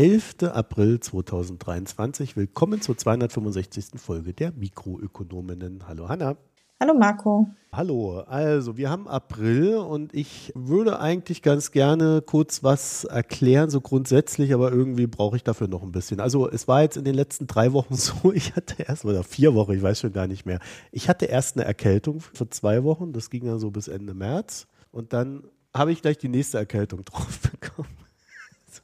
[0.00, 0.56] Dienstag, der 11.
[0.56, 2.34] April 2023.
[2.34, 4.00] Willkommen zur 265.
[4.00, 5.86] Folge der Mikroökonominnen.
[5.86, 6.36] Hallo Hanna.
[6.80, 7.48] Hallo Marco.
[7.70, 13.82] Hallo, also wir haben April und ich würde eigentlich ganz gerne kurz was erklären, so
[13.82, 16.18] grundsätzlich, aber irgendwie brauche ich dafür noch ein bisschen.
[16.18, 19.54] Also es war jetzt in den letzten drei Wochen so, ich hatte erst, oder vier
[19.54, 20.60] Wochen, ich weiß schon gar nicht mehr,
[20.92, 24.66] ich hatte erst eine Erkältung für zwei Wochen, das ging dann so bis Ende März
[24.92, 25.44] und dann
[25.76, 27.99] habe ich gleich die nächste Erkältung drauf bekommen.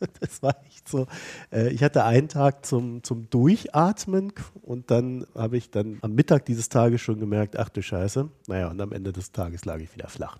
[0.20, 1.06] Das war echt so.
[1.52, 6.46] Äh, ich hatte einen Tag zum, zum Durchatmen und dann habe ich dann am Mittag
[6.46, 8.28] dieses Tages schon gemerkt, ach du Scheiße.
[8.46, 10.38] Naja, und am Ende des Tages lag ich wieder flach.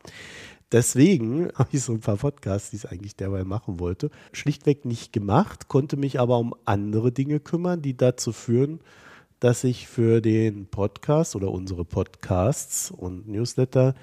[0.73, 5.13] Deswegen habe ich so ein paar Podcasts, die ich eigentlich derweil machen wollte, schlichtweg nicht
[5.13, 8.81] gemacht, konnte mich aber um andere Dinge kümmern, die dazu führen,
[9.41, 13.95] dass ich für den Podcast oder unsere Podcasts und Newsletter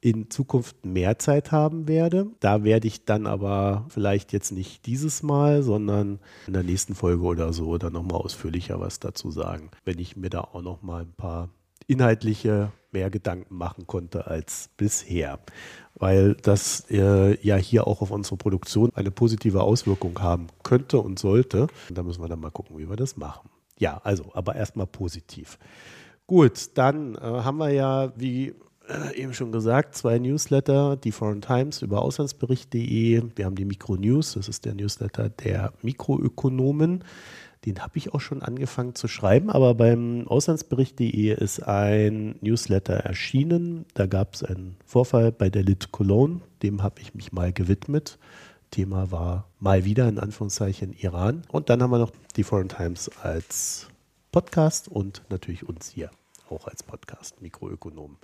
[0.00, 2.28] in Zukunft mehr Zeit haben werde.
[2.40, 7.22] Da werde ich dann aber vielleicht jetzt nicht dieses Mal, sondern in der nächsten Folge
[7.22, 11.12] oder so dann nochmal ausführlicher was dazu sagen, wenn ich mir da auch nochmal ein
[11.12, 11.50] paar
[11.86, 15.38] inhaltliche mehr Gedanken machen konnte als bisher,
[15.94, 21.18] weil das äh, ja hier auch auf unsere Produktion eine positive Auswirkung haben könnte und
[21.18, 21.68] sollte.
[21.88, 23.50] Und da müssen wir dann mal gucken, wie wir das machen.
[23.78, 25.58] Ja, also, aber erstmal positiv.
[26.26, 28.54] Gut, dann äh, haben wir ja, wie
[29.14, 33.22] eben schon gesagt, zwei Newsletter, die Foreign Times über Auslandsbericht.de.
[33.34, 37.04] Wir haben die Mikro News, das ist der Newsletter der Mikroökonomen.
[37.66, 43.84] Den habe ich auch schon angefangen zu schreiben, aber beim Auslandsbericht.de ist ein Newsletter erschienen.
[43.92, 48.18] Da gab es einen Vorfall bei der Lit Cologne, dem habe ich mich mal gewidmet.
[48.70, 51.42] Thema war mal wieder in Anführungszeichen Iran.
[51.50, 53.88] Und dann haben wir noch die Foreign Times als
[54.32, 56.10] Podcast und natürlich uns hier
[56.50, 58.16] auch als Podcast, Mikroökonomen.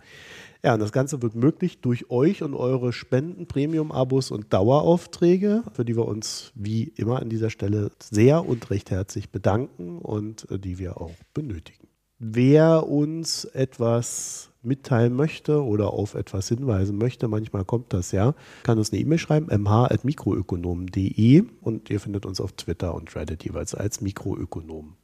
[0.62, 5.84] Ja, und das Ganze wird möglich durch euch und eure Spenden, Premium-Abos und Daueraufträge, für
[5.84, 10.58] die wir uns wie immer an dieser Stelle sehr und recht herzlich bedanken und äh,
[10.58, 11.86] die wir auch benötigen.
[12.18, 18.78] Wer uns etwas mitteilen möchte oder auf etwas hinweisen möchte, manchmal kommt das ja, kann
[18.78, 24.00] uns eine E-Mail schreiben, mh.mikroökonomen.de und ihr findet uns auf Twitter und Reddit jeweils als
[24.00, 24.94] Mikroökonomen.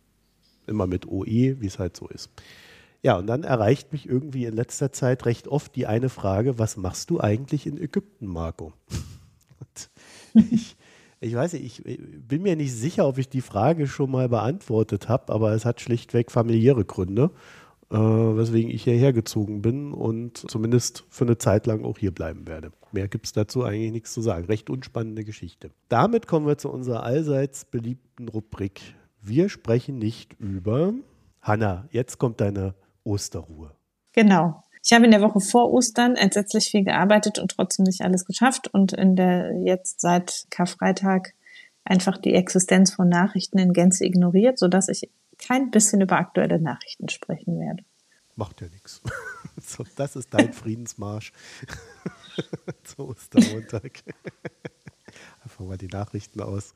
[0.66, 2.30] Immer mit OE, wie es halt so ist.
[3.02, 6.76] Ja, und dann erreicht mich irgendwie in letzter Zeit recht oft die eine Frage, was
[6.76, 8.72] machst du eigentlich in Ägypten, Marco?
[10.34, 10.76] ich,
[11.20, 11.98] ich weiß nicht, ich
[12.28, 15.80] bin mir nicht sicher, ob ich die Frage schon mal beantwortet habe, aber es hat
[15.80, 17.32] schlichtweg familiäre Gründe,
[17.90, 22.46] äh, weswegen ich hierher gezogen bin und zumindest für eine Zeit lang auch hier bleiben
[22.46, 22.70] werde.
[22.92, 24.46] Mehr gibt es dazu eigentlich nichts zu sagen.
[24.46, 25.72] Recht unspannende Geschichte.
[25.88, 28.80] Damit kommen wir zu unserer allseits beliebten Rubrik.
[29.20, 30.94] Wir sprechen nicht über.
[31.40, 32.74] Hanna, jetzt kommt deine
[33.04, 33.74] Osterruhe.
[34.12, 34.62] Genau.
[34.84, 38.68] Ich habe in der Woche vor Ostern entsetzlich viel gearbeitet und trotzdem nicht alles geschafft
[38.68, 41.34] und in der jetzt seit Karfreitag
[41.84, 45.08] einfach die Existenz von Nachrichten in Gänze ignoriert, sodass ich
[45.38, 47.84] kein bisschen über aktuelle Nachrichten sprechen werde.
[48.36, 49.02] Macht ja nichts.
[49.60, 51.32] So, das ist dein Friedensmarsch
[52.84, 54.02] zu Ostermontag.
[55.44, 56.72] Einfach mal die Nachrichten aus.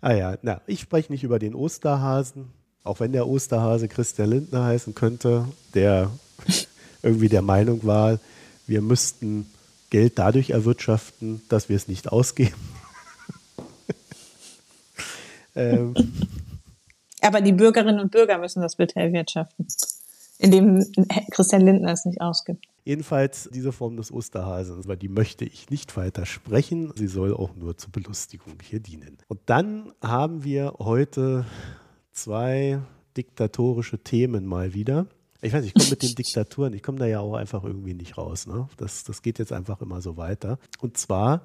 [0.00, 2.50] Ah ja, na, ich spreche nicht über den Osterhasen
[2.84, 6.10] auch wenn der Osterhase Christian Lindner heißen könnte, der
[7.02, 8.20] irgendwie der Meinung war,
[8.66, 9.46] wir müssten
[9.90, 12.54] Geld dadurch erwirtschaften, dass wir es nicht ausgeben.
[15.54, 15.94] ähm.
[17.20, 19.66] Aber die Bürgerinnen und Bürger müssen das bitte erwirtschaften,
[20.38, 20.84] indem
[21.30, 22.66] Christian Lindner es nicht ausgibt.
[22.84, 26.92] Jedenfalls diese Form des Osterhasens, weil die möchte ich nicht weiter sprechen.
[26.96, 29.16] Sie soll auch nur zur Belustigung hier dienen.
[29.28, 31.46] Und dann haben wir heute
[32.14, 32.80] zwei
[33.16, 35.06] diktatorische Themen mal wieder.
[35.42, 38.16] Ich weiß, ich komme mit den Diktaturen, ich komme da ja auch einfach irgendwie nicht
[38.16, 38.46] raus.
[38.46, 38.68] Ne?
[38.78, 40.58] Das, das geht jetzt einfach immer so weiter.
[40.80, 41.42] Und zwar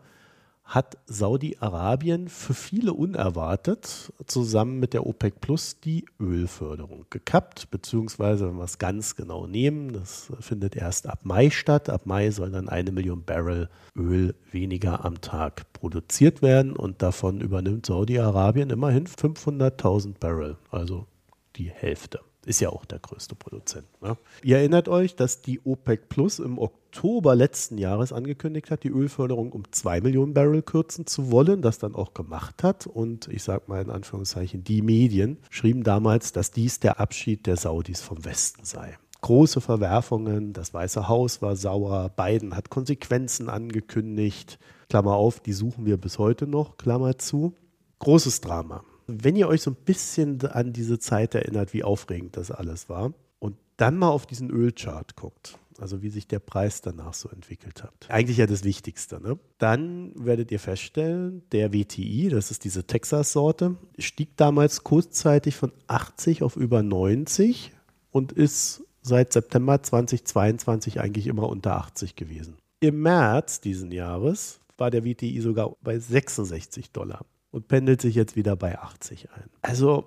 [0.69, 8.57] hat Saudi-Arabien für viele unerwartet zusammen mit der OPEC Plus die Ölförderung gekappt, beziehungsweise wenn
[8.57, 11.89] wir es ganz genau nehmen, das findet erst ab Mai statt.
[11.89, 13.68] Ab Mai soll dann eine Million Barrel
[13.98, 21.07] Öl weniger am Tag produziert werden und davon übernimmt Saudi-Arabien immerhin 500.000 Barrel, also
[21.56, 23.86] die Hälfte ist ja auch der größte Produzent.
[24.01, 24.18] Ne?
[24.44, 29.51] Ihr erinnert euch, dass die OPEC Plus im Oktober letzten Jahres angekündigt hat, die Ölförderung
[29.51, 32.88] um 2 Millionen Barrel kürzen zu wollen, das dann auch gemacht hat.
[32.88, 37.57] Und ich sage mal in Anführungszeichen, die Medien schrieben damals, dass dies der Abschied der
[37.57, 38.97] Saudis vom Westen sei.
[39.21, 44.59] Große Verwerfungen, das Weiße Haus war sauer, Biden hat Konsequenzen angekündigt.
[44.88, 47.53] Klammer auf, die suchen wir bis heute noch, Klammer zu.
[48.00, 48.83] Großes Drama
[49.17, 53.13] wenn ihr euch so ein bisschen an diese Zeit erinnert, wie aufregend das alles war,
[53.39, 57.83] und dann mal auf diesen Ölchart guckt, Also wie sich der Preis danach so entwickelt
[57.83, 57.94] hat.
[58.09, 59.21] Eigentlich ja das Wichtigste.
[59.21, 59.39] Ne?
[59.57, 66.44] Dann werdet ihr feststellen, der WTI, das ist diese Texas-Sorte, stieg damals kurzzeitig von 80
[66.44, 67.71] auf über 90
[68.11, 72.57] und ist seit September 2022 eigentlich immer unter 80 gewesen.
[72.81, 78.35] Im März diesen Jahres war der WTI sogar bei 66 Dollar und pendelt sich jetzt
[78.35, 79.49] wieder bei 80 ein.
[79.61, 80.05] Also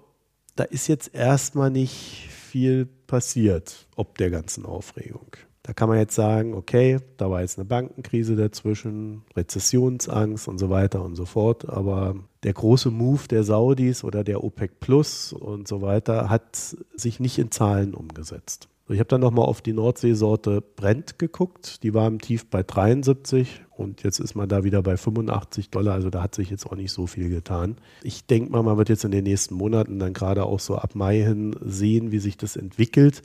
[0.57, 5.37] da ist jetzt erstmal nicht viel passiert, ob der ganzen Aufregung.
[5.65, 10.71] Da kann man jetzt sagen, okay, da war jetzt eine Bankenkrise dazwischen, Rezessionsangst und so
[10.71, 11.69] weiter und so fort.
[11.69, 16.57] Aber der große Move der Saudis oder der OPEC Plus und so weiter hat
[16.97, 18.69] sich nicht in Zahlen umgesetzt.
[18.89, 21.83] Ich habe dann nochmal auf die Nordseesorte Brent geguckt.
[21.85, 25.95] Die war im Tief bei 73 und jetzt ist man da wieder bei 85 Dollar.
[25.95, 27.77] Also da hat sich jetzt auch nicht so viel getan.
[28.03, 30.95] Ich denke mal, man wird jetzt in den nächsten Monaten dann gerade auch so ab
[30.95, 33.23] Mai hin sehen, wie sich das entwickelt.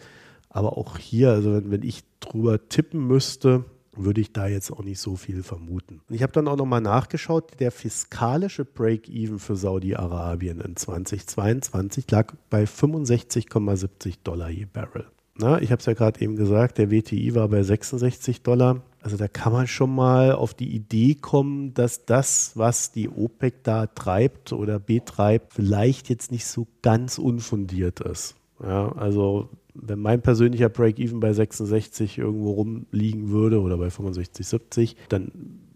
[0.50, 3.66] Aber auch hier, also wenn, wenn ich drüber tippen müsste,
[3.98, 6.02] würde ich da jetzt auch nicht so viel vermuten.
[6.10, 12.64] Ich habe dann auch nochmal nachgeschaut, der fiskalische Break-Even für Saudi-Arabien in 2022 lag bei
[12.64, 15.06] 65,70 Dollar je Barrel.
[15.40, 18.82] Na, ich habe es ja gerade eben gesagt, der WTI war bei 66 Dollar.
[19.08, 23.64] Also da kann man schon mal auf die Idee kommen, dass das, was die OPEC
[23.64, 28.36] da treibt oder betreibt, vielleicht jetzt nicht so ganz unfundiert ist.
[28.62, 34.98] Ja, also wenn mein persönlicher Break-Even bei 66 irgendwo rumliegen würde oder bei 65, 70,
[35.08, 35.32] dann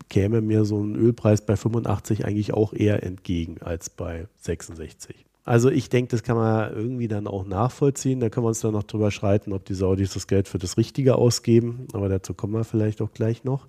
[0.10, 5.16] käme mir so ein Ölpreis bei 85 eigentlich auch eher entgegen als bei 66.
[5.43, 8.19] Also ich denke, das kann man irgendwie dann auch nachvollziehen.
[8.19, 10.77] Da können wir uns dann noch drüber schreiten, ob die Saudis das Geld für das
[10.77, 11.88] Richtige ausgeben.
[11.93, 13.67] Aber dazu kommen wir vielleicht auch gleich noch.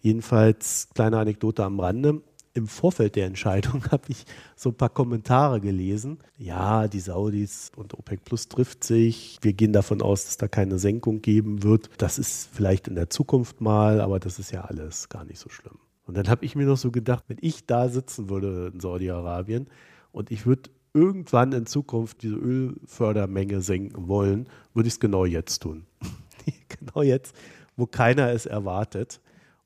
[0.00, 2.20] Jedenfalls kleine Anekdote am Rande.
[2.52, 4.24] Im Vorfeld der Entscheidung habe ich
[4.56, 6.18] so ein paar Kommentare gelesen.
[6.38, 9.38] Ja, die Saudis und OPEC Plus trifft sich.
[9.40, 11.88] Wir gehen davon aus, dass da keine Senkung geben wird.
[11.96, 15.48] Das ist vielleicht in der Zukunft mal, aber das ist ja alles gar nicht so
[15.48, 15.78] schlimm.
[16.06, 19.66] Und dann habe ich mir noch so gedacht, wenn ich da sitzen würde in Saudi-Arabien
[20.12, 25.60] und ich würde irgendwann in Zukunft diese Ölfördermenge senken wollen, würde ich es genau jetzt
[25.60, 25.84] tun.
[26.68, 27.36] genau jetzt,
[27.76, 29.20] wo keiner es erwartet.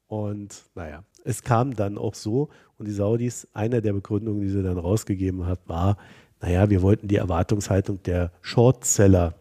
[0.08, 2.48] Und naja, es kam dann auch so.
[2.78, 5.96] Und die Saudis, eine der Begründungen, die sie dann rausgegeben hat, war,
[6.40, 9.34] naja, wir wollten die Erwartungshaltung der Shortseller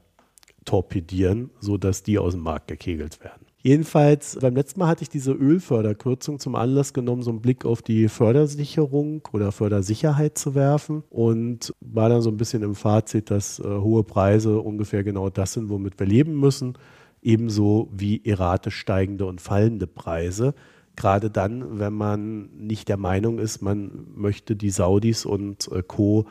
[0.65, 3.49] torpedieren, sodass die aus dem Markt gekegelt werden.
[3.61, 7.81] Jedenfalls, beim letzten Mal hatte ich diese Ölförderkürzung zum Anlass genommen, so einen Blick auf
[7.81, 13.59] die Fördersicherung oder Fördersicherheit zu werfen und war dann so ein bisschen im Fazit, dass
[13.59, 16.77] äh, hohe Preise ungefähr genau das sind, womit wir leben müssen,
[17.21, 20.53] ebenso wie erratisch steigende und fallende Preise.
[20.95, 26.27] Gerade dann, wenn man nicht der Meinung ist, man möchte die Saudis und äh, Co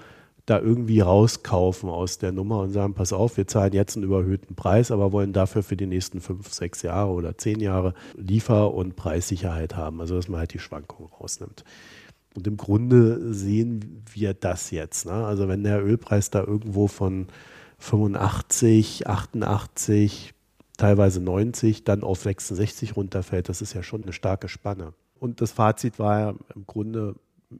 [0.48, 4.54] da irgendwie rauskaufen aus der Nummer und sagen, pass auf, wir zahlen jetzt einen überhöhten
[4.54, 8.96] Preis, aber wollen dafür für die nächsten fünf, sechs Jahre oder zehn Jahre Liefer- und
[8.96, 11.64] Preissicherheit haben, also dass man halt die Schwankungen rausnimmt.
[12.34, 15.06] Und im Grunde sehen wir das jetzt.
[15.06, 15.12] Ne?
[15.12, 17.26] Also wenn der Ölpreis da irgendwo von
[17.78, 20.34] 85, 88,
[20.76, 24.94] teilweise 90, dann auf 66 runterfällt, das ist ja schon eine starke Spanne.
[25.18, 27.16] Und das Fazit war ja im Grunde,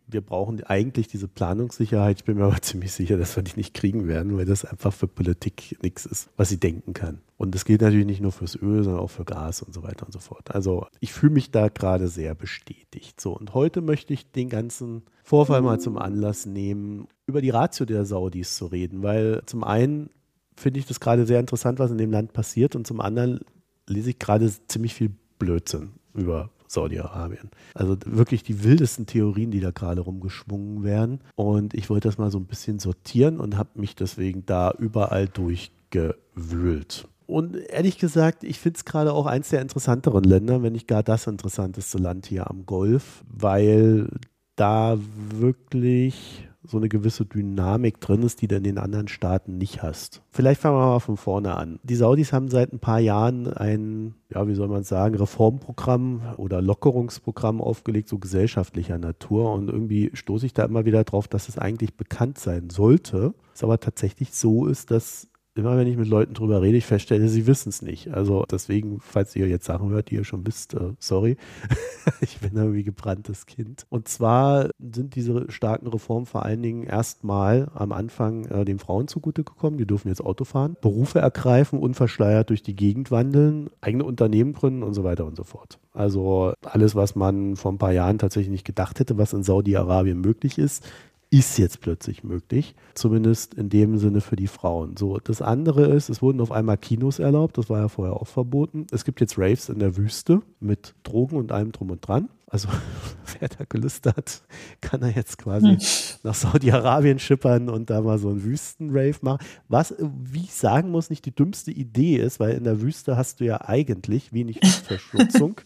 [0.07, 2.19] wir brauchen eigentlich diese Planungssicherheit.
[2.19, 4.93] Ich bin mir aber ziemlich sicher, dass wir die nicht kriegen werden, weil das einfach
[4.93, 7.21] für Politik nichts ist, was sie denken kann.
[7.37, 10.05] Und das gilt natürlich nicht nur fürs Öl, sondern auch für Gas und so weiter
[10.05, 10.55] und so fort.
[10.55, 13.21] Also ich fühle mich da gerade sehr bestätigt.
[13.21, 17.87] So, und heute möchte ich den ganzen Vorfall mal zum Anlass nehmen, über die Ratio
[17.87, 20.11] der Saudis zu reden, weil zum einen
[20.57, 23.41] finde ich das gerade sehr interessant, was in dem Land passiert, und zum anderen
[23.87, 27.51] lese ich gerade ziemlich viel Blödsinn über Saudi-Arabien.
[27.75, 31.21] Also wirklich die wildesten Theorien, die da gerade rumgeschwungen werden.
[31.35, 35.29] Und ich wollte das mal so ein bisschen sortieren und habe mich deswegen da überall
[35.29, 37.09] durchgewühlt.
[37.27, 41.03] Und ehrlich gesagt, ich finde es gerade auch eins der interessanteren Länder, wenn nicht gar
[41.03, 44.09] das interessanteste Land hier am Golf, weil
[44.57, 44.99] da
[45.35, 50.23] wirklich so eine gewisse Dynamik drin ist, die du in den anderen Staaten nicht hast.
[50.31, 51.79] Vielleicht fangen wir mal von vorne an.
[51.83, 56.61] Die Saudis haben seit ein paar Jahren ein, ja, wie soll man sagen, Reformprogramm oder
[56.61, 59.53] Lockerungsprogramm aufgelegt, so gesellschaftlicher Natur.
[59.53, 63.35] Und irgendwie stoße ich da immer wieder drauf, dass es eigentlich bekannt sein sollte.
[63.55, 65.28] Es aber tatsächlich so ist, dass
[65.59, 68.15] immer wenn ich mit Leuten drüber rede, ich feststelle, sie wissen es nicht.
[68.15, 71.37] Also deswegen, falls ihr jetzt Sachen hört, die ihr schon wisst, äh, sorry.
[72.21, 73.85] ich bin irgendwie gebranntes Kind.
[73.91, 79.09] Und zwar sind diese starken Reformen vor allen Dingen erstmal am Anfang äh, den Frauen
[79.09, 79.79] zugute gekommen.
[79.79, 84.83] Die dürfen jetzt Auto fahren, Berufe ergreifen, unverschleiert durch die Gegend wandeln, eigene Unternehmen gründen
[84.83, 85.79] und so weiter und so fort.
[85.93, 90.21] Also alles, was man vor ein paar Jahren tatsächlich nicht gedacht hätte, was in Saudi-Arabien
[90.21, 90.89] möglich ist,
[91.31, 94.97] ist jetzt plötzlich möglich, zumindest in dem Sinne für die Frauen.
[94.97, 98.27] So, das andere ist, es wurden auf einmal Kinos erlaubt, das war ja vorher auch
[98.27, 98.87] verboten.
[98.93, 102.29] Es gibt jetzt Raves in der Wüste mit Drogen und allem drum und dran.
[102.47, 102.69] Also
[103.39, 104.41] wer da Gelüste hat,
[104.81, 105.79] kann er jetzt quasi hm.
[106.23, 109.45] nach Saudi-Arabien schippern und da mal so einen Wüstenrave machen.
[109.69, 113.41] Was, wie ich sagen muss, nicht die dümmste Idee ist, weil in der Wüste hast
[113.41, 115.61] du ja eigentlich wenig Luftverschmutzung.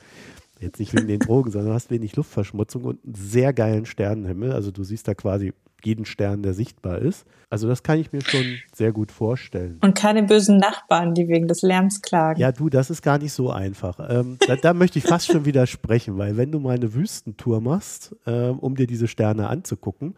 [0.62, 4.52] Jetzt nicht wegen den Drogen, sondern du hast wenig Luftverschmutzung und einen sehr geilen Sternenhimmel.
[4.52, 5.52] Also du siehst da quasi
[5.84, 7.26] jeden Stern, der sichtbar ist.
[7.50, 9.78] Also das kann ich mir schon sehr gut vorstellen.
[9.82, 12.40] Und keine bösen Nachbarn, die wegen des Lärms klagen.
[12.40, 13.98] Ja, du, das ist gar nicht so einfach.
[14.08, 18.14] Ähm, da, da, möchte ich fast schon widersprechen, weil wenn du mal eine Wüstentour machst,
[18.26, 20.14] ähm, um dir diese Sterne anzugucken,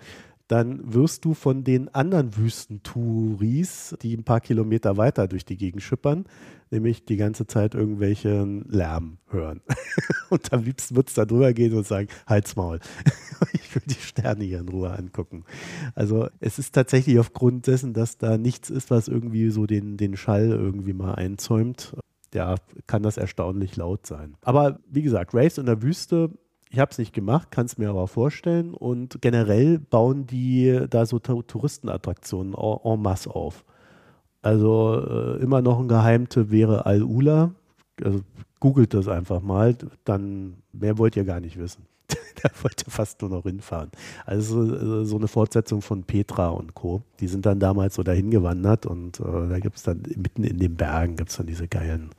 [0.54, 5.82] dann wirst du von den anderen Wüstentouris, die ein paar Kilometer weiter durch die Gegend
[5.82, 6.26] schippern,
[6.70, 9.62] nämlich die ganze Zeit irgendwelchen Lärm hören.
[10.30, 12.78] und am liebsten wird es da drüber gehen und sagen, halt's Maul.
[13.52, 15.44] ich will die Sterne hier in Ruhe angucken.
[15.96, 20.16] Also es ist tatsächlich aufgrund dessen, dass da nichts ist, was irgendwie so den, den
[20.16, 21.96] Schall irgendwie mal einzäumt.
[22.32, 22.54] Ja,
[22.86, 24.36] kann das erstaunlich laut sein.
[24.42, 26.30] Aber wie gesagt, Raves in der Wüste
[26.74, 28.74] ich habe es nicht gemacht, kann es mir aber vorstellen.
[28.74, 33.64] Und generell bauen die da so Touristenattraktionen en masse auf.
[34.42, 37.52] Also äh, immer noch ein Geheimtipp wäre Al-Ula.
[38.02, 38.22] Also
[38.58, 41.86] googelt das einfach mal, dann mehr wollt ihr gar nicht wissen.
[42.42, 43.90] da wollt ihr fast nur noch hinfahren.
[44.26, 47.02] Also so eine Fortsetzung von Petra und Co.
[47.20, 50.58] Die sind dann damals so dahin gewandert und äh, da gibt es dann mitten in
[50.58, 52.10] den Bergen gibt es dann diese geilen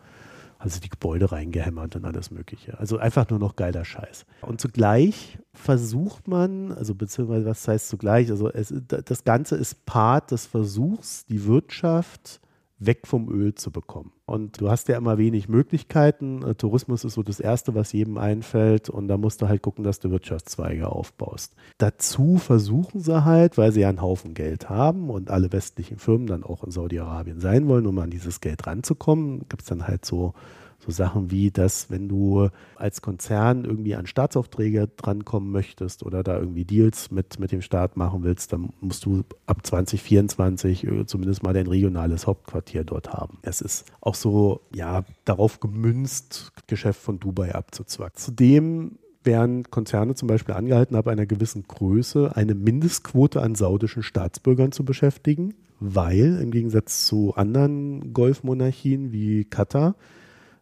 [0.65, 2.79] also die Gebäude reingehämmert und alles Mögliche.
[2.79, 4.25] Also einfach nur noch geiler Scheiß.
[4.41, 10.31] Und zugleich versucht man, also beziehungsweise was heißt zugleich, also es, das Ganze ist Part
[10.31, 12.41] des Versuchs, die Wirtschaft
[12.77, 14.11] weg vom Öl zu bekommen.
[14.25, 16.43] Und du hast ja immer wenig Möglichkeiten.
[16.43, 18.89] Äh, Tourismus ist so das Erste, was jedem einfällt.
[18.89, 21.55] Und da musst du halt gucken, dass du Wirtschaftszweige aufbaust.
[21.77, 26.27] Dazu versuchen sie halt, weil sie ja einen Haufen Geld haben und alle westlichen Firmen
[26.27, 30.05] dann auch in Saudi-Arabien sein wollen, um an dieses Geld ranzukommen, gibt es dann halt
[30.05, 30.33] so
[30.79, 36.37] so Sachen wie, dass wenn du als Konzern irgendwie an Staatsaufträge drankommen möchtest oder da
[36.37, 41.43] irgendwie Deals mit, mit dem Staat machen willst, dann musst du ab 2024 äh, zumindest
[41.43, 43.39] mal dein regionales Hauptquartier dort haben.
[43.41, 48.17] Es ist auch so, ja, darauf gemünzt, Geschäft von Dubai abzuzwacken.
[48.17, 54.71] Zudem werden Konzerne zum Beispiel angehalten, ab einer gewissen Größe eine Mindestquote an saudischen Staatsbürgern
[54.71, 59.95] zu beschäftigen, weil im Gegensatz zu anderen Golfmonarchien wie Katar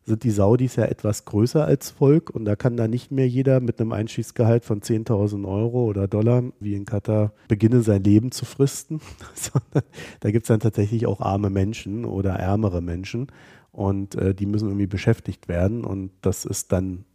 [0.06, 3.60] sind die Saudis ja etwas größer als Volk und da kann da nicht mehr jeder
[3.60, 8.46] mit einem Einschießgehalt von 10.000 Euro oder Dollar, wie in Katar, beginnen sein Leben zu
[8.46, 9.00] fristen,
[9.34, 13.28] sondern da gibt es dann tatsächlich auch arme Menschen oder ärmere Menschen
[13.72, 17.06] und äh, die müssen irgendwie beschäftigt werden und das ist dann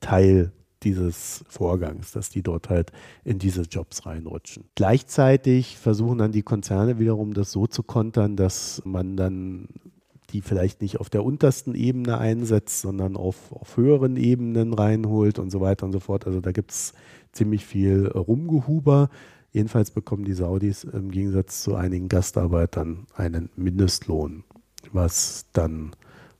[0.00, 0.52] Teil
[0.82, 2.92] dieses Vorgangs, dass die dort halt
[3.24, 4.64] in diese Jobs reinrutschen.
[4.74, 9.68] Gleichzeitig versuchen dann die Konzerne wiederum das so zu kontern, dass man dann
[10.30, 15.50] die vielleicht nicht auf der untersten Ebene einsetzt, sondern auf, auf höheren Ebenen reinholt und
[15.50, 16.26] so weiter und so fort.
[16.26, 16.94] Also da gibt es
[17.32, 19.08] ziemlich viel Rumgehuber.
[19.52, 24.44] Jedenfalls bekommen die Saudis im Gegensatz zu einigen Gastarbeitern einen Mindestlohn,
[24.92, 25.92] was dann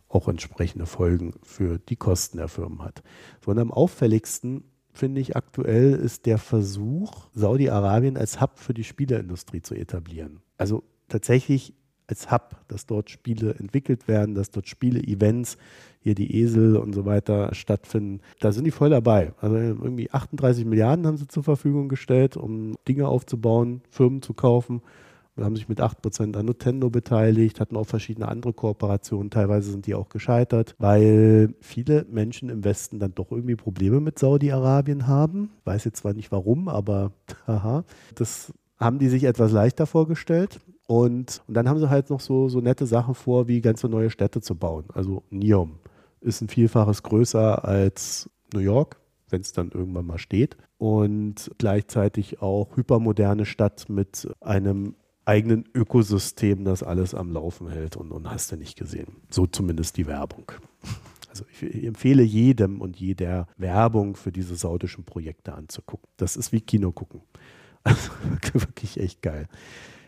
[0.08, 3.02] auch entsprechende Folgen für die Kosten der Firmen hat.
[3.44, 8.84] So, und am auffälligsten finde ich aktuell ist der Versuch, Saudi-Arabien als Hub für die
[8.84, 10.40] Spieleindustrie zu etablieren.
[10.56, 11.74] Also tatsächlich
[12.08, 15.56] als Hub, dass dort Spiele entwickelt werden, dass dort Spiele-Events,
[16.00, 18.20] hier die Esel und so weiter stattfinden.
[18.38, 19.32] Da sind die voll dabei.
[19.40, 24.82] Also irgendwie 38 Milliarden haben sie zur Verfügung gestellt, um Dinge aufzubauen, Firmen zu kaufen.
[25.34, 29.30] Wir haben sich mit 8% an Nintendo beteiligt, hatten auch verschiedene andere Kooperationen.
[29.30, 34.18] Teilweise sind die auch gescheitert, weil viele Menschen im Westen dann doch irgendwie Probleme mit
[34.18, 35.50] Saudi-Arabien haben.
[35.64, 37.12] Weiß jetzt zwar nicht warum, aber
[37.46, 37.84] haha.
[38.14, 40.60] Das haben die sich etwas leichter vorgestellt.
[40.86, 44.10] Und, und dann haben sie halt noch so, so nette Sachen vor, wie ganze neue
[44.10, 44.84] Städte zu bauen.
[44.92, 45.78] Also Neom
[46.20, 50.56] ist ein Vielfaches größer als New York, wenn es dann irgendwann mal steht.
[50.78, 58.12] Und gleichzeitig auch hypermoderne Stadt mit einem eigenen Ökosystem, das alles am Laufen hält und,
[58.12, 59.16] und hast du nicht gesehen.
[59.28, 60.52] So zumindest die Werbung.
[61.28, 66.08] Also ich empfehle jedem und jeder Werbung für diese saudischen Projekte anzugucken.
[66.16, 67.20] Das ist wie Kino gucken.
[67.84, 68.10] Also
[68.54, 69.46] wirklich echt geil.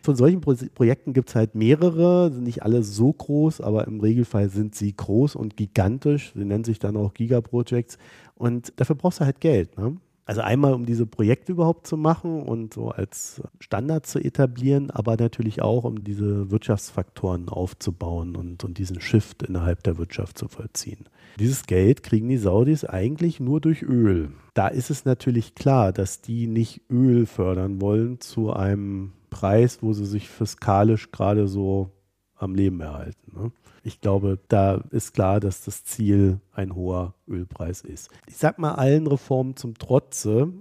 [0.02, 4.00] Von solchen Pro Projekten gibt es halt mehrere, sind nicht alle so groß, aber im
[4.00, 6.32] Regelfall sind sie groß und gigantisch.
[6.34, 7.98] Sie nennen sich dann auch Gigaprojects.
[8.34, 9.76] Und dafür brauchst du halt Geld.
[9.78, 9.96] Ne?
[10.28, 15.16] Also einmal, um diese Projekte überhaupt zu machen und so als Standard zu etablieren, aber
[15.16, 21.06] natürlich auch, um diese Wirtschaftsfaktoren aufzubauen und, und diesen Shift innerhalb der Wirtschaft zu vollziehen.
[21.40, 24.32] Dieses Geld kriegen die Saudis eigentlich nur durch Öl.
[24.52, 29.92] Da ist es natürlich klar, dass die nicht Öl fördern wollen zu einem Preis, wo
[29.92, 31.90] sie sich fiskalisch gerade so
[32.34, 33.32] am Leben erhalten.
[33.34, 33.52] Ne?
[33.82, 38.10] Ich glaube, da ist klar, dass das Ziel ein hoher Ölpreis ist.
[38.26, 40.52] Ich sag mal, allen Reformen zum Trotze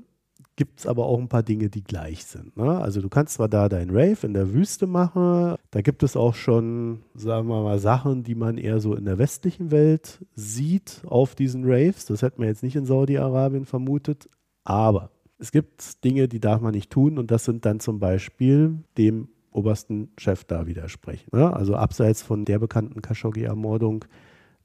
[0.56, 2.58] gibt es aber auch ein paar Dinge, die gleich sind.
[2.58, 2.80] Ne?
[2.80, 6.34] Also du kannst zwar da dein Rave in der Wüste machen, da gibt es auch
[6.34, 11.36] schon, sagen wir mal, Sachen, die man eher so in der westlichen Welt sieht auf
[11.36, 12.06] diesen Raves.
[12.06, 14.28] Das hätte man jetzt nicht in Saudi-Arabien vermutet,
[14.64, 18.78] aber es gibt Dinge, die darf man nicht tun und das sind dann zum Beispiel
[18.98, 21.30] dem obersten Chef da widersprechen.
[21.34, 24.06] Ja, also abseits von der bekannten Khashoggi-Ermordung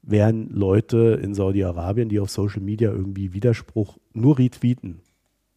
[0.01, 5.01] werden Leute in Saudi-Arabien, die auf Social Media irgendwie Widerspruch nur retweeten,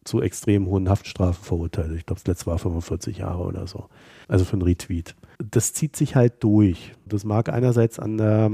[0.05, 1.91] zu extrem hohen Haftstrafen verurteilt.
[1.95, 3.89] Ich glaube, das letzte war 45 Jahre oder so.
[4.27, 5.15] Also für einen Retweet.
[5.37, 6.93] Das zieht sich halt durch.
[7.05, 8.51] Das mag einerseits an der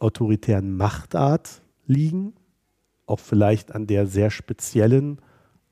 [0.00, 2.34] autoritären Machtart liegen,
[3.06, 5.20] auch vielleicht an der sehr speziellen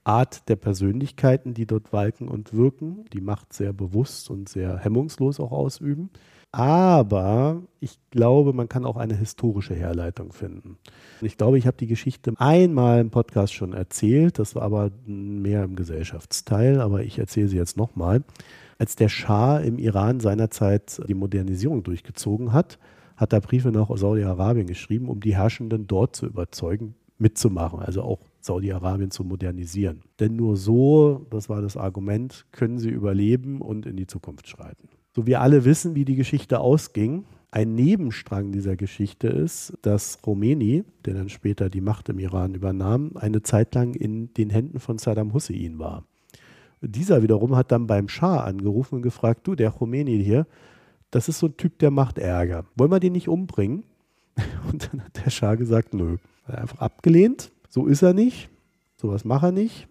[0.09, 5.39] Art der Persönlichkeiten, die dort walken und wirken, die Macht sehr bewusst und sehr hemmungslos
[5.39, 6.09] auch ausüben.
[6.51, 10.79] Aber ich glaube, man kann auch eine historische Herleitung finden.
[11.21, 15.65] Ich glaube, ich habe die Geschichte einmal im Podcast schon erzählt, das war aber mehr
[15.65, 18.25] im Gesellschaftsteil, aber ich erzähle sie jetzt nochmal.
[18.79, 22.79] Als der Schah im Iran seinerzeit die Modernisierung durchgezogen hat,
[23.19, 28.21] hat er Briefe nach Saudi-Arabien geschrieben, um die Herrschenden dort zu überzeugen, mitzumachen, also auch
[28.49, 30.01] Saudi-Arabien zu modernisieren.
[30.19, 34.89] Denn nur so, das war das Argument, können sie überleben und in die Zukunft schreiten.
[35.15, 37.25] So wir alle wissen, wie die Geschichte ausging.
[37.51, 43.13] Ein Nebenstrang dieser Geschichte ist, dass Khomeini, der dann später die Macht im Iran übernahm,
[43.17, 46.05] eine Zeit lang in den Händen von Saddam Hussein war.
[46.81, 50.47] Dieser wiederum hat dann beim Schah angerufen und gefragt, du, der Khomeini hier,
[51.11, 52.65] das ist so ein Typ, der macht Ärger.
[52.77, 53.85] Wollen wir den nicht umbringen?
[54.71, 56.17] Und dann hat der Schah gesagt, nö.
[56.47, 58.51] Er hat einfach abgelehnt so ist er nicht,
[58.97, 59.89] sowas macht er nicht.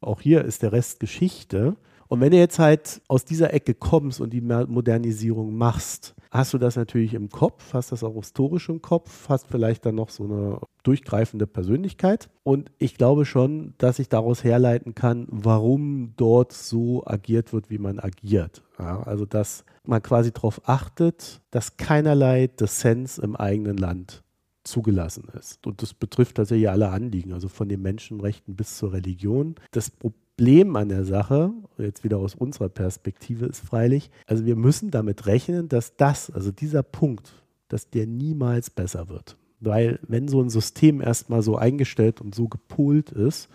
[0.00, 1.76] Auch hier ist der Rest Geschichte.
[2.08, 6.58] Und wenn du jetzt halt aus dieser Ecke kommst und die Modernisierung machst, hast du
[6.58, 10.24] das natürlich im Kopf, hast das auch historisch im Kopf, hast vielleicht dann noch so
[10.24, 12.28] eine durchgreifende Persönlichkeit.
[12.42, 17.78] Und ich glaube schon, dass ich daraus herleiten kann, warum dort so agiert wird, wie
[17.78, 18.62] man agiert.
[18.78, 24.23] Ja, also, dass man quasi darauf achtet, dass keinerlei Dissens im eigenen Land
[24.64, 25.66] zugelassen ist.
[25.66, 29.54] Und das betrifft tatsächlich alle Anliegen, also von den Menschenrechten bis zur Religion.
[29.70, 34.90] Das Problem an der Sache, jetzt wieder aus unserer Perspektive, ist freilich, also wir müssen
[34.90, 37.32] damit rechnen, dass das, also dieser Punkt,
[37.68, 39.36] dass der niemals besser wird.
[39.60, 43.48] Weil wenn so ein System erstmal so eingestellt und so gepolt ist,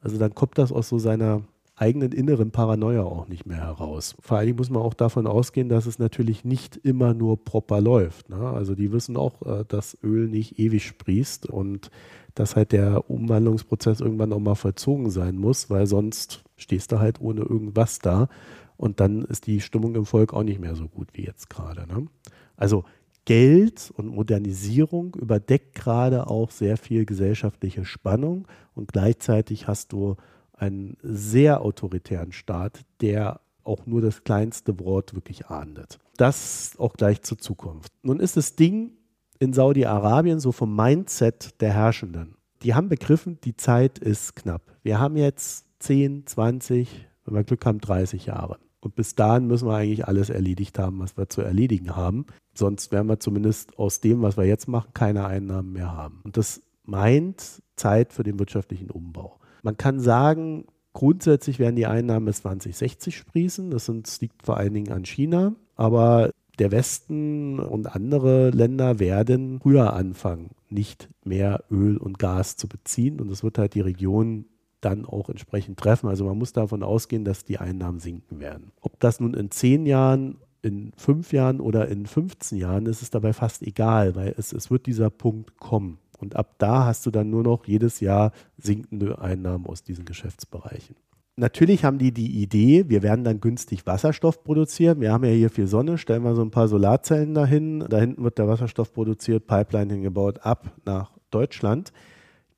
[0.00, 1.42] also dann kommt das aus so seiner
[1.74, 4.14] eigenen inneren Paranoia auch nicht mehr heraus.
[4.20, 8.28] Vor allem muss man auch davon ausgehen, dass es natürlich nicht immer nur proper läuft.
[8.28, 8.36] Ne?
[8.36, 11.90] Also die wissen auch, äh, dass Öl nicht ewig sprießt und
[12.34, 17.20] dass halt der Umwandlungsprozess irgendwann auch mal vollzogen sein muss, weil sonst stehst du halt
[17.20, 18.28] ohne irgendwas da
[18.76, 21.86] und dann ist die Stimmung im Volk auch nicht mehr so gut wie jetzt gerade.
[21.86, 22.06] Ne?
[22.56, 22.84] Also
[23.24, 30.16] Geld und Modernisierung überdeckt gerade auch sehr viel gesellschaftliche Spannung und gleichzeitig hast du
[30.52, 35.98] einen sehr autoritären Staat, der auch nur das kleinste Wort wirklich ahndet.
[36.16, 37.92] Das auch gleich zur Zukunft.
[38.02, 38.92] Nun ist das Ding
[39.38, 42.36] in Saudi-Arabien so vom Mindset der Herrschenden.
[42.62, 44.62] Die haben begriffen, die Zeit ist knapp.
[44.82, 48.58] Wir haben jetzt 10, 20, wenn wir Glück haben, 30 Jahre.
[48.80, 52.26] Und bis dahin müssen wir eigentlich alles erledigt haben, was wir zu erledigen haben.
[52.54, 56.20] Sonst werden wir zumindest aus dem, was wir jetzt machen, keine Einnahmen mehr haben.
[56.24, 59.38] Und das meint Zeit für den wirtschaftlichen Umbau.
[59.62, 63.70] Man kann sagen, grundsätzlich werden die Einnahmen bis 2060 sprießen.
[63.70, 65.54] Das, sind, liegt vor allen Dingen an China.
[65.76, 72.68] Aber der Westen und andere Länder werden früher anfangen, nicht mehr Öl und Gas zu
[72.68, 73.20] beziehen.
[73.20, 74.46] Und das wird halt die Region
[74.80, 76.08] dann auch entsprechend treffen.
[76.08, 78.72] Also man muss davon ausgehen, dass die Einnahmen sinken werden.
[78.80, 83.14] Ob das nun in zehn Jahren, in fünf Jahren oder in 15 Jahren ist, ist
[83.14, 85.98] dabei fast egal, weil es, es wird dieser Punkt kommen.
[86.22, 90.96] Und ab da hast du dann nur noch jedes Jahr sinkende Einnahmen aus diesen Geschäftsbereichen.
[91.34, 95.00] Natürlich haben die die Idee, wir werden dann günstig Wasserstoff produzieren.
[95.00, 97.84] Wir haben ja hier viel Sonne, stellen wir so ein paar Solarzellen dahin.
[97.88, 101.92] Da hinten wird der Wasserstoff produziert, Pipeline hingebaut, ab nach Deutschland.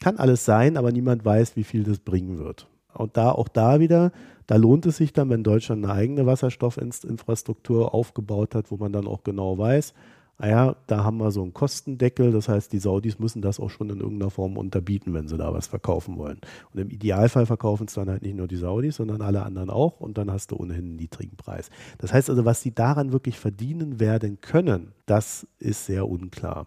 [0.00, 2.68] Kann alles sein, aber niemand weiß, wie viel das bringen wird.
[2.92, 4.12] Und da auch da wieder,
[4.46, 9.06] da lohnt es sich dann, wenn Deutschland eine eigene Wasserstoffinfrastruktur aufgebaut hat, wo man dann
[9.06, 9.94] auch genau weiß,
[10.38, 13.90] ah da haben wir so einen Kostendeckel, das heißt, die Saudis müssen das auch schon
[13.90, 16.40] in irgendeiner Form unterbieten, wenn sie da was verkaufen wollen.
[16.72, 20.00] Und im Idealfall verkaufen es dann halt nicht nur die Saudis, sondern alle anderen auch
[20.00, 21.70] und dann hast du ohnehin einen niedrigen Preis.
[21.98, 26.66] Das heißt also, was sie daran wirklich verdienen werden können, das ist sehr unklar.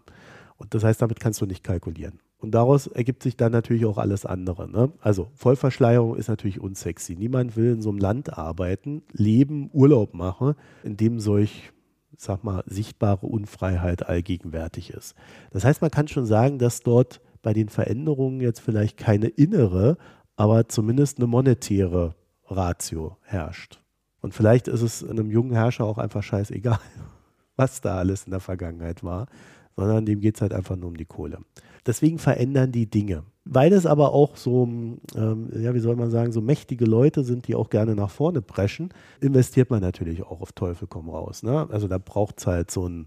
[0.56, 2.20] Und das heißt, damit kannst du nicht kalkulieren.
[2.40, 4.70] Und daraus ergibt sich dann natürlich auch alles andere.
[4.70, 4.92] Ne?
[5.00, 7.16] Also Vollverschleierung ist natürlich unsexy.
[7.16, 10.54] Niemand will in so einem Land arbeiten, leben, Urlaub machen,
[10.84, 11.72] in dem solch
[12.18, 15.14] sag mal, sichtbare Unfreiheit allgegenwärtig ist.
[15.52, 19.96] Das heißt, man kann schon sagen, dass dort bei den Veränderungen jetzt vielleicht keine innere,
[20.36, 22.14] aber zumindest eine monetäre
[22.46, 23.80] Ratio herrscht.
[24.20, 26.80] Und vielleicht ist es einem jungen Herrscher auch einfach scheißegal,
[27.56, 29.28] was da alles in der Vergangenheit war,
[29.76, 31.38] sondern dem geht es halt einfach nur um die Kohle.
[31.86, 33.22] Deswegen verändern die Dinge.
[33.50, 37.48] Weil es aber auch so, ähm, ja, wie soll man sagen, so mächtige Leute sind,
[37.48, 41.42] die auch gerne nach vorne preschen, investiert man natürlich auch auf Teufel komm raus.
[41.42, 41.66] Ne?
[41.70, 43.06] Also da braucht es halt so ein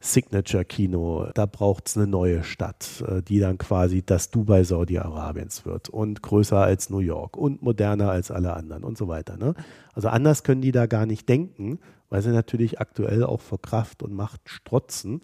[0.00, 5.88] Signature-Kino, da braucht es eine neue Stadt, äh, die dann quasi das Dubai Saudi-Arabiens wird
[5.88, 9.38] und größer als New York und moderner als alle anderen und so weiter.
[9.38, 9.54] Ne?
[9.94, 11.78] Also anders können die da gar nicht denken,
[12.10, 15.22] weil sie natürlich aktuell auch vor Kraft und Macht strotzen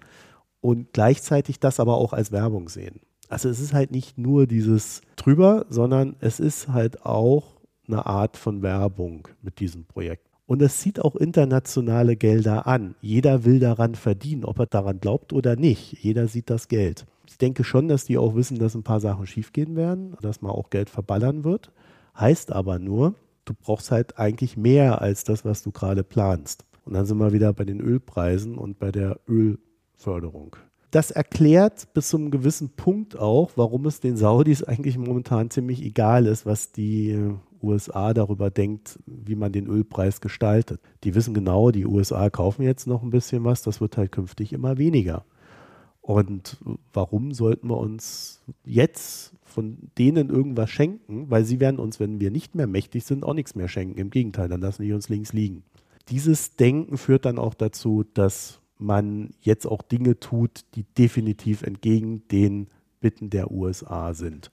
[0.62, 3.00] und gleichzeitig das aber auch als Werbung sehen.
[3.34, 7.56] Also es ist halt nicht nur dieses drüber, sondern es ist halt auch
[7.88, 10.30] eine Art von Werbung mit diesem Projekt.
[10.46, 12.94] Und es zieht auch internationale Gelder an.
[13.00, 15.94] Jeder will daran verdienen, ob er daran glaubt oder nicht.
[15.94, 17.06] Jeder sieht das Geld.
[17.26, 20.52] Ich denke schon, dass die auch wissen, dass ein paar Sachen schiefgehen werden, dass man
[20.52, 21.72] auch Geld verballern wird.
[22.16, 23.16] Heißt aber nur,
[23.46, 26.64] du brauchst halt eigentlich mehr als das, was du gerade planst.
[26.84, 30.54] Und dann sind wir wieder bei den Ölpreisen und bei der Ölförderung
[30.94, 35.82] das erklärt bis zu einem gewissen Punkt auch, warum es den Saudis eigentlich momentan ziemlich
[35.82, 40.80] egal ist, was die äh, USA darüber denkt, wie man den Ölpreis gestaltet.
[41.02, 44.52] Die wissen genau, die USA kaufen jetzt noch ein bisschen was, das wird halt künftig
[44.52, 45.24] immer weniger.
[46.00, 46.58] Und
[46.92, 51.28] warum sollten wir uns jetzt von denen irgendwas schenken?
[51.28, 53.98] Weil sie werden uns, wenn wir nicht mehr mächtig sind, auch nichts mehr schenken.
[53.98, 55.64] Im Gegenteil, dann lassen die uns links liegen.
[56.08, 62.26] Dieses Denken führt dann auch dazu, dass man jetzt auch Dinge tut, die definitiv entgegen
[62.28, 62.68] den
[63.00, 64.50] Bitten der USA sind.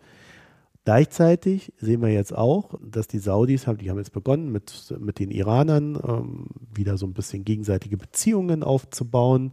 [0.83, 5.19] Gleichzeitig sehen wir jetzt auch, dass die Saudis haben, die haben jetzt begonnen mit, mit
[5.19, 9.51] den Iranern ähm, wieder so ein bisschen gegenseitige Beziehungen aufzubauen.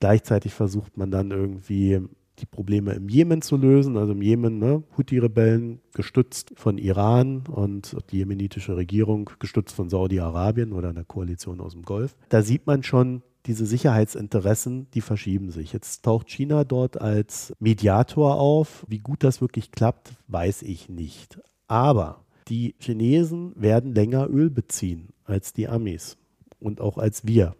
[0.00, 2.02] Gleichzeitig versucht man dann irgendwie
[2.38, 3.96] die Probleme im Jemen zu lösen.
[3.96, 10.72] Also im Jemen, ne, Houthi-Rebellen gestützt von Iran und die jemenitische Regierung gestützt von Saudi-Arabien
[10.72, 12.14] oder einer Koalition aus dem Golf.
[12.28, 15.72] Da sieht man schon, diese Sicherheitsinteressen, die verschieben sich.
[15.72, 18.84] Jetzt taucht China dort als Mediator auf.
[18.88, 21.40] Wie gut das wirklich klappt, weiß ich nicht.
[21.68, 26.16] Aber die Chinesen werden länger Öl beziehen als die Amis
[26.60, 27.54] und auch als wir.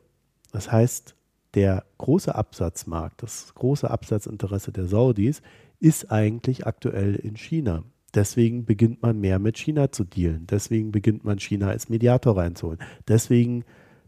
[0.53, 1.15] Das heißt,
[1.55, 5.43] der große Absatzmarkt, das große Absatzinteresse der Saudis
[5.81, 7.83] ist eigentlich aktuell in China.
[8.15, 10.47] Deswegen beginnt man mehr mit China zu dealen.
[10.47, 12.79] Deswegen beginnt man China als Mediator reinzuholen.
[13.09, 13.65] Deswegen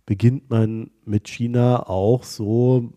[0.09, 2.95] beginnt man mit China auch so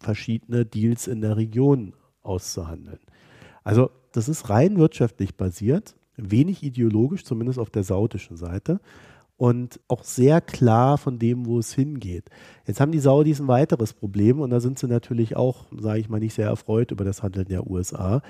[0.00, 1.92] verschiedene Deals in der Region
[2.22, 3.00] auszuhandeln.
[3.62, 8.80] Also das ist rein wirtschaftlich basiert, wenig ideologisch, zumindest auf der saudischen Seite
[9.36, 12.30] und auch sehr klar von dem, wo es hingeht.
[12.66, 16.08] Jetzt haben die Saudis ein weiteres Problem und da sind sie natürlich auch, sage ich
[16.08, 18.22] mal, nicht sehr erfreut über das Handeln der USA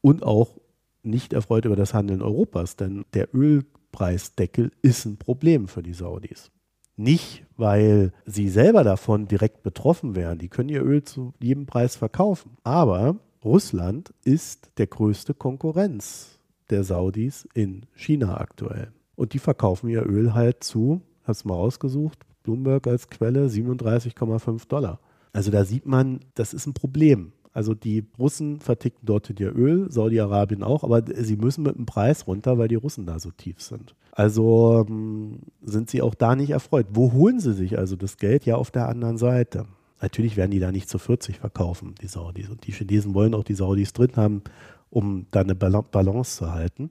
[0.00, 0.58] und auch
[1.02, 6.50] nicht erfreut über das Handeln Europas, denn der Ölpreisdeckel ist ein Problem für die Saudis.
[6.96, 10.38] Nicht, weil sie selber davon direkt betroffen wären.
[10.38, 12.56] Die können ihr Öl zu jedem Preis verkaufen.
[12.62, 18.92] Aber Russland ist der größte Konkurrenz der Saudis in China aktuell.
[19.16, 24.68] Und die verkaufen ihr Öl halt zu, hast du mal rausgesucht, Bloomberg als Quelle 37,5
[24.68, 25.00] Dollar.
[25.32, 27.32] Also da sieht man, das ist ein Problem.
[27.52, 32.26] Also die Russen verticken dort ihr Öl, Saudi-Arabien auch, aber sie müssen mit dem Preis
[32.26, 33.94] runter, weil die Russen da so tief sind.
[34.12, 36.86] Also ähm, sind sie auch da nicht erfreut.
[36.92, 38.44] Wo holen sie sich also das Geld?
[38.46, 39.66] Ja, auf der anderen Seite.
[40.00, 42.48] Natürlich werden die da nicht zu 40 verkaufen, die Saudis.
[42.48, 44.42] Und die Chinesen wollen auch die Saudis drin haben,
[44.88, 46.90] um da eine Balance zu halten.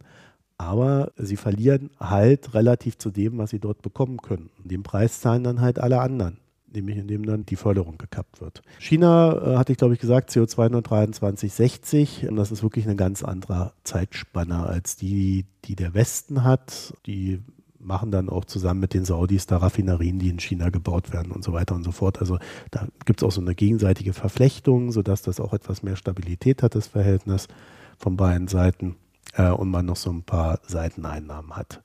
[0.58, 4.49] Aber sie verlieren halt relativ zu dem, was sie dort bekommen können.
[4.63, 6.38] Den Preis zahlen dann halt alle anderen
[6.73, 8.62] nämlich indem dann die Förderung gekappt wird.
[8.79, 12.27] China, äh, hatte ich glaube ich gesagt, CO2-neutral 2060.
[12.29, 16.93] Und das ist wirklich eine ganz andere Zeitspanne als die, die der Westen hat.
[17.05, 17.41] Die
[17.79, 21.43] machen dann auch zusammen mit den Saudis da Raffinerien, die in China gebaut werden und
[21.43, 22.19] so weiter und so fort.
[22.19, 22.38] Also
[22.71, 26.75] da gibt es auch so eine gegenseitige Verflechtung, sodass das auch etwas mehr Stabilität hat,
[26.75, 27.47] das Verhältnis
[27.97, 28.97] von beiden Seiten
[29.34, 31.82] äh, und man noch so ein paar Seiteneinnahmen hat.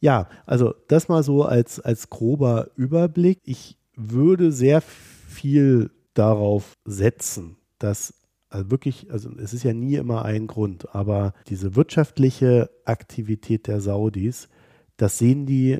[0.00, 3.40] Ja, also das mal so als, als grober Überblick.
[3.44, 8.14] Ich würde sehr viel darauf setzen, dass
[8.50, 13.80] also wirklich, also es ist ja nie immer ein Grund, aber diese wirtschaftliche Aktivität der
[13.80, 14.48] Saudis,
[14.96, 15.78] das sehen die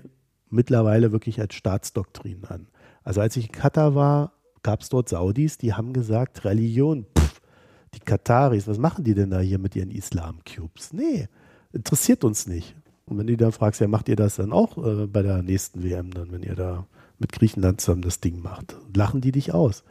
[0.48, 2.68] mittlerweile wirklich als Staatsdoktrin an.
[3.02, 7.40] Also als ich in Katar war, gab es dort Saudis, die haben gesagt, Religion, pff,
[7.94, 10.92] die Kataris, was machen die denn da hier mit ihren Islam-Cubes?
[10.92, 11.28] Nee,
[11.72, 12.76] interessiert uns nicht.
[13.06, 15.82] Und wenn du dann fragst, ja, macht ihr das dann auch äh, bei der nächsten
[15.82, 16.86] WM, dann, wenn ihr da
[17.20, 18.76] mit Griechenland zusammen das Ding macht?
[18.94, 19.84] Lachen die dich aus.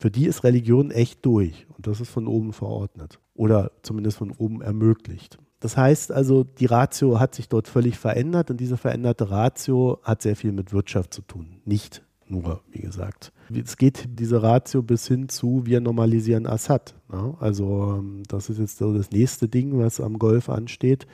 [0.00, 4.32] Für die ist Religion echt durch und das ist von oben verordnet oder zumindest von
[4.32, 5.38] oben ermöglicht.
[5.60, 10.20] Das heißt also, die Ratio hat sich dort völlig verändert und diese veränderte Ratio hat
[10.20, 13.32] sehr viel mit Wirtschaft zu tun, nicht nur, wie gesagt.
[13.54, 16.96] Es geht diese Ratio bis hin zu, wir normalisieren Assad.
[17.08, 17.36] Ne?
[17.38, 21.06] Also ähm, das ist jetzt so das nächste Ding, was am Golf ansteht,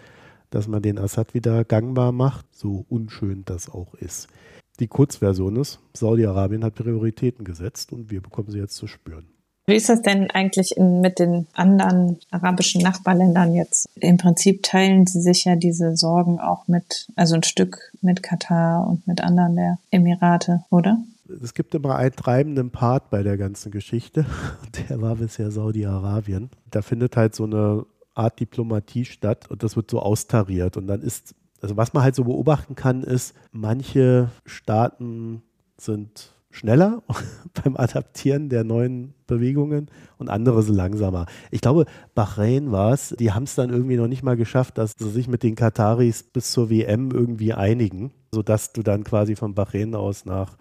[0.49, 4.29] dass man den Assad wieder gangbar macht, so unschön das auch ist.
[4.81, 9.27] Die Kurzversion ist, Saudi-Arabien hat Prioritäten gesetzt und wir bekommen sie jetzt zu spüren.
[9.67, 13.87] Wie ist das denn eigentlich in, mit den anderen arabischen Nachbarländern jetzt?
[13.97, 18.87] Im Prinzip teilen sie sich ja diese Sorgen auch mit, also ein Stück mit Katar
[18.87, 20.99] und mit anderen der Emirate, oder?
[21.43, 24.25] Es gibt immer einen treibenden Part bei der ganzen Geschichte.
[24.88, 26.49] Der war bisher Saudi-Arabien.
[26.71, 30.79] Da findet halt so eine Art Diplomatie statt und das wird so austariert.
[30.79, 35.42] Und dann ist also was man halt so beobachten kann, ist, manche Staaten
[35.77, 37.03] sind schneller
[37.62, 41.27] beim Adaptieren der neuen Bewegungen und andere sind langsamer.
[41.51, 44.94] Ich glaube, Bahrain war es, die haben es dann irgendwie noch nicht mal geschafft, dass
[44.99, 49.55] sie sich mit den Kataris bis zur WM irgendwie einigen, sodass du dann quasi von
[49.55, 50.57] Bahrain aus nach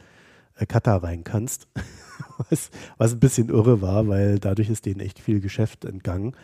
[0.56, 1.68] äh, Katar rein kannst.
[2.50, 6.36] was, was ein bisschen irre war, weil dadurch ist denen echt viel Geschäft entgangen.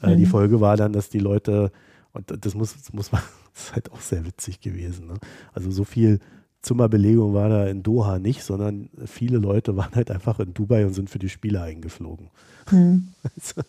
[0.00, 0.18] Äh, mhm.
[0.18, 1.72] Die Folge war dann, dass die Leute,
[2.12, 3.22] und das muss, das muss man
[3.54, 5.06] das ist halt auch sehr witzig gewesen.
[5.06, 5.14] Ne?
[5.52, 6.20] Also so viel
[6.62, 10.94] Zimmerbelegung war da in Doha nicht, sondern viele Leute waren halt einfach in Dubai und
[10.94, 12.30] sind für die Spiele eingeflogen.
[12.70, 13.08] Mhm.
[13.34, 13.62] Also,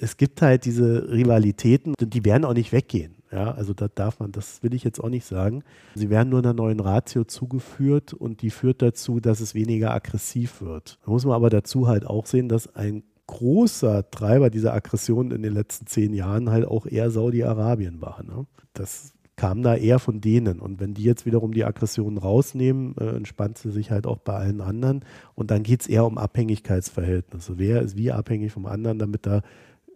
[0.00, 3.16] es gibt halt diese Rivalitäten, die werden auch nicht weggehen.
[3.30, 5.62] Ja, also da darf man, das will ich jetzt auch nicht sagen.
[5.94, 10.62] Sie werden nur einer neuen Ratio zugeführt und die führt dazu, dass es weniger aggressiv
[10.62, 10.98] wird.
[11.04, 15.42] Da muss man aber dazu halt auch sehen, dass ein großer Treiber dieser Aggression in
[15.42, 18.24] den letzten zehn Jahren halt auch eher Saudi-Arabien war.
[18.24, 18.46] Ne?
[18.72, 20.58] Das kam da eher von denen.
[20.58, 24.34] Und wenn die jetzt wiederum die Aggression rausnehmen, äh, entspannt sie sich halt auch bei
[24.34, 25.04] allen anderen.
[25.34, 27.54] Und dann geht es eher um Abhängigkeitsverhältnisse.
[27.56, 29.42] Wer ist wie abhängig vom anderen, damit er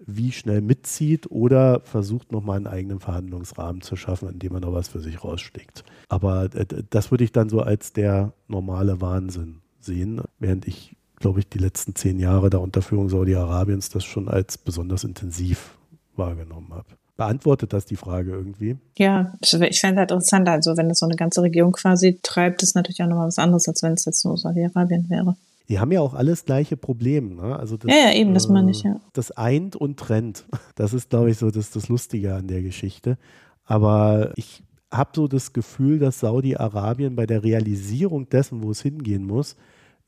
[0.05, 4.89] wie schnell mitzieht oder versucht nochmal einen eigenen Verhandlungsrahmen zu schaffen, indem man noch was
[4.89, 5.85] für sich raussteckt.
[6.09, 11.41] Aber äh, das würde ich dann so als der normale Wahnsinn sehen, während ich glaube
[11.41, 15.79] ich, die letzten zehn Jahre der Unterführung Saudi-Arabiens das schon als besonders intensiv
[16.17, 16.85] wahrgenommen habe.
[17.17, 18.77] Beantwortet das die Frage irgendwie?
[18.99, 20.49] Ja, ich fände es halt interessant.
[20.49, 23.69] Also, wenn das so eine ganze Region quasi treibt, ist natürlich auch nochmal was anderes,
[23.69, 25.37] als wenn es jetzt nur Saudi-Arabien wäre.
[25.69, 27.35] Die haben ja auch alles gleiche Probleme.
[27.35, 27.57] Ne?
[27.57, 29.01] Also das, ja, ja, eben, das äh, meine ich, ja.
[29.13, 30.45] Das eint und trennt.
[30.75, 33.17] Das ist, glaube ich, so das, das Lustige an der Geschichte.
[33.65, 39.25] Aber ich habe so das Gefühl, dass Saudi-Arabien bei der Realisierung dessen, wo es hingehen
[39.25, 39.57] muss,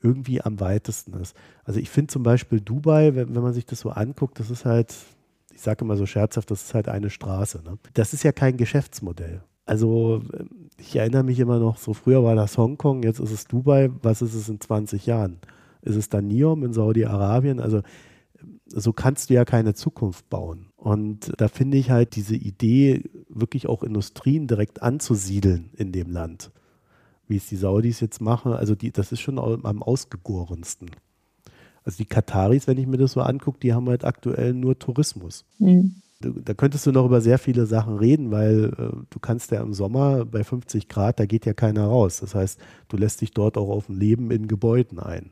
[0.01, 1.35] irgendwie am weitesten ist.
[1.63, 4.65] Also ich finde zum Beispiel Dubai, wenn, wenn, man sich das so anguckt, das ist
[4.65, 4.93] halt,
[5.53, 7.61] ich sage immer so scherzhaft, das ist halt eine Straße.
[7.63, 7.77] Ne?
[7.93, 9.41] Das ist ja kein Geschäftsmodell.
[9.65, 10.21] Also
[10.77, 14.21] ich erinnere mich immer noch, so früher war das Hongkong, jetzt ist es Dubai, was
[14.21, 15.39] ist es in 20 Jahren?
[15.81, 17.59] Ist es dann Niom in Saudi-Arabien?
[17.59, 17.81] Also
[18.67, 20.67] so kannst du ja keine Zukunft bauen.
[20.75, 26.51] Und da finde ich halt diese Idee, wirklich auch Industrien direkt anzusiedeln in dem Land
[27.27, 30.91] wie es die Saudis jetzt machen, also die, das ist schon am ausgegorensten.
[31.83, 35.45] Also die Kataris, wenn ich mir das so angucke, die haben halt aktuell nur Tourismus.
[35.59, 36.01] Mhm.
[36.19, 39.73] Da könntest du noch über sehr viele Sachen reden, weil äh, du kannst ja im
[39.73, 42.21] Sommer bei 50 Grad, da geht ja keiner raus.
[42.21, 45.31] Das heißt, du lässt dich dort auch auf ein Leben in Gebäuden ein.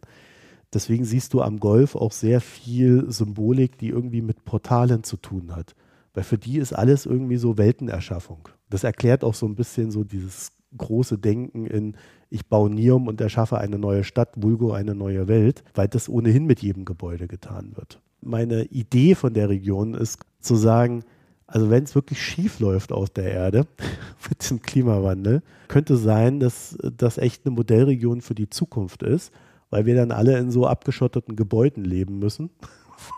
[0.73, 5.56] Deswegen siehst du am Golf auch sehr viel Symbolik, die irgendwie mit Portalen zu tun
[5.56, 5.75] hat.
[6.13, 8.49] Weil für die ist alles irgendwie so Weltenerschaffung.
[8.69, 11.95] Das erklärt auch so ein bisschen so dieses große Denken in,
[12.29, 16.45] ich baue Nium und erschaffe eine neue Stadt, Vulgo eine neue Welt, weil das ohnehin
[16.45, 17.99] mit jedem Gebäude getan wird.
[18.21, 21.03] Meine Idee von der Region ist zu sagen,
[21.45, 23.67] also wenn es wirklich schief läuft auf der Erde
[24.29, 29.31] mit dem Klimawandel, könnte sein, dass das echt eine Modellregion für die Zukunft ist,
[29.69, 32.49] weil wir dann alle in so abgeschotteten Gebäuden leben müssen,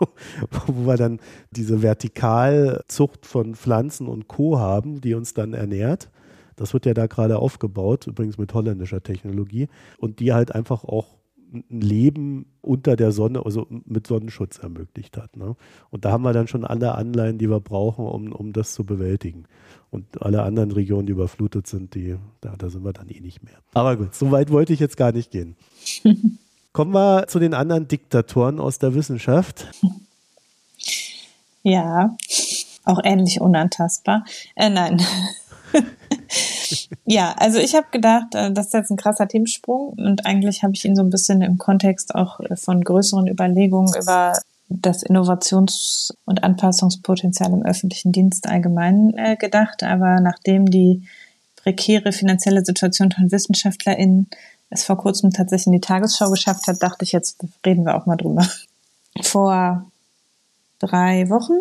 [0.66, 6.10] wo wir dann diese Vertikalzucht von Pflanzen und Co haben, die uns dann ernährt
[6.56, 9.68] das wird ja da gerade aufgebaut, übrigens mit holländischer Technologie.
[9.98, 11.16] Und die halt einfach auch
[11.52, 15.36] ein Leben unter der Sonne, also mit Sonnenschutz ermöglicht hat.
[15.36, 15.54] Ne?
[15.90, 18.84] Und da haben wir dann schon alle Anleihen, die wir brauchen, um, um das zu
[18.84, 19.44] bewältigen.
[19.90, 23.44] Und alle anderen Regionen, die überflutet sind, die, da, da sind wir dann eh nicht
[23.44, 23.54] mehr.
[23.74, 25.56] Aber gut, so weit wollte ich jetzt gar nicht gehen.
[26.72, 29.66] Kommen wir zu den anderen Diktatoren aus der Wissenschaft.
[31.62, 32.16] Ja,
[32.84, 34.24] auch ähnlich unantastbar.
[34.54, 35.00] Äh, nein.
[37.04, 40.74] ja, also ich habe gedacht, äh, das ist jetzt ein krasser Themensprung und eigentlich habe
[40.74, 44.34] ich ihn so ein bisschen im Kontext auch von größeren Überlegungen über
[44.68, 49.82] das Innovations- und Anpassungspotenzial im öffentlichen Dienst allgemein äh, gedacht.
[49.82, 51.02] Aber nachdem die
[51.56, 54.28] prekäre finanzielle Situation von WissenschaftlerInnen
[54.70, 58.06] es vor kurzem tatsächlich in die Tagesschau geschafft hat, dachte ich, jetzt reden wir auch
[58.06, 58.46] mal drüber.
[59.22, 59.86] Vor
[60.80, 61.54] drei Wochen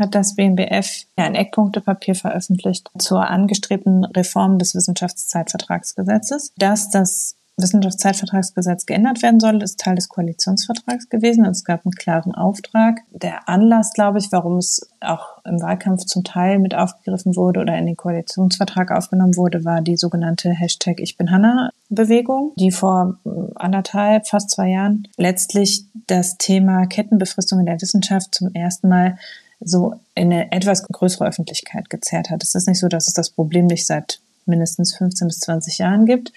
[0.00, 9.22] hat das BMBF ein Eckpunktepapier veröffentlicht zur angestrebten Reform des Wissenschaftszeitvertragsgesetzes, dass das Wissenschaftszeitvertragsgesetz geändert
[9.22, 11.44] werden soll, ist Teil des Koalitionsvertrags gewesen.
[11.44, 13.00] Also es gab einen klaren Auftrag.
[13.10, 17.76] Der Anlass, glaube ich, warum es auch im Wahlkampf zum Teil mit aufgegriffen wurde oder
[17.76, 23.18] in den Koalitionsvertrag aufgenommen wurde, war die sogenannte Hashtag Ich bin Hanna Bewegung, die vor
[23.24, 29.18] äh, anderthalb, fast zwei Jahren letztlich das Thema Kettenbefristung in der Wissenschaft zum ersten Mal
[29.60, 32.42] so in eine etwas größere Öffentlichkeit gezerrt hat.
[32.42, 36.06] Es ist nicht so, dass es das Problem nicht seit mindestens 15 bis 20 Jahren
[36.06, 36.32] gibt,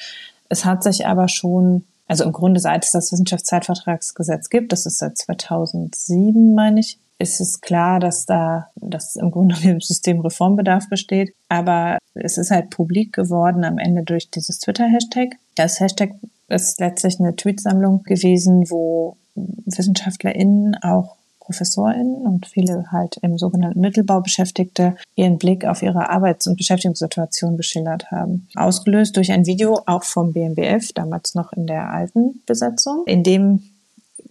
[0.53, 4.99] es hat sich aber schon, also im Grunde seit es das Wissenschaftszeitvertragsgesetz gibt, das ist
[4.99, 10.89] seit 2007, meine ich, ist es klar, dass da, dass im Grunde im System Reformbedarf
[10.89, 11.33] besteht.
[11.49, 15.37] Aber es ist halt publik geworden am Ende durch dieses Twitter-Hashtag.
[15.55, 16.11] Das Hashtag
[16.49, 21.15] ist letztlich eine Tweetsammlung gewesen, wo WissenschaftlerInnen auch
[21.53, 27.57] ProfessorInnen und viele halt im sogenannten Mittelbau Beschäftigte ihren Blick auf ihre Arbeits- und Beschäftigungssituation
[27.57, 28.47] geschildert haben.
[28.55, 33.61] Ausgelöst durch ein Video auch vom BMBF, damals noch in der alten Besetzung, in dem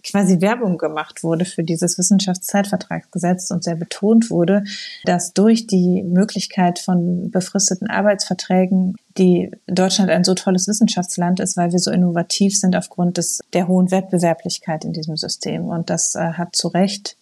[0.03, 4.63] quasi Werbung gemacht wurde für dieses Wissenschaftszeitvertragsgesetz und sehr betont wurde,
[5.05, 11.71] dass durch die Möglichkeit von befristeten Arbeitsverträgen die Deutschland ein so tolles Wissenschaftsland ist, weil
[11.71, 15.65] wir so innovativ sind aufgrund des, der hohen Wettbewerblichkeit in diesem System.
[15.65, 17.15] Und das äh, hat zu Recht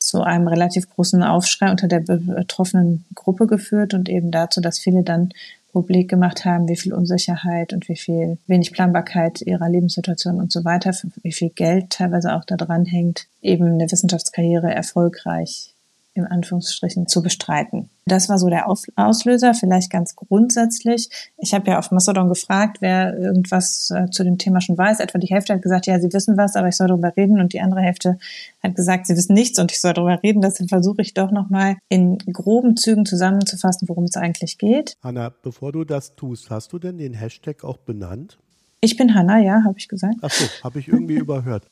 [0.00, 5.02] zu einem relativ großen Aufschrei unter der betroffenen Gruppe geführt und eben dazu, dass viele
[5.02, 5.30] dann
[5.72, 10.64] publik gemacht haben, wie viel Unsicherheit und wie viel wenig Planbarkeit ihrer Lebenssituation und so
[10.64, 15.69] weiter, wie viel Geld teilweise auch da dran hängt, eben eine Wissenschaftskarriere erfolgreich
[16.14, 17.88] in Anführungsstrichen zu bestreiten.
[18.04, 21.08] Das war so der Auslöser, vielleicht ganz grundsätzlich.
[21.38, 24.98] Ich habe ja auf Mastodon gefragt, wer irgendwas äh, zu dem Thema schon weiß.
[24.98, 27.40] Etwa die Hälfte hat gesagt, ja, sie wissen was, aber ich soll darüber reden.
[27.40, 28.18] Und die andere Hälfte
[28.62, 30.42] hat gesagt, sie wissen nichts und ich soll darüber reden.
[30.42, 34.94] Deshalb versuche ich doch nochmal in groben Zügen zusammenzufassen, worum es eigentlich geht.
[35.02, 38.38] Hanna, bevor du das tust, hast du denn den Hashtag auch benannt?
[38.80, 40.16] Ich bin Hanna, ja, habe ich gesagt.
[40.22, 41.66] Ach so, habe ich irgendwie überhört.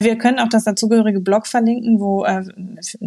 [0.00, 2.44] Wir können auch das dazugehörige Blog verlinken, wo äh,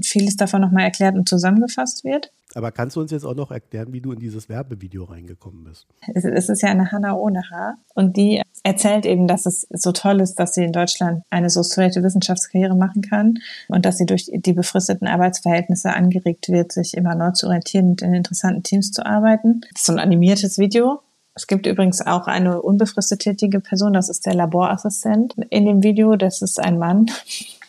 [0.03, 2.33] vieles davon nochmal erklärt und zusammengefasst wird.
[2.53, 5.87] Aber kannst du uns jetzt auch noch erklären, wie du in dieses Werbevideo reingekommen bist?
[6.13, 10.19] Es, ist ja eine Hanna ohne Haar und die erzählt eben, dass es so toll
[10.19, 13.35] ist, dass sie in Deutschland eine so straighte Wissenschaftskarriere machen kann
[13.69, 18.01] und dass sie durch die befristeten Arbeitsverhältnisse angeregt wird, sich immer neu zu orientieren und
[18.01, 19.61] in interessanten Teams zu arbeiten.
[19.71, 20.99] Das ist so ein animiertes Video
[21.41, 26.15] es gibt übrigens auch eine unbefristet tätige Person, das ist der Laborassistent in dem Video,
[26.15, 27.07] das ist ein Mann.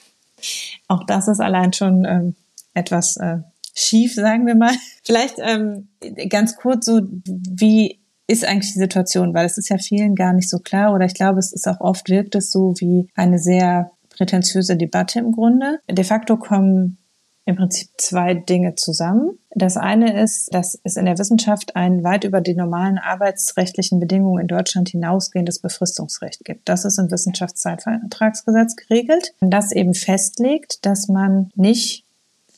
[0.88, 2.34] Auch das ist allein schon ähm,
[2.74, 3.38] etwas äh,
[3.74, 4.74] schief, sagen wir mal.
[5.04, 5.88] Vielleicht ähm,
[6.28, 10.50] ganz kurz so, wie ist eigentlich die Situation, weil es ist ja vielen gar nicht
[10.50, 13.92] so klar oder ich glaube, es ist auch oft wirkt es so wie eine sehr
[14.10, 15.80] prätentiöse Debatte im Grunde.
[15.90, 16.98] De facto kommen
[17.44, 19.38] im Prinzip zwei Dinge zusammen.
[19.50, 24.42] Das eine ist, dass es in der Wissenschaft ein weit über die normalen arbeitsrechtlichen Bedingungen
[24.42, 26.68] in Deutschland hinausgehendes Befristungsrecht gibt.
[26.68, 32.04] Das ist im Wissenschaftszeitvertragsgesetz geregelt, das eben festlegt, dass man nicht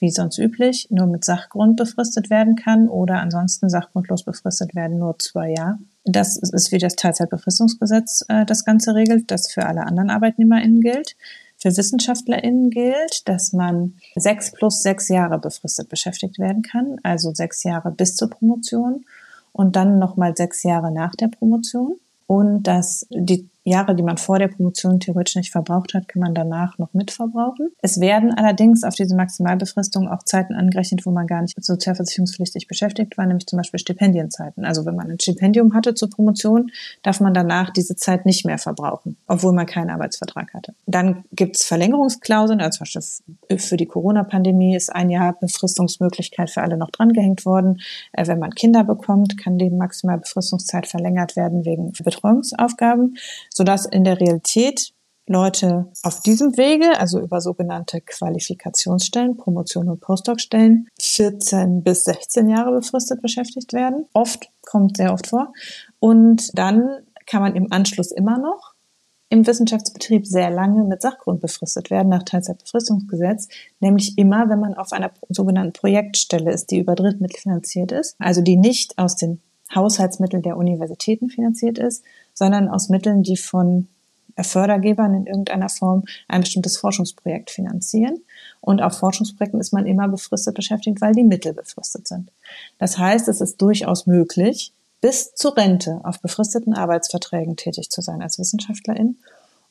[0.00, 5.18] wie sonst üblich nur mit Sachgrund befristet werden kann oder ansonsten sachgrundlos befristet werden nur
[5.18, 5.78] zwei Jahre.
[6.04, 11.16] Das ist wie das Teilzeitbefristungsgesetz äh, das Ganze regelt, das für alle anderen ArbeitnehmerInnen gilt.
[11.64, 17.64] Für WissenschaftlerInnen gilt, dass man sechs plus sechs Jahre befristet beschäftigt werden kann, also sechs
[17.64, 19.06] Jahre bis zur Promotion
[19.54, 21.96] und dann nochmal sechs Jahre nach der Promotion.
[22.26, 26.34] Und dass die Jahre, die man vor der Promotion theoretisch nicht verbraucht hat, kann man
[26.34, 27.70] danach noch mitverbrauchen.
[27.80, 33.16] Es werden allerdings auf diese Maximalbefristung auch Zeiten angerechnet, wo man gar nicht sozialversicherungspflichtig beschäftigt
[33.16, 34.64] war, nämlich zum Beispiel Stipendienzeiten.
[34.64, 36.70] Also wenn man ein Stipendium hatte zur Promotion,
[37.02, 40.74] darf man danach diese Zeit nicht mehr verbrauchen, obwohl man keinen Arbeitsvertrag hatte.
[40.86, 46.60] Dann gibt es Verlängerungsklauseln, also zum Beispiel für die Corona-Pandemie ist ein Jahr Befristungsmöglichkeit für
[46.60, 47.80] alle noch drangehängt worden.
[48.12, 53.16] Äh, wenn man Kinder bekommt, kann die Maximalbefristungszeit verlängert werden wegen Betreuungsaufgaben
[53.54, 54.92] sodass in der Realität
[55.26, 62.72] Leute auf diesem Wege, also über sogenannte Qualifikationsstellen, Promotion und Postdoc-Stellen, 14 bis 16 Jahre
[62.72, 64.04] befristet beschäftigt werden.
[64.12, 65.54] Oft, kommt sehr oft vor.
[65.98, 68.74] Und dann kann man im Anschluss immer noch
[69.30, 73.48] im Wissenschaftsbetrieb sehr lange mit Sachgrund befristet werden nach Teilzeitbefristungsgesetz,
[73.80, 78.42] nämlich immer, wenn man auf einer sogenannten Projektstelle ist, die über Drittmittel finanziert ist, also
[78.42, 79.40] die nicht aus den
[79.72, 83.88] Haushaltsmitteln der Universitäten finanziert ist, sondern aus Mitteln, die von
[84.42, 88.18] Fördergebern in irgendeiner Form ein bestimmtes Forschungsprojekt finanzieren.
[88.60, 92.32] Und auf Forschungsprojekten ist man immer befristet beschäftigt, weil die Mittel befristet sind.
[92.78, 98.22] Das heißt, es ist durchaus möglich, bis zur Rente auf befristeten Arbeitsverträgen tätig zu sein
[98.22, 99.18] als Wissenschaftlerin.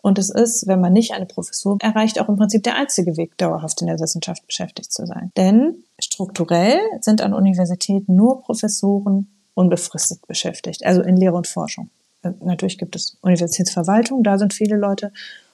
[0.02, 3.38] Und es ist, wenn man nicht eine Professur erreicht, auch im Prinzip der einzige Weg,
[3.38, 5.32] dauerhaft in der Wissenschaft beschäftigt zu sein.
[5.38, 11.90] Denn strukturell sind an Universitäten nur Professoren unbefristet beschäftigt, also in Lehre und Forschung.
[12.24, 15.12] Äh, natürlich gibt es Universitätsverwaltung, da sind viele Leute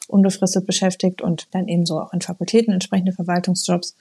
[0.08, 3.96] unbefristet beschäftigt und dann ebenso auch in Fakultäten entsprechende Verwaltungsjobs.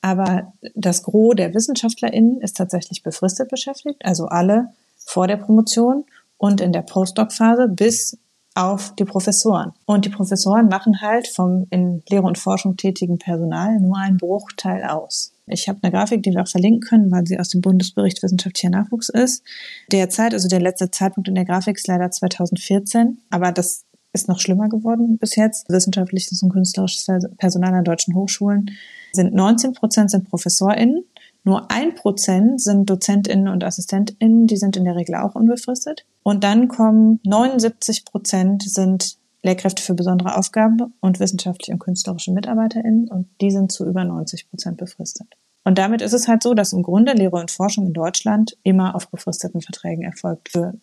[0.00, 6.04] Aber das Gros der WissenschaftlerInnen ist tatsächlich befristet beschäftigt, also alle vor der Promotion
[6.36, 8.18] und in der Postdoc-Phase bis
[8.54, 9.72] auf die Professoren.
[9.86, 14.84] Und die Professoren machen halt vom in Lehre und Forschung tätigen Personal nur einen Bruchteil
[14.84, 15.32] aus.
[15.46, 18.70] Ich habe eine Grafik, die wir auch verlinken können, weil sie aus dem Bundesbericht Wissenschaftlicher
[18.70, 19.42] Nachwuchs ist.
[19.90, 24.40] Derzeit, also der letzte Zeitpunkt in der Grafik ist leider 2014, aber das ist noch
[24.40, 25.68] schlimmer geworden bis jetzt.
[25.68, 27.06] Wissenschaftliches und künstlerisches
[27.38, 28.70] Personal an deutschen Hochschulen
[29.12, 31.04] sind 19 Prozent sind ProfessorInnen,
[31.44, 36.06] nur ein Prozent sind DozentInnen und AssistentInnen, die sind in der Regel auch unbefristet.
[36.22, 43.08] Und dann kommen 79 Prozent sind Lehrkräfte für besondere Aufgaben und wissenschaftliche und künstlerische MitarbeiterInnen
[43.08, 45.26] und die sind zu über 90 Prozent befristet.
[45.64, 48.94] Und damit ist es halt so, dass im Grunde Lehre und Forschung in Deutschland immer
[48.94, 50.74] auf befristeten Verträgen erfolgt für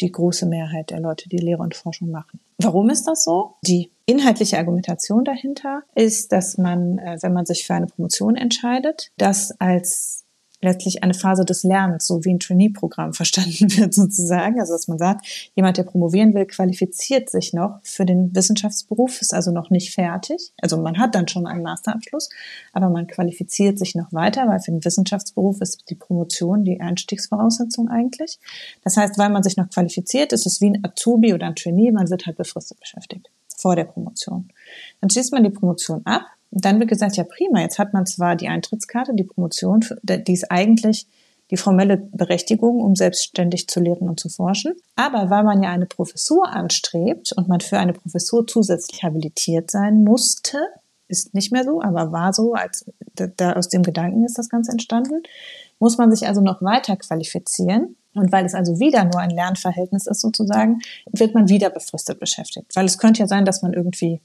[0.00, 2.40] die große Mehrheit der Leute, die Lehre und Forschung machen.
[2.58, 3.54] Warum ist das so?
[3.62, 9.12] Die inhaltliche Argumentation dahinter ist, dass man, äh, wenn man sich für eine Promotion entscheidet,
[9.16, 10.24] das als
[10.60, 14.60] letztlich eine Phase des Lernens, so wie ein Trainee-Programm verstanden wird sozusagen.
[14.60, 19.34] Also dass man sagt, jemand, der promovieren will, qualifiziert sich noch für den Wissenschaftsberuf, ist
[19.34, 20.52] also noch nicht fertig.
[20.60, 22.28] Also man hat dann schon einen Masterabschluss,
[22.72, 27.88] aber man qualifiziert sich noch weiter, weil für den Wissenschaftsberuf ist die Promotion die Einstiegsvoraussetzung
[27.88, 28.38] eigentlich.
[28.82, 31.90] Das heißt, weil man sich noch qualifiziert, ist es wie ein Azubi oder ein Trainee,
[31.92, 33.28] man wird halt befristet beschäftigt
[33.58, 34.48] vor der Promotion.
[35.00, 38.36] Dann schließt man die Promotion ab dann wird gesagt, ja prima, jetzt hat man zwar
[38.36, 41.06] die Eintrittskarte, die Promotion, die ist eigentlich
[41.50, 44.74] die formelle Berechtigung, um selbstständig zu lehren und zu forschen.
[44.96, 50.04] Aber weil man ja eine Professur anstrebt und man für eine Professur zusätzlich habilitiert sein
[50.04, 50.58] musste,
[51.08, 52.84] ist nicht mehr so, aber war so, als
[53.14, 55.22] da aus dem Gedanken ist das Ganze entstanden,
[55.78, 57.96] muss man sich also noch weiter qualifizieren.
[58.14, 60.80] Und weil es also wieder nur ein Lernverhältnis ist sozusagen,
[61.12, 62.74] wird man wieder befristet beschäftigt.
[62.74, 64.20] Weil es könnte ja sein, dass man irgendwie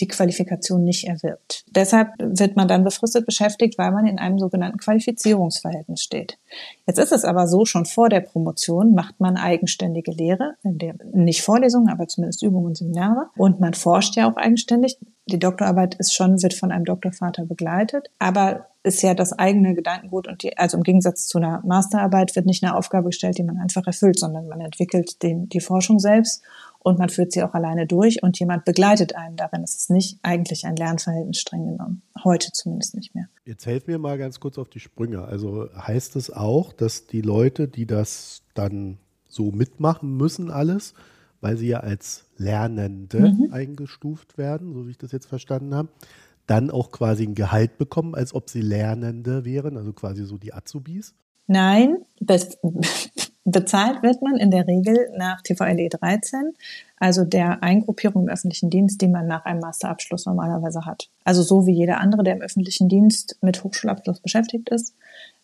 [0.00, 1.64] die Qualifikation nicht erwirbt.
[1.70, 6.38] Deshalb wird man dann befristet beschäftigt, weil man in einem sogenannten Qualifizierungsverhältnis steht.
[6.86, 10.94] Jetzt ist es aber so, schon vor der Promotion macht man eigenständige Lehre, in der,
[11.12, 13.28] nicht Vorlesungen, aber zumindest Übungen und Seminare.
[13.36, 14.98] Und man forscht ja auch eigenständig.
[15.26, 20.28] Die Doktorarbeit ist schon, wird von einem Doktorvater begleitet, aber ist ja das eigene Gedankengut
[20.28, 23.58] und die, also im Gegensatz zu einer Masterarbeit wird nicht eine Aufgabe gestellt, die man
[23.58, 26.42] einfach erfüllt, sondern man entwickelt den, die Forschung selbst
[26.86, 29.64] und man führt sie auch alleine durch und jemand begleitet einen darin.
[29.64, 32.02] Es ist nicht eigentlich ein Lernverhältnis streng genommen.
[32.22, 33.26] Heute zumindest nicht mehr.
[33.44, 35.24] Jetzt helf mir mal ganz kurz auf die Sprünge.
[35.24, 40.94] Also heißt es auch, dass die Leute, die das dann so mitmachen müssen, alles,
[41.40, 43.52] weil sie ja als Lernende mhm.
[43.52, 45.88] eingestuft werden, so wie ich das jetzt verstanden habe,
[46.46, 50.54] dann auch quasi ein Gehalt bekommen, als ob sie Lernende wären, also quasi so die
[50.54, 51.16] Azubis?
[51.48, 52.04] Nein,
[53.46, 56.52] bezahlt wird man in der Regel nach TVLE 13,
[56.98, 61.08] also der Eingruppierung im öffentlichen Dienst, die man nach einem Masterabschluss normalerweise hat.
[61.24, 64.94] Also so wie jeder andere, der im öffentlichen Dienst mit Hochschulabschluss beschäftigt ist,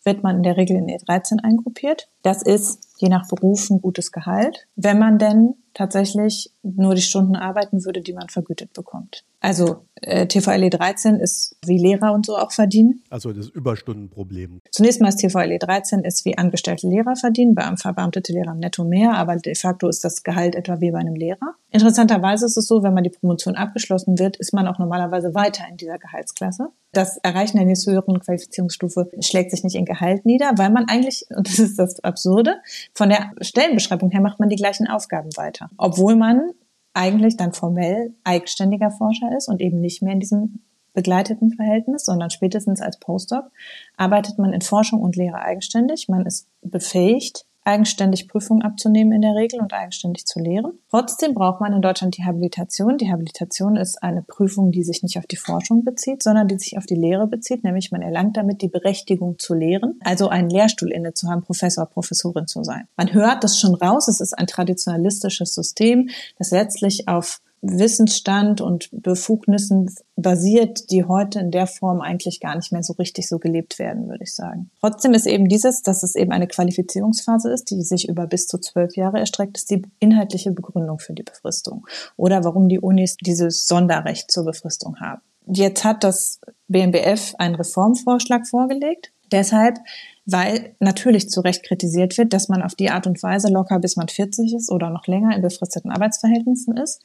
[0.02, 2.08] wird man in der Regel in E13 eingruppiert.
[2.22, 7.36] Das ist je nach Beruf ein gutes Gehalt, wenn man denn tatsächlich nur die Stunden
[7.36, 9.24] arbeiten würde, die man vergütet bekommt.
[9.40, 13.02] Also äh, TVLE 13 ist wie Lehrer und so auch verdienen.
[13.10, 14.60] Also das Überstundenproblem.
[14.70, 18.84] Zunächst mal ist TVLE 13 ist wie angestellte Lehrer verdienen, bei einem verbeamtete Lehrer netto
[18.84, 21.54] mehr, aber de facto ist das Gehalt etwa wie bei einem Lehrer.
[21.70, 25.64] Interessanterweise ist es so, wenn man die Promotion abgeschlossen wird, ist man auch normalerweise weiter
[25.68, 26.68] in dieser Gehaltsklasse.
[26.92, 31.24] Das Erreichen der nächsten höheren Qualifizierungsstufe schlägt sich nicht in Gehalt nieder, weil man eigentlich,
[31.30, 32.56] und das ist das Absurde,
[32.94, 35.70] von der Stellenbeschreibung her macht man die gleichen Aufgaben weiter.
[35.78, 36.50] Obwohl man
[36.94, 40.60] eigentlich dann formell eigenständiger Forscher ist und eben nicht mehr in diesem
[40.92, 43.50] begleiteten Verhältnis, sondern spätestens als Postdoc
[43.96, 46.08] arbeitet man in Forschung und Lehre eigenständig.
[46.08, 50.78] Man ist befähigt, eigenständig Prüfungen abzunehmen in der Regel und eigenständig zu lehren.
[50.90, 52.98] Trotzdem braucht man in Deutschland die Habilitation.
[52.98, 56.76] Die Habilitation ist eine Prüfung, die sich nicht auf die Forschung bezieht, sondern die sich
[56.76, 60.90] auf die Lehre bezieht, nämlich man erlangt damit die Berechtigung zu lehren, also einen Lehrstuhl
[60.90, 62.88] inne zu haben, Professor, Professorin zu sein.
[62.96, 66.08] Man hört das schon raus, es ist ein traditionalistisches System,
[66.38, 72.72] das letztlich auf Wissensstand und Befugnissen basiert, die heute in der Form eigentlich gar nicht
[72.72, 74.70] mehr so richtig so gelebt werden, würde ich sagen.
[74.80, 78.58] Trotzdem ist eben dieses, dass es eben eine Qualifizierungsphase ist, die sich über bis zu
[78.58, 81.86] zwölf Jahre erstreckt, ist die inhaltliche Begründung für die Befristung
[82.16, 85.22] oder warum die Unis dieses Sonderrecht zur Befristung haben.
[85.46, 89.12] Jetzt hat das BMBF einen Reformvorschlag vorgelegt.
[89.30, 89.78] Deshalb
[90.24, 93.96] weil natürlich zu Recht kritisiert wird, dass man auf die Art und Weise locker bis
[93.96, 97.00] man 40 ist oder noch länger in befristeten Arbeitsverhältnissen ist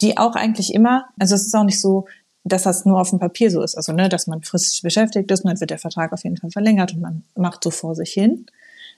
[0.00, 2.06] die auch eigentlich immer, also es ist auch nicht so,
[2.44, 5.44] dass das nur auf dem Papier so ist, also ne, dass man frisch beschäftigt ist
[5.44, 8.12] und dann wird der Vertrag auf jeden Fall verlängert und man macht so vor sich
[8.12, 8.46] hin,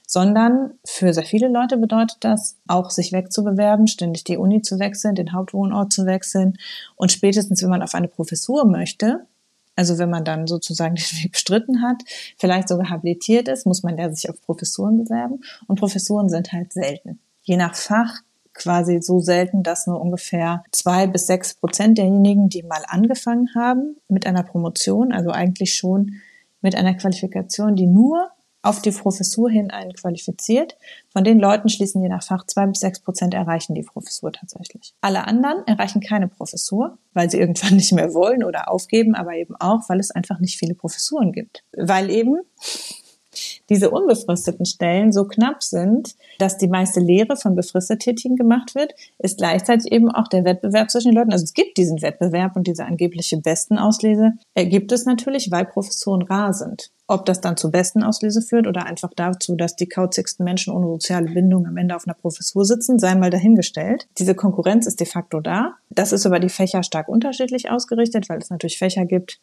[0.09, 5.15] sondern für sehr viele Leute bedeutet das auch sich wegzubewerben, ständig die Uni zu wechseln,
[5.15, 6.57] den Hauptwohnort zu wechseln.
[6.95, 9.27] Und spätestens, wenn man auf eine Professur möchte,
[9.75, 12.01] also wenn man dann sozusagen den Weg bestritten hat,
[12.37, 15.41] vielleicht sogar habilitiert ist, muss man ja sich auf Professuren bewerben.
[15.67, 17.19] Und Professuren sind halt selten.
[17.43, 18.21] Je nach Fach
[18.59, 23.95] quasi so selten, dass nur ungefähr zwei bis sechs Prozent derjenigen, die mal angefangen haben
[24.07, 26.21] mit einer Promotion, also eigentlich schon
[26.61, 28.29] mit einer Qualifikation, die nur
[28.61, 30.75] auf die Professur hin einen qualifiziert.
[31.13, 34.93] Von den Leuten schließen je nach Fach zwei bis sechs Prozent erreichen die Professur tatsächlich.
[34.99, 39.55] Alle anderen erreichen keine Professur, weil sie irgendwann nicht mehr wollen oder aufgeben, aber eben
[39.55, 41.63] auch, weil es einfach nicht viele Professuren gibt.
[41.71, 42.37] Weil eben
[43.69, 48.93] diese unbefristeten Stellen so knapp sind, dass die meiste Lehre von befristet Tätigen gemacht wird,
[49.19, 51.31] ist gleichzeitig eben auch der Wettbewerb zwischen den Leuten.
[51.31, 56.53] Also es gibt diesen Wettbewerb und diese angebliche Bestenauslese gibt es natürlich, weil Professoren rar
[56.53, 56.91] sind.
[57.07, 60.85] Ob das dann zur besten Auslese führt oder einfach dazu, dass die kauzigsten Menschen ohne
[60.85, 64.07] soziale Bindung am Ende auf einer Professur sitzen, sei mal dahingestellt.
[64.19, 65.73] Diese Konkurrenz ist de facto da.
[65.89, 69.39] Das ist über die Fächer stark unterschiedlich ausgerichtet, weil es natürlich Fächer gibt,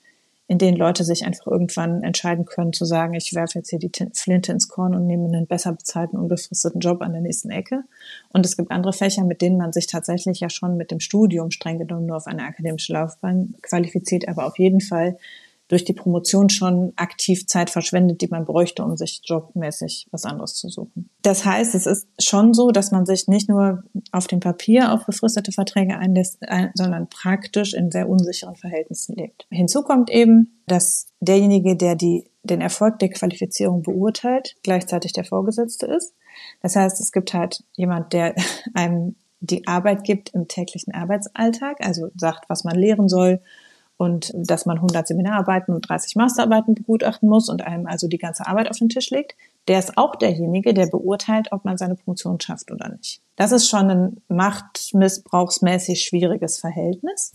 [0.48, 3.90] in denen Leute sich einfach irgendwann entscheiden können zu sagen, ich werfe jetzt hier die
[4.14, 7.82] Flinte ins Korn und nehme einen besser bezahlten, unbefristeten Job an der nächsten Ecke.
[8.32, 11.50] Und es gibt andere Fächer, mit denen man sich tatsächlich ja schon mit dem Studium
[11.50, 15.18] streng genommen nur auf eine akademische Laufbahn qualifiziert, aber auf jeden Fall
[15.68, 20.54] durch die Promotion schon aktiv Zeit verschwendet, die man bräuchte, um sich jobmäßig was anderes
[20.54, 21.10] zu suchen.
[21.22, 25.06] Das heißt, es ist schon so, dass man sich nicht nur auf dem Papier auf
[25.06, 26.38] befristete Verträge einlässt,
[26.74, 29.46] sondern praktisch in sehr unsicheren Verhältnissen lebt.
[29.50, 35.86] Hinzu kommt eben, dass derjenige, der die, den Erfolg der Qualifizierung beurteilt, gleichzeitig der Vorgesetzte
[35.86, 36.14] ist.
[36.62, 38.34] Das heißt, es gibt halt jemand, der
[38.74, 43.42] einem die Arbeit gibt im täglichen Arbeitsalltag, also sagt, was man lehren soll,
[43.98, 48.46] und dass man 100 Seminararbeiten und 30 Masterarbeiten begutachten muss und einem also die ganze
[48.46, 49.36] Arbeit auf den Tisch legt,
[49.68, 53.20] der ist auch derjenige, der beurteilt, ob man seine Promotion schafft oder nicht.
[53.36, 57.32] Das ist schon ein machtmissbrauchsmäßig schwieriges Verhältnis,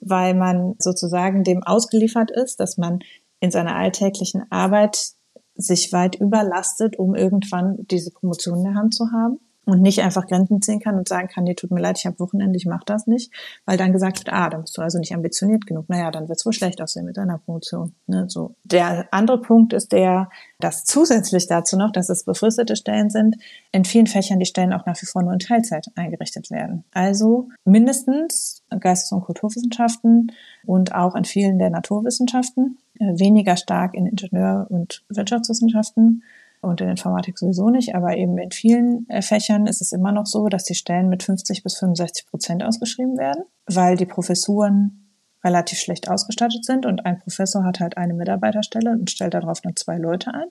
[0.00, 3.00] weil man sozusagen dem ausgeliefert ist, dass man
[3.40, 5.12] in seiner alltäglichen Arbeit
[5.54, 10.26] sich weit überlastet, um irgendwann diese Promotion in der Hand zu haben und nicht einfach
[10.26, 12.84] Grenzen ziehen kann und sagen kann, nee, tut mir leid, ich habe Wochenende, ich mache
[12.86, 13.32] das nicht,
[13.64, 15.88] weil dann gesagt wird, ah, dann bist du also nicht ambitioniert genug.
[15.88, 17.92] Naja, dann wird es wohl schlecht aussehen mit deiner Promotion.
[18.06, 18.54] Ne, so.
[18.62, 23.36] Der andere Punkt ist der, dass zusätzlich dazu noch, dass es befristete Stellen sind,
[23.72, 26.84] in vielen Fächern die Stellen auch nach wie vor nur in Teilzeit eingerichtet werden.
[26.92, 30.30] Also mindestens Geistes- und Kulturwissenschaften
[30.64, 36.22] und auch in vielen der Naturwissenschaften, äh, weniger stark in Ingenieur- und Wirtschaftswissenschaften
[36.66, 40.26] und in Informatik sowieso nicht, aber eben in vielen äh, Fächern ist es immer noch
[40.26, 45.12] so, dass die Stellen mit 50 bis 65 Prozent ausgeschrieben werden, weil die Professuren
[45.44, 49.76] relativ schlecht ausgestattet sind und ein Professor hat halt eine Mitarbeiterstelle und stellt darauf nur
[49.76, 50.48] zwei Leute ein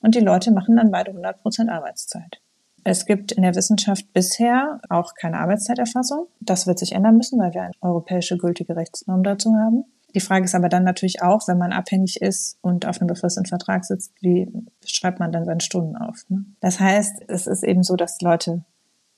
[0.00, 2.40] und die Leute machen dann beide 100 Prozent Arbeitszeit.
[2.84, 6.26] Es gibt in der Wissenschaft bisher auch keine Arbeitszeiterfassung.
[6.40, 9.84] Das wird sich ändern müssen, weil wir eine europäische gültige Rechtsnorm dazu haben.
[10.14, 13.46] Die Frage ist aber dann natürlich auch, wenn man abhängig ist und auf einem befristeten
[13.46, 14.50] Vertrag sitzt, wie
[14.84, 16.24] schreibt man dann seine Stunden auf?
[16.28, 16.44] Ne?
[16.60, 18.64] Das heißt, es ist eben so, dass Leute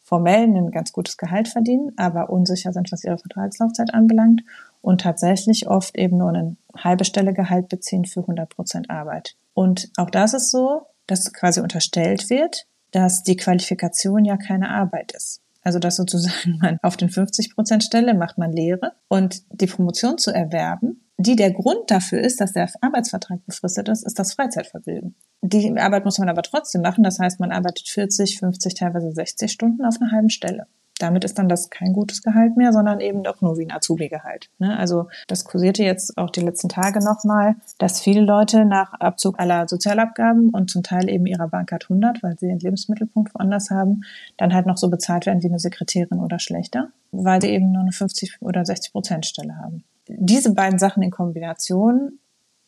[0.03, 4.43] formell ein ganz gutes Gehalt verdienen, aber unsicher sind, was ihre Vertragslaufzeit anbelangt
[4.83, 9.37] und tatsächlich oft eben nur eine halbe Stelle Gehalt beziehen für 100 Prozent Arbeit.
[9.55, 15.13] Und auch das ist so, dass quasi unterstellt wird, dass die Qualifikation ja keine Arbeit
[15.13, 15.43] ist.
[15.63, 20.19] Also dass sozusagen man auf den 50 Prozent Stelle macht man Lehre und die Promotion
[20.19, 25.15] zu erwerben, die der Grund dafür ist, dass der Arbeitsvertrag befristet ist, ist das Freizeitvergnügen.
[25.43, 27.05] Die Arbeit muss man aber trotzdem machen.
[27.05, 30.67] Das heißt, man arbeitet 40, 50, teilweise 60 Stunden auf einer halben Stelle
[31.03, 34.51] damit ist dann das kein gutes Gehalt mehr, sondern eben doch nur wie ein Azubi-Gehalt.
[34.59, 34.77] Ne?
[34.77, 39.69] Also das kursierte jetzt auch die letzten Tage nochmal, dass viele Leute nach Abzug aller
[39.69, 44.03] Sozialabgaben und zum Teil eben ihrer Bankcard 100, weil sie den Lebensmittelpunkt woanders haben,
[44.37, 47.83] dann halt noch so bezahlt werden wie eine Sekretärin oder schlechter, weil sie eben nur
[47.83, 49.85] eine 50 oder 60 Prozent Stelle haben.
[50.09, 52.19] Diese beiden Sachen in Kombination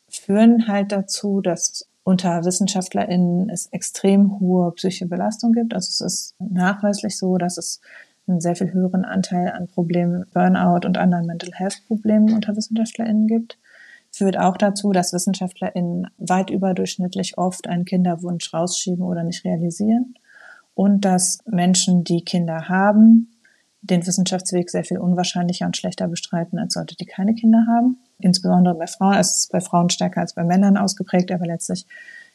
[0.09, 5.75] führen halt dazu, dass unter WissenschaftlerInnen es extrem hohe psychische Belastung gibt.
[5.75, 7.81] Also es ist nachweislich so, dass es
[8.33, 13.27] einen sehr viel höheren Anteil an Problemen, Burnout und anderen Mental Health Problemen unter WissenschaftlerInnen
[13.27, 13.59] gibt.
[14.11, 20.15] Führt auch dazu, dass WissenschaftlerInnen weit überdurchschnittlich oft einen Kinderwunsch rausschieben oder nicht realisieren.
[20.75, 23.33] Und dass Menschen, die Kinder haben,
[23.83, 27.99] den Wissenschaftsweg sehr viel unwahrscheinlicher und schlechter bestreiten als Leute, die keine Kinder haben.
[28.19, 31.87] Insbesondere bei Frauen, es ist bei Frauen stärker als bei Männern ausgeprägt, aber letztlich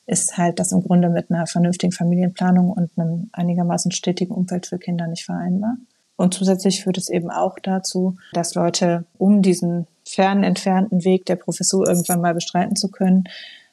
[0.08, 4.80] ist halt das im Grunde mit einer vernünftigen Familienplanung und einem einigermaßen stetigen Umfeld für
[4.80, 5.78] Kinder nicht vereinbar.
[6.16, 11.36] Und zusätzlich führt es eben auch dazu, dass Leute, um diesen fern entfernten Weg der
[11.36, 13.26] Professur irgendwann mal bestreiten zu können,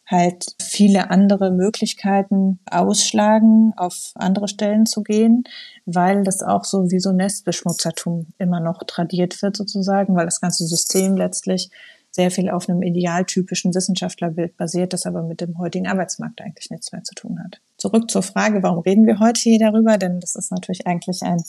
[0.06, 5.44] halt viele andere Möglichkeiten ausschlagen, auf andere Stellen zu gehen,
[5.86, 10.66] weil das auch so wie so Nestbeschmutzertum immer noch tradiert wird sozusagen, weil das ganze
[10.66, 11.70] System letztlich
[12.14, 16.92] sehr viel auf einem idealtypischen Wissenschaftlerbild basiert, das aber mit dem heutigen Arbeitsmarkt eigentlich nichts
[16.92, 17.60] mehr zu tun hat.
[17.76, 19.98] Zurück zur Frage, warum reden wir heute hier darüber?
[19.98, 21.42] Denn das ist natürlich eigentlich ein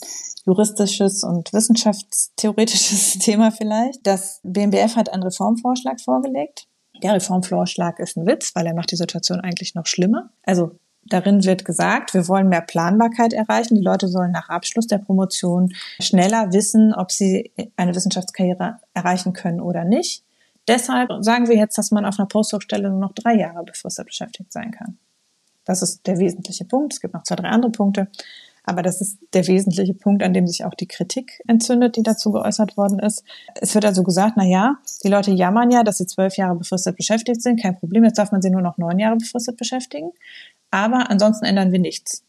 [0.44, 4.04] juristisches und wissenschaftstheoretisches Thema vielleicht.
[4.04, 6.66] Das BMBF hat einen Reformvorschlag vorgelegt.
[7.00, 10.30] Der Reformvorschlag ist ein Witz, weil er macht die Situation eigentlich noch schlimmer.
[10.42, 10.72] Also
[11.08, 13.76] Darin wird gesagt, wir wollen mehr Planbarkeit erreichen.
[13.76, 19.60] Die Leute sollen nach Abschluss der Promotion schneller wissen, ob sie eine Wissenschaftskarriere erreichen können
[19.60, 20.25] oder nicht.
[20.68, 24.52] Deshalb sagen wir jetzt, dass man auf einer Postdoc-Stelle nur noch drei Jahre befristet beschäftigt
[24.52, 24.98] sein kann.
[25.64, 26.94] Das ist der wesentliche Punkt.
[26.94, 28.08] Es gibt noch zwei, drei andere Punkte.
[28.64, 32.32] Aber das ist der wesentliche Punkt, an dem sich auch die Kritik entzündet, die dazu
[32.32, 33.22] geäußert worden ist.
[33.54, 36.96] Es wird also gesagt, na ja, die Leute jammern ja, dass sie zwölf Jahre befristet
[36.96, 37.62] beschäftigt sind.
[37.62, 38.02] Kein Problem.
[38.02, 40.10] Jetzt darf man sie nur noch neun Jahre befristet beschäftigen.
[40.72, 42.24] Aber ansonsten ändern wir nichts.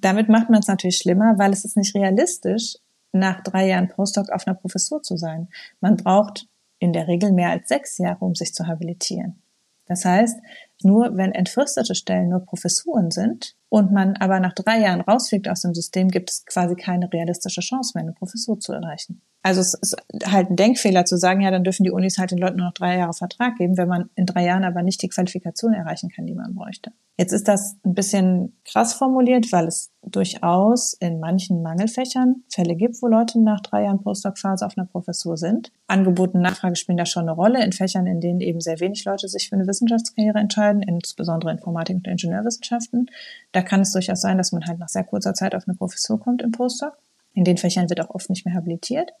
[0.00, 2.76] Damit macht man es natürlich schlimmer, weil es ist nicht realistisch,
[3.12, 5.48] nach drei Jahren Postdoc auf einer Professur zu sein.
[5.80, 6.46] Man braucht
[6.80, 9.40] in der Regel mehr als sechs Jahre, um sich zu habilitieren.
[9.86, 10.40] Das heißt,
[10.84, 15.62] nur wenn entfristete Stellen nur Professuren sind und man aber nach drei Jahren rausfliegt aus
[15.62, 19.22] dem System, gibt es quasi keine realistische Chance mehr, eine Professur zu erreichen.
[19.42, 22.38] Also es ist halt ein Denkfehler zu sagen, ja, dann dürfen die Unis halt den
[22.38, 25.08] Leuten nur noch drei Jahre Vertrag geben, wenn man in drei Jahren aber nicht die
[25.08, 26.92] Qualifikation erreichen kann, die man bräuchte.
[27.16, 33.02] Jetzt ist das ein bisschen krass formuliert, weil es durchaus in manchen Mangelfächern Fälle gibt,
[33.02, 35.72] wo Leute nach drei Jahren Postdoc-Phase auf einer Professur sind.
[35.86, 39.04] Angebot und Nachfrage spielen da schon eine Rolle in Fächern, in denen eben sehr wenig
[39.04, 43.10] Leute sich für eine Wissenschaftskarriere entscheiden, insbesondere Informatik und Ingenieurwissenschaften.
[43.52, 46.20] Da kann es durchaus sein, dass man halt nach sehr kurzer Zeit auf eine Professur
[46.20, 46.96] kommt im Postdoc.
[47.34, 49.12] In den Fächern wird auch oft nicht mehr habilitiert.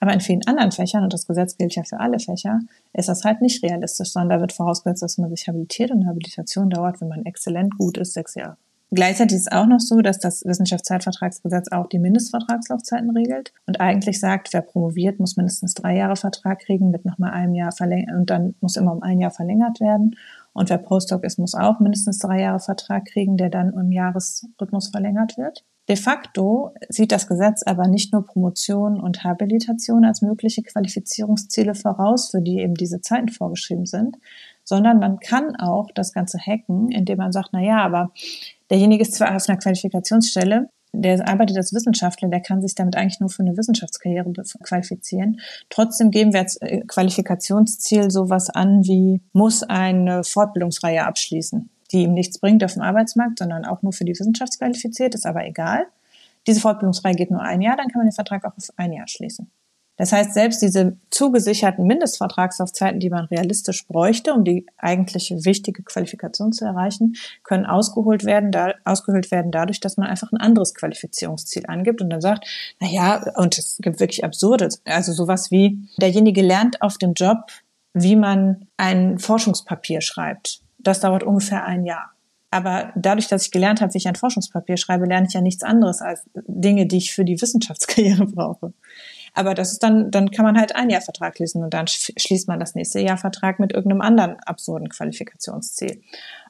[0.00, 2.60] Aber in vielen anderen Fächern, und das Gesetz gilt ja für alle Fächer,
[2.92, 6.70] ist das halt nicht realistisch, sondern da wird vorausgesetzt, dass man sich habilitiert und Habilitation
[6.70, 8.56] dauert, wenn man exzellent gut ist, sechs Jahre.
[8.90, 14.18] Gleichzeitig ist es auch noch so, dass das Wissenschaftszeitvertragsgesetz auch die Mindestvertragslaufzeiten regelt und eigentlich
[14.18, 18.30] sagt, wer promoviert, muss mindestens drei Jahre Vertrag kriegen, mit nochmal einem Jahr verlängert und
[18.30, 20.16] dann muss immer um ein Jahr verlängert werden.
[20.58, 24.88] Und wer Postdoc ist, muss auch mindestens drei Jahre Vertrag kriegen, der dann im Jahresrhythmus
[24.88, 25.64] verlängert wird.
[25.88, 32.32] De facto sieht das Gesetz aber nicht nur Promotion und Habilitation als mögliche Qualifizierungsziele voraus,
[32.32, 34.16] für die eben diese Zeiten vorgeschrieben sind,
[34.64, 38.10] sondern man kann auch das Ganze hacken, indem man sagt, na ja, aber
[38.68, 43.20] derjenige ist zwar auf einer Qualifikationsstelle, der arbeitet als Wissenschaftler, der kann sich damit eigentlich
[43.20, 44.32] nur für eine Wissenschaftskarriere
[44.62, 45.40] qualifizieren.
[45.70, 52.12] Trotzdem geben wir als äh, Qualifikationsziel sowas an wie, muss eine Fortbildungsreihe abschließen die ihm
[52.12, 55.86] nichts bringt auf dem Arbeitsmarkt, sondern auch nur für die Wissenschaft qualifiziert, ist aber egal.
[56.46, 59.08] Diese Fortbildungsreihe geht nur ein Jahr, dann kann man den Vertrag auch auf ein Jahr
[59.08, 59.50] schließen.
[59.98, 66.52] Das heißt, selbst diese zugesicherten Mindestvertragslaufzeiten, die man realistisch bräuchte, um die eigentliche wichtige Qualifikation
[66.52, 71.64] zu erreichen, können ausgeholt werden, da, ausgehöhlt werden dadurch, dass man einfach ein anderes Qualifizierungsziel
[71.66, 72.46] angibt und dann sagt,
[72.78, 77.38] na ja, und es gibt wirklich absurde, also sowas wie, derjenige lernt auf dem Job,
[77.92, 80.60] wie man ein Forschungspapier schreibt.
[80.78, 82.12] Das dauert ungefähr ein Jahr.
[82.50, 85.62] Aber dadurch, dass ich gelernt habe, wie ich ein Forschungspapier schreibe, lerne ich ja nichts
[85.62, 88.72] anderes als Dinge, die ich für die Wissenschaftskarriere brauche.
[89.38, 92.48] Aber das ist dann, dann kann man halt ein Jahr Vertrag lesen und dann schließt
[92.48, 96.02] man das nächste Jahr Vertrag mit irgendeinem anderen absurden Qualifikationsziel.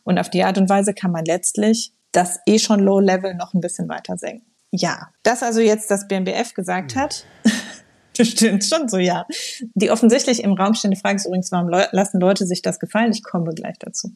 [0.05, 3.53] Und auf die Art und Weise kann man letztlich das eh schon Low Level noch
[3.53, 4.47] ein bisschen weiter senken.
[4.71, 7.27] Ja, das also jetzt das BMBF gesagt hat.
[8.17, 9.27] Bestimmt schon so, ja.
[9.75, 13.13] Die offensichtlich im Raum stehende Frage ist übrigens, warum lassen Leute sich das gefallen?
[13.13, 14.15] Ich komme gleich dazu.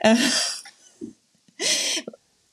[0.00, 0.16] Äh,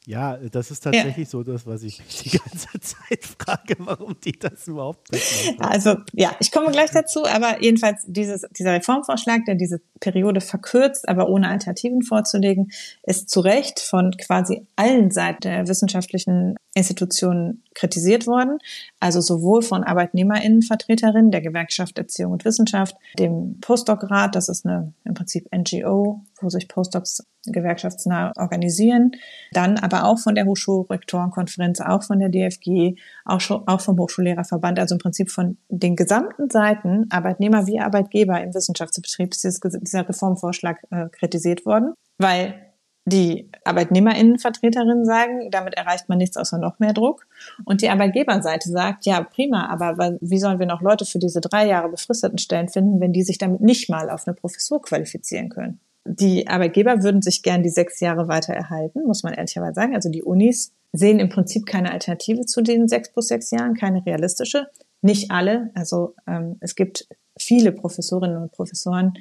[0.07, 1.31] ja, das ist tatsächlich ja.
[1.31, 5.59] so das, was ich mich die ganze Zeit frage, warum die das überhaupt machen.
[5.59, 11.07] Also ja, ich komme gleich dazu, aber jedenfalls dieses, dieser Reformvorschlag, der diese Periode verkürzt,
[11.07, 12.71] aber ohne Alternativen vorzulegen,
[13.03, 18.59] ist zu Recht von quasi allen Seiten der wissenschaftlichen Institutionen kritisiert worden,
[18.99, 25.13] also sowohl von Arbeitnehmerinnenvertreterinnen der Gewerkschaft Erziehung und Wissenschaft, dem Postdoc-Rat, das ist eine im
[25.13, 29.11] Prinzip NGO, wo sich Postdocs gewerkschaftsnah organisieren,
[29.51, 32.95] dann aber auch von der Hochschulrektorenkonferenz, auch von der DFG,
[33.25, 38.53] auch, auch vom Hochschullehrerverband, also im Prinzip von den gesamten Seiten, Arbeitnehmer wie Arbeitgeber im
[38.53, 42.70] Wissenschaftsbetrieb, ist dieser Reformvorschlag äh, kritisiert worden, weil
[43.05, 47.25] die Arbeitnehmerinnenvertreterinnen sagen, damit erreicht man nichts außer noch mehr Druck.
[47.65, 51.67] Und die Arbeitgeberseite sagt, ja, prima, aber wie sollen wir noch Leute für diese drei
[51.67, 55.79] Jahre befristeten Stellen finden, wenn die sich damit nicht mal auf eine Professur qualifizieren können?
[56.05, 59.95] Die Arbeitgeber würden sich gern die sechs Jahre weiter erhalten, muss man ehrlicherweise sagen.
[59.95, 64.05] Also die Unis sehen im Prinzip keine Alternative zu den sechs plus sechs Jahren, keine
[64.05, 64.67] realistische.
[65.01, 65.71] Nicht alle.
[65.73, 69.13] Also ähm, es gibt viele Professorinnen und Professoren,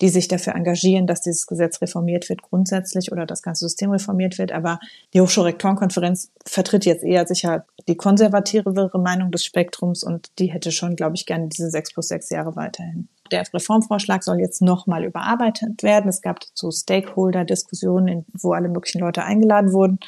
[0.00, 4.38] die sich dafür engagieren, dass dieses Gesetz reformiert wird grundsätzlich oder das ganze System reformiert
[4.38, 4.52] wird.
[4.52, 4.78] Aber
[5.12, 10.94] die Hochschulrektorenkonferenz vertritt jetzt eher sicher die konservativere Meinung des Spektrums und die hätte schon,
[10.94, 13.08] glaube ich, gerne diese sechs plus sechs Jahre weiterhin.
[13.30, 16.08] Der Reformvorschlag soll jetzt nochmal überarbeitet werden.
[16.08, 19.98] Es gab dazu Stakeholder-Diskussionen, wo alle möglichen Leute eingeladen wurden,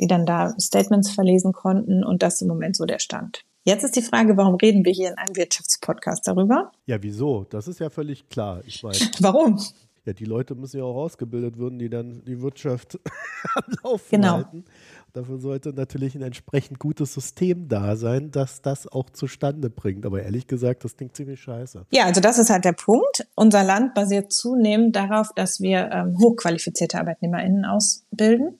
[0.00, 3.44] die dann da Statements verlesen konnten und das ist im Moment so der Stand.
[3.64, 6.72] Jetzt ist die Frage, warum reden wir hier in einem Wirtschaftspodcast darüber?
[6.86, 7.44] Ja, wieso?
[7.50, 8.62] Das ist ja völlig klar.
[8.64, 9.10] Ich weiß.
[9.20, 9.60] warum?
[10.06, 12.98] Ja, die Leute müssen ja auch ausgebildet werden, die dann die Wirtschaft
[13.54, 14.32] am Laufen genau.
[14.36, 14.64] halten.
[15.12, 20.06] Dafür sollte natürlich ein entsprechend gutes System da sein, das das auch zustande bringt.
[20.06, 21.84] Aber ehrlich gesagt, das klingt ziemlich scheiße.
[21.90, 23.26] Ja, also das ist halt der Punkt.
[23.34, 28.58] Unser Land basiert zunehmend darauf, dass wir ähm, hochqualifizierte ArbeitnehmerInnen ausbilden.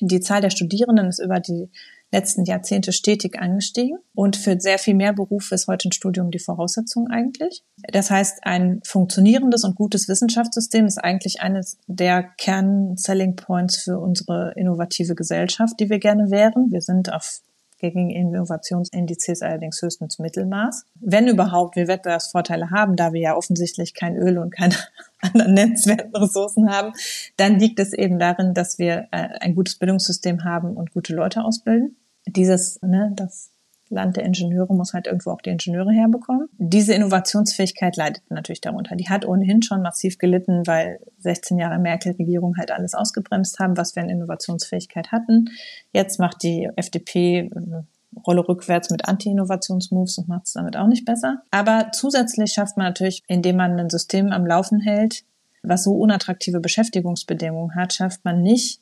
[0.00, 1.70] Die Zahl der Studierenden ist über die
[2.10, 6.38] letzten Jahrzehnte stetig angestiegen und für sehr viel mehr Berufe ist heute ein Studium die
[6.38, 7.62] Voraussetzung eigentlich.
[7.92, 14.52] Das heißt, ein funktionierendes und gutes Wissenschaftssystem ist eigentlich eines der Kern-Selling Points für unsere
[14.56, 16.72] innovative Gesellschaft, die wir gerne wären.
[16.72, 17.42] Wir sind auf
[17.78, 20.84] gegen Innovationsindizes allerdings höchstens Mittelmaß.
[21.00, 24.74] Wenn überhaupt wir Wettbewerbsvorteile haben, da wir ja offensichtlich kein Öl und keine
[25.20, 26.92] anderen nennenswerten Ressourcen haben,
[27.36, 31.44] dann liegt es eben darin, dass wir äh, ein gutes Bildungssystem haben und gute Leute
[31.44, 31.96] ausbilden.
[32.26, 33.50] Dieses, ne, das
[33.90, 36.48] Land der Ingenieure muss halt irgendwo auch die Ingenieure herbekommen.
[36.58, 38.96] Diese Innovationsfähigkeit leidet natürlich darunter.
[38.96, 43.96] Die hat ohnehin schon massiv gelitten, weil 16 Jahre Merkel-Regierung halt alles ausgebremst haben, was
[43.96, 45.50] wir an Innovationsfähigkeit hatten.
[45.92, 47.82] Jetzt macht die FDP äh,
[48.26, 51.42] Rolle rückwärts mit Anti-Innovationsmoves und macht es damit auch nicht besser.
[51.50, 55.24] Aber zusätzlich schafft man natürlich, indem man ein System am Laufen hält,
[55.62, 58.80] was so unattraktive Beschäftigungsbedingungen hat, schafft man nicht,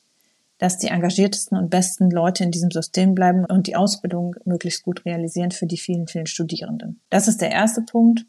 [0.57, 5.05] dass die engagiertesten und besten Leute in diesem System bleiben und die Ausbildung möglichst gut
[5.05, 7.01] realisieren für die vielen, vielen Studierenden.
[7.09, 8.25] Das ist der erste Punkt.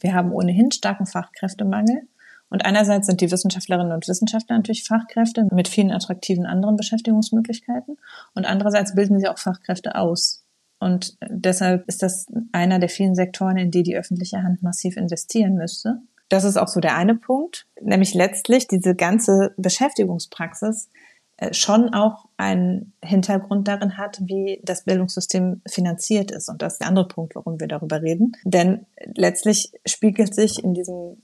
[0.00, 2.02] Wir haben ohnehin starken Fachkräftemangel.
[2.50, 7.98] Und einerseits sind die Wissenschaftlerinnen und Wissenschaftler natürlich Fachkräfte mit vielen attraktiven anderen Beschäftigungsmöglichkeiten.
[8.34, 10.44] Und andererseits bilden sie auch Fachkräfte aus.
[10.80, 15.54] Und deshalb ist das einer der vielen Sektoren, in die die öffentliche Hand massiv investieren
[15.54, 16.00] müsste.
[16.28, 20.88] Das ist auch so der eine Punkt, nämlich letztlich diese ganze Beschäftigungspraxis
[21.52, 26.48] schon auch einen Hintergrund darin hat, wie das Bildungssystem finanziert ist.
[26.48, 28.32] Und das ist der andere Punkt, warum wir darüber reden.
[28.44, 31.18] Denn letztlich spiegelt sich in diesem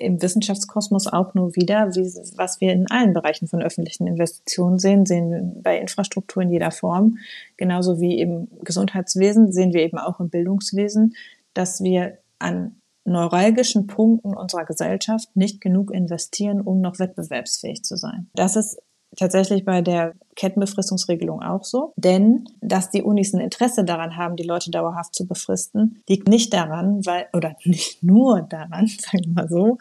[0.00, 2.06] im Wissenschaftskosmos auch nur wieder, wie,
[2.36, 6.70] was wir in allen Bereichen von öffentlichen Investitionen sehen, sehen wir bei Infrastruktur in jeder
[6.70, 7.18] Form,
[7.58, 11.14] genauso wie im Gesundheitswesen, sehen wir eben auch im Bildungswesen,
[11.52, 18.30] dass wir an neuralgischen Punkten unserer Gesellschaft nicht genug investieren, um noch wettbewerbsfähig zu sein.
[18.34, 18.78] Das ist
[19.16, 21.92] tatsächlich bei der Kettenbefristungsregelung auch so.
[21.96, 26.52] Denn dass die Unis ein Interesse daran haben, die Leute dauerhaft zu befristen, liegt nicht
[26.52, 29.78] daran, weil, oder nicht nur daran, sagen wir mal so,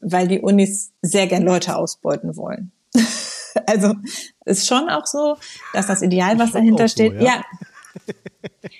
[0.00, 2.72] weil die Unis sehr gern Leute ausbeuten wollen.
[3.66, 3.94] also
[4.44, 5.36] ist schon auch so,
[5.72, 7.34] dass das Ideal, was dahinter steht, so, ja.
[7.34, 7.44] ja.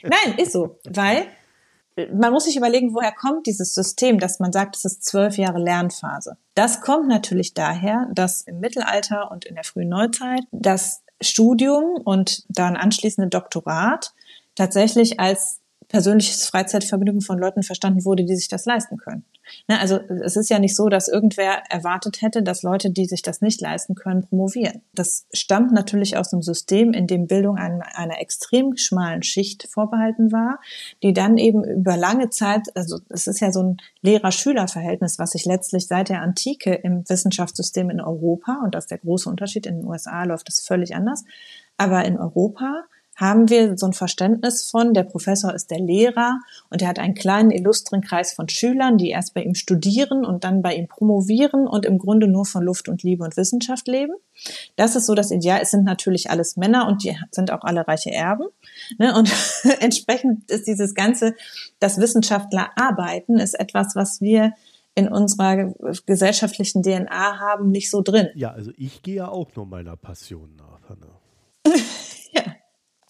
[0.02, 1.26] Nein, ist so, weil
[2.12, 5.58] man muss sich überlegen, woher kommt dieses System, dass man sagt, es ist zwölf Jahre
[5.58, 6.36] Lernphase.
[6.54, 12.44] Das kommt natürlich daher, dass im Mittelalter und in der frühen Neuzeit das Studium und
[12.48, 14.12] dann anschließende Doktorat
[14.54, 19.24] tatsächlich als persönliches Freizeitvergnügen von Leuten verstanden wurde, die sich das leisten können.
[19.68, 23.22] Ne, also es ist ja nicht so, dass irgendwer erwartet hätte, dass Leute, die sich
[23.22, 24.82] das nicht leisten können, promovieren.
[24.94, 30.32] Das stammt natürlich aus einem System, in dem Bildung einer, einer extrem schmalen Schicht vorbehalten
[30.32, 30.60] war,
[31.02, 35.44] die dann eben über lange Zeit, also es ist ja so ein Lehrer-Schüler-Verhältnis, was sich
[35.44, 39.80] letztlich seit der Antike im Wissenschaftssystem in Europa, und das ist der große Unterschied, in
[39.80, 41.24] den USA läuft das völlig anders,
[41.76, 42.84] aber in Europa
[43.18, 46.38] haben wir so ein Verständnis von, der Professor ist der Lehrer
[46.70, 50.44] und er hat einen kleinen illustren Kreis von Schülern, die erst bei ihm studieren und
[50.44, 54.14] dann bei ihm promovieren und im Grunde nur von Luft und Liebe und Wissenschaft leben.
[54.76, 55.58] Das ist so das Ideal.
[55.60, 58.46] Es sind natürlich alles Männer und die sind auch alle reiche Erben.
[58.98, 59.12] Ne?
[59.16, 59.32] Und
[59.80, 61.34] entsprechend ist dieses ganze,
[61.80, 64.52] das Wissenschaftler arbeiten, ist etwas, was wir
[64.94, 65.74] in unserer
[66.06, 68.28] gesellschaftlichen DNA haben, nicht so drin.
[68.36, 70.88] Ja, also ich gehe ja auch nur meiner Passion nach.
[70.88, 71.18] Hanna.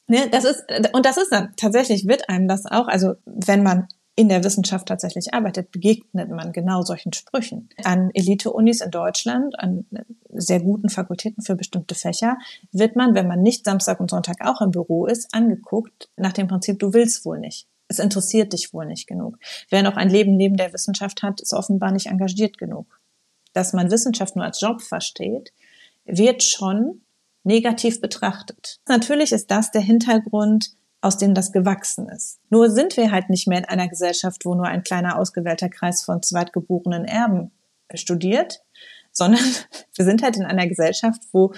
[0.08, 3.88] Ne, das ist, und das ist dann, tatsächlich wird einem das auch, also wenn man
[4.16, 7.68] in der Wissenschaft tatsächlich arbeitet, begegnet man genau solchen Sprüchen.
[7.84, 9.86] An Elite-Unis in Deutschland, an
[10.30, 12.36] sehr guten Fakultäten für bestimmte Fächer,
[12.72, 16.48] wird man, wenn man nicht Samstag und Sonntag auch im Büro ist, angeguckt nach dem
[16.48, 19.38] Prinzip, du willst wohl nicht es interessiert dich wohl nicht genug.
[19.70, 23.00] Wer noch ein Leben neben der Wissenschaft hat, ist offenbar nicht engagiert genug.
[23.54, 25.52] Dass man Wissenschaft nur als Job versteht,
[26.04, 27.00] wird schon
[27.44, 28.80] negativ betrachtet.
[28.86, 30.70] Natürlich ist das der Hintergrund,
[31.00, 32.40] aus dem das gewachsen ist.
[32.50, 36.02] Nur sind wir halt nicht mehr in einer Gesellschaft, wo nur ein kleiner ausgewählter Kreis
[36.02, 37.52] von zweitgeborenen Erben
[37.94, 38.62] studiert,
[39.12, 39.40] sondern
[39.94, 41.52] wir sind halt in einer Gesellschaft, wo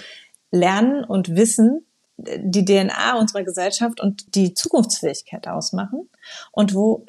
[0.51, 1.85] Lernen und Wissen
[2.17, 6.07] die DNA unserer Gesellschaft und die Zukunftsfähigkeit ausmachen
[6.51, 7.05] und wo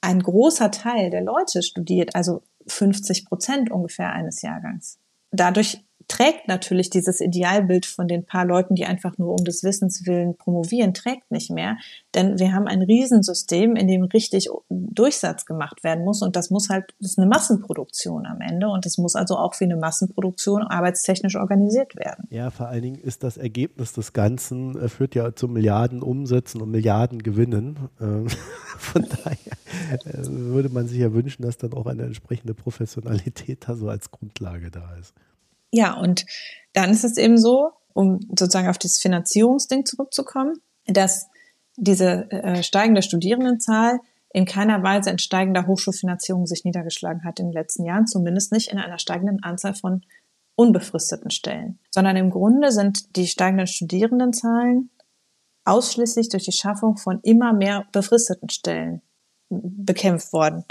[0.00, 4.98] ein großer Teil der Leute studiert, also 50 Prozent ungefähr eines Jahrgangs.
[5.30, 10.06] Dadurch trägt natürlich dieses Idealbild von den paar Leuten, die einfach nur um des Wissens
[10.06, 11.76] willen promovieren, trägt nicht mehr.
[12.14, 16.22] Denn wir haben ein Riesensystem, in dem richtig Durchsatz gemacht werden muss.
[16.22, 18.68] Und das muss halt, das ist eine Massenproduktion am Ende.
[18.68, 22.26] Und das muss also auch wie eine Massenproduktion arbeitstechnisch organisiert werden.
[22.30, 26.62] Ja, vor allen Dingen ist das Ergebnis des Ganzen, äh, führt ja zu Milliarden Umsätzen
[26.62, 27.90] und Milliarden Gewinnen.
[28.00, 28.28] Ähm,
[28.78, 29.36] von daher
[30.06, 34.10] äh, würde man sich ja wünschen, dass dann auch eine entsprechende Professionalität da so als
[34.10, 35.12] Grundlage da ist.
[35.72, 36.26] Ja, und
[36.72, 41.28] dann ist es eben so, um sozusagen auf das Finanzierungsding zurückzukommen, dass
[41.76, 44.00] diese äh, steigende Studierendenzahl
[44.30, 48.70] in keiner Weise in steigender Hochschulfinanzierung sich niedergeschlagen hat in den letzten Jahren, zumindest nicht
[48.70, 50.02] in einer steigenden Anzahl von
[50.54, 54.90] unbefristeten Stellen, sondern im Grunde sind die steigenden Studierendenzahlen
[55.64, 59.02] ausschließlich durch die Schaffung von immer mehr befristeten Stellen
[59.50, 60.64] bekämpft worden.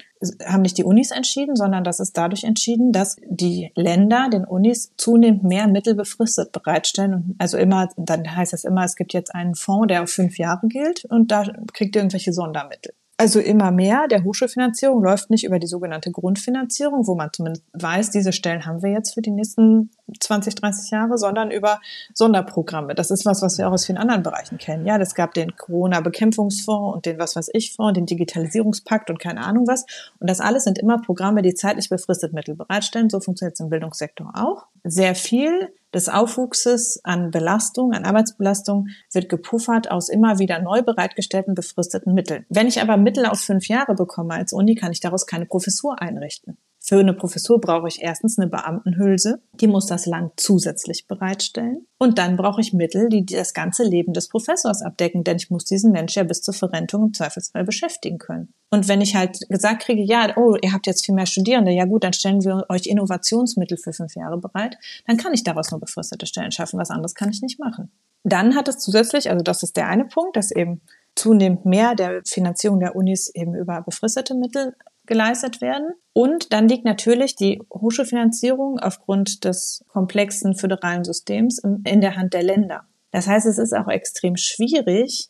[0.45, 4.93] Haben nicht die Unis entschieden, sondern das ist dadurch entschieden, dass die Länder den Unis
[4.97, 7.35] zunehmend mehr Mittel befristet bereitstellen.
[7.39, 10.67] Also immer, dann heißt es immer, es gibt jetzt einen Fonds, der auf fünf Jahre
[10.67, 12.93] gilt und da kriegt ihr irgendwelche Sondermittel.
[13.19, 18.11] Also immer mehr der Hochschulfinanzierung läuft nicht über die sogenannte Grundfinanzierung, wo man zumindest weiß,
[18.11, 19.89] diese Stellen haben wir jetzt für die nächsten
[20.19, 21.81] 20, 30 Jahre, sondern über
[22.13, 22.93] Sonderprogramme.
[22.93, 24.85] Das ist was, was wir auch aus vielen anderen Bereichen kennen.
[24.85, 29.43] Ja, es gab den Corona-Bekämpfungsfonds und den was weiß ich Fonds, den Digitalisierungspakt und keine
[29.43, 29.87] Ahnung was.
[30.19, 33.09] Und das alles sind immer Programme, die zeitlich befristet Mittel bereitstellen.
[33.09, 34.67] So funktioniert es im Bildungssektor auch.
[34.83, 41.55] Sehr viel des Aufwuchses an Belastung, an Arbeitsbelastung wird gepuffert aus immer wieder neu bereitgestellten
[41.55, 42.45] befristeten Mitteln.
[42.49, 46.01] Wenn ich aber Mittel auf fünf Jahre bekomme als Uni, kann ich daraus keine Professur
[46.01, 46.57] einrichten.
[46.89, 51.85] Für eine Professur brauche ich erstens eine Beamtenhülse, die muss das Land zusätzlich bereitstellen.
[51.97, 55.65] Und dann brauche ich Mittel, die das ganze Leben des Professors abdecken, denn ich muss
[55.65, 58.53] diesen Mensch ja bis zur Verrentung im Zweifelsfall beschäftigen können.
[58.69, 61.83] Und wenn ich halt gesagt kriege, ja, oh, ihr habt jetzt viel mehr Studierende, ja
[61.83, 64.77] gut, dann stellen wir euch Innovationsmittel für fünf Jahre bereit,
[65.07, 67.91] dann kann ich daraus nur befristete Stellen schaffen, was anderes kann ich nicht machen.
[68.23, 70.79] Dann hat es zusätzlich, also das ist der eine Punkt, dass eben
[71.15, 74.73] zunehmend mehr der Finanzierung der Unis eben über befristete Mittel
[75.07, 75.93] geleistet werden.
[76.13, 82.43] Und dann liegt natürlich die Hochschulfinanzierung aufgrund des komplexen föderalen Systems in der Hand der
[82.43, 82.85] Länder.
[83.11, 85.29] Das heißt, es ist auch extrem schwierig,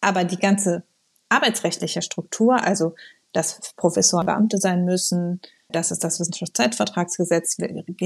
[0.00, 0.82] aber die ganze
[1.28, 2.94] arbeitsrechtliche Struktur, also
[3.32, 7.56] dass Professoren Beamte sein müssen, dass es das Wissenschaftszeitvertragsgesetz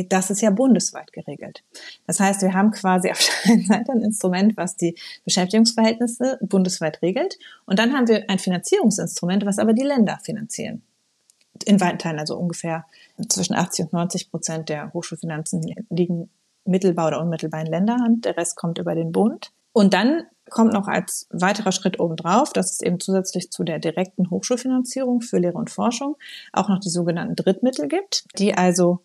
[0.08, 1.62] das ist ja bundesweit geregelt.
[2.06, 7.02] Das heißt, wir haben quasi auf der einen Seite ein Instrument, was die Beschäftigungsverhältnisse bundesweit
[7.02, 7.38] regelt.
[7.66, 10.82] Und dann haben wir ein Finanzierungsinstrument, was aber die Länder finanzieren
[11.64, 12.84] in weiten Teilen, also ungefähr
[13.28, 16.30] zwischen 80 und 90 Prozent der Hochschulfinanzen liegen
[16.64, 18.24] mittelbar oder unmittelbar in Länderhand.
[18.24, 19.52] Der Rest kommt über den Bund.
[19.72, 24.30] Und dann kommt noch als weiterer Schritt obendrauf, dass es eben zusätzlich zu der direkten
[24.30, 26.16] Hochschulfinanzierung für Lehre und Forschung
[26.52, 29.00] auch noch die sogenannten Drittmittel gibt, die also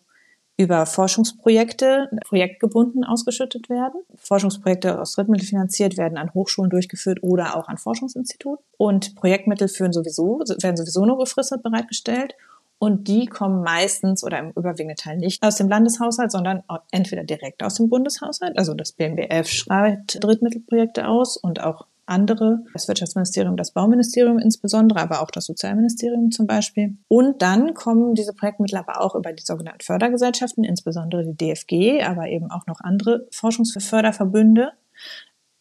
[0.56, 4.02] über Forschungsprojekte projektgebunden ausgeschüttet werden.
[4.16, 8.64] Forschungsprojekte aus Drittmitteln finanziert werden an Hochschulen durchgeführt oder auch an Forschungsinstituten.
[8.76, 12.34] Und Projektmittel führen sowieso, werden sowieso nur befristet bereitgestellt.
[12.78, 17.62] Und die kommen meistens oder im überwiegenden Teil nicht aus dem Landeshaushalt, sondern entweder direkt
[17.62, 18.58] aus dem Bundeshaushalt.
[18.58, 25.22] Also das BMBF schreibt Drittmittelprojekte aus und auch andere, das Wirtschaftsministerium, das Bauministerium insbesondere, aber
[25.22, 26.96] auch das Sozialministerium zum Beispiel.
[27.08, 32.28] Und dann kommen diese Projektmittel aber auch über die sogenannten Fördergesellschaften, insbesondere die DFG, aber
[32.28, 34.72] eben auch noch andere Forschungsförderverbünde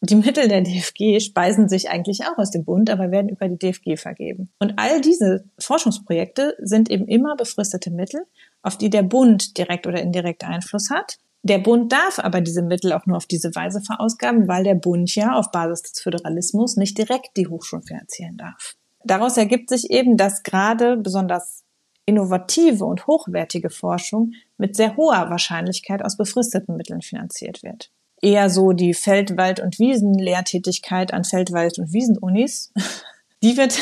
[0.06, 3.58] die Mittel der DFG speisen sich eigentlich auch aus dem Bund, aber werden über die
[3.58, 4.50] DFG vergeben.
[4.60, 8.26] Und all diese Forschungsprojekte sind eben immer befristete Mittel,
[8.62, 11.20] auf die der Bund direkt oder indirekt Einfluss hat.
[11.46, 15.14] Der Bund darf aber diese Mittel auch nur auf diese Weise verausgaben, weil der Bund
[15.14, 18.76] ja auf Basis des Föderalismus nicht direkt die Hochschulen finanzieren darf.
[19.04, 21.64] Daraus ergibt sich eben, dass gerade besonders
[22.06, 27.92] innovative und hochwertige Forschung mit sehr hoher Wahrscheinlichkeit aus befristeten Mitteln finanziert wird.
[28.22, 32.72] Eher so die Feld-, Wald- und Wiesenlehrtätigkeit an Feld-, Wald- und Wiesenunis,
[33.44, 33.78] die wird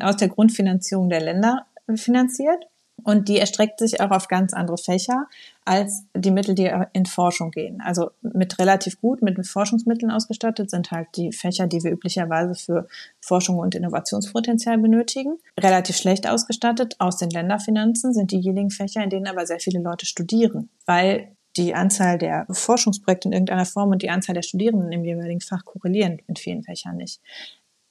[0.00, 2.64] aus der Grundfinanzierung der Länder finanziert.
[3.04, 5.26] Und die erstreckt sich auch auf ganz andere Fächer
[5.64, 7.80] als die Mittel, die in Forschung gehen.
[7.80, 12.88] Also mit relativ gut, mit Forschungsmitteln ausgestattet sind halt die Fächer, die wir üblicherweise für
[13.20, 15.38] Forschung und Innovationspotenzial benötigen.
[15.58, 20.06] Relativ schlecht ausgestattet aus den Länderfinanzen sind diejenigen Fächer, in denen aber sehr viele Leute
[20.06, 25.04] studieren, weil die Anzahl der Forschungsprojekte in irgendeiner Form und die Anzahl der Studierenden im
[25.04, 27.20] jeweiligen Fach korrelieren in vielen Fächern nicht.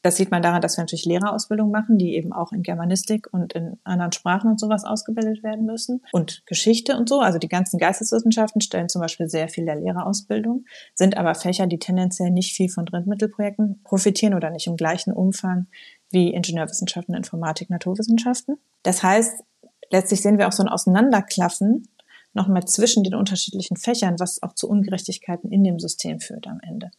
[0.02, 3.54] Das sieht man daran, dass wir natürlich Lehrerausbildung machen, die eben auch in Germanistik und
[3.54, 6.04] in anderen Sprachen und sowas ausgebildet werden müssen.
[6.12, 7.20] Und Geschichte und so.
[7.20, 11.78] Also die ganzen Geisteswissenschaften stellen zum Beispiel sehr viel der Lehrerausbildung, sind aber Fächer, die
[11.78, 15.68] tendenziell nicht viel von Drittmittelprojekten profitieren oder nicht im gleichen Umfang
[16.10, 18.58] wie Ingenieurwissenschaften, Informatik, Naturwissenschaften.
[18.84, 19.43] Das heißt,
[19.91, 21.88] letztlich sehen wir auch so ein Auseinanderklaffen
[22.34, 26.91] nochmal zwischen den unterschiedlichen Fächern, was auch zu Ungerechtigkeiten in dem System führt am Ende.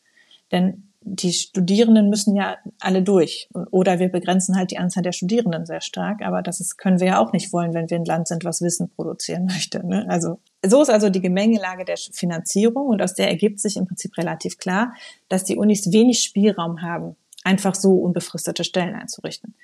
[0.52, 3.48] Denn die Studierenden müssen ja alle durch.
[3.70, 6.22] Oder wir begrenzen halt die Anzahl der Studierenden sehr stark.
[6.22, 8.62] Aber das ist, können wir ja auch nicht wollen, wenn wir ein Land sind, was
[8.62, 9.86] Wissen produzieren möchte.
[9.86, 10.06] Ne?
[10.08, 14.16] Also so ist also die Gemengelage der Finanzierung und aus der ergibt sich im Prinzip
[14.16, 14.94] relativ klar,
[15.28, 19.54] dass die Unis wenig Spielraum haben, einfach so unbefristete Stellen einzurichten.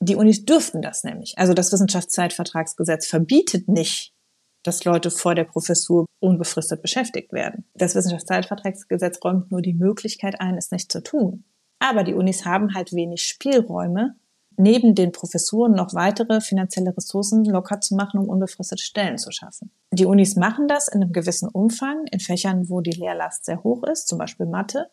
[0.00, 1.38] Die Unis dürften das nämlich.
[1.38, 4.12] Also das Wissenschaftszeitvertragsgesetz verbietet nicht,
[4.62, 7.64] dass Leute vor der Professur unbefristet beschäftigt werden.
[7.74, 11.44] Das Wissenschaftszeitvertragsgesetz räumt nur die Möglichkeit ein, es nicht zu tun.
[11.78, 14.14] Aber die Unis haben halt wenig Spielräume,
[14.56, 19.70] neben den Professuren noch weitere finanzielle Ressourcen locker zu machen, um unbefristete Stellen zu schaffen.
[19.90, 23.82] Die Unis machen das in einem gewissen Umfang, in Fächern, wo die Lehrlast sehr hoch
[23.84, 24.90] ist, zum Beispiel Mathe.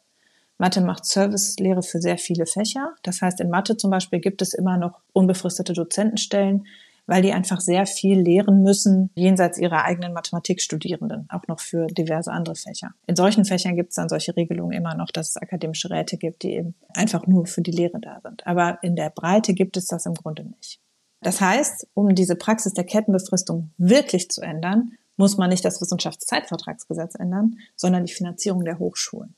[0.57, 2.93] Mathe macht Servicelehre für sehr viele Fächer.
[3.03, 6.65] Das heißt, in Mathe zum Beispiel gibt es immer noch unbefristete Dozentenstellen,
[7.09, 12.31] weil die einfach sehr viel lehren müssen, jenseits ihrer eigenen Mathematikstudierenden, auch noch für diverse
[12.31, 12.91] andere Fächer.
[13.07, 16.43] In solchen Fächern gibt es dann solche Regelungen immer noch, dass es akademische Räte gibt,
[16.43, 18.45] die eben einfach nur für die Lehre da sind.
[18.45, 20.79] Aber in der Breite gibt es das im Grunde nicht.
[21.21, 27.15] Das heißt, um diese Praxis der Kettenbefristung wirklich zu ändern, muss man nicht das Wissenschaftszeitvertragsgesetz
[27.15, 29.35] ändern, sondern die Finanzierung der Hochschulen.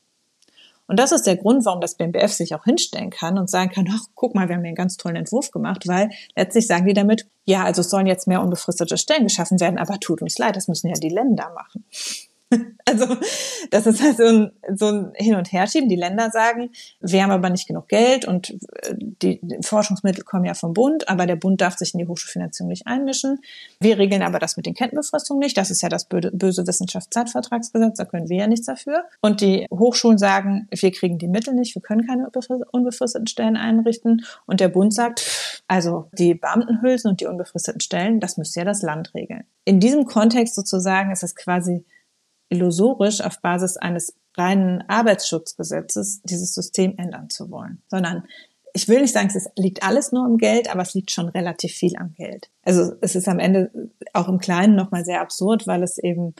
[0.86, 3.88] Und das ist der Grund, warum das BMBF sich auch hinstellen kann und sagen kann,
[3.90, 6.92] ach, guck mal, wir haben hier einen ganz tollen Entwurf gemacht, weil letztlich sagen die
[6.92, 10.56] damit, ja, also es sollen jetzt mehr unbefristete Stellen geschaffen werden, aber tut uns leid,
[10.56, 11.84] das müssen ja die Länder machen.
[12.84, 13.16] Also
[13.70, 15.88] das ist halt so ein, so ein Hin- und Herschieben.
[15.88, 16.70] Die Länder sagen,
[17.00, 21.26] wir haben aber nicht genug Geld und äh, die, Forschungsmittel kommen ja vom Bund, aber
[21.26, 23.40] der Bund darf sich in die Hochschulfinanzierung nicht einmischen.
[23.80, 25.56] Wir regeln aber das mit den Kettenbefristungen nicht.
[25.56, 29.04] Das ist ja das böse Wissenschaftszeitvertragsgesetz, da können wir ja nichts dafür.
[29.20, 32.28] Und die Hochschulen sagen, wir kriegen die Mittel nicht, wir können keine
[32.72, 34.24] unbefristeten Stellen einrichten.
[34.46, 38.82] Und der Bund sagt, also die Beamtenhülsen und die unbefristeten Stellen, das müsste ja das
[38.82, 39.44] Land regeln.
[39.64, 41.84] In diesem Kontext sozusagen ist es quasi
[42.52, 48.24] illusorisch auf Basis eines reinen Arbeitsschutzgesetzes dieses System ändern zu wollen, sondern
[48.74, 51.72] ich will nicht sagen, es liegt alles nur am Geld, aber es liegt schon relativ
[51.72, 52.48] viel am Geld.
[52.62, 53.70] Also es ist am Ende
[54.14, 56.34] auch im Kleinen nochmal sehr absurd, weil es eben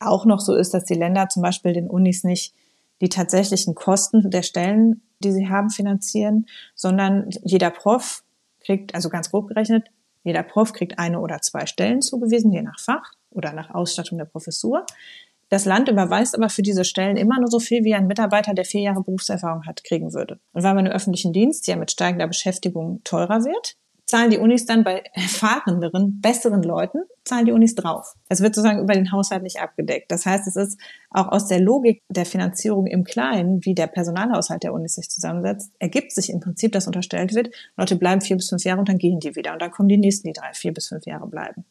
[0.00, 2.54] auch noch so ist, dass die Länder zum Beispiel den Unis nicht
[3.00, 8.24] die tatsächlichen Kosten der Stellen, die sie haben, finanzieren, sondern jeder Prof
[8.60, 9.86] kriegt, also ganz grob gerechnet,
[10.24, 14.24] jeder Prof kriegt eine oder zwei Stellen zugewiesen, je nach Fach oder nach Ausstattung der
[14.24, 14.84] Professur.
[15.48, 18.64] Das Land überweist aber für diese Stellen immer nur so viel, wie ein Mitarbeiter, der
[18.64, 20.40] vier Jahre Berufserfahrung hat, kriegen würde.
[20.52, 23.76] Und weil man im öffentlichen Dienst ja mit steigender Beschäftigung teurer wird,
[24.06, 28.14] zahlen die Unis dann bei erfahreneren, besseren Leuten, zahlen die Unis drauf.
[28.28, 30.10] Es wird sozusagen über den Haushalt nicht abgedeckt.
[30.12, 30.80] Das heißt, es ist
[31.10, 35.72] auch aus der Logik der Finanzierung im Kleinen, wie der Personalhaushalt der Unis sich zusammensetzt,
[35.80, 38.98] ergibt sich im Prinzip, dass unterstellt wird, Leute bleiben vier bis fünf Jahre und dann
[38.98, 39.52] gehen die wieder.
[39.52, 41.64] Und dann kommen die nächsten, die drei, vier bis fünf Jahre bleiben.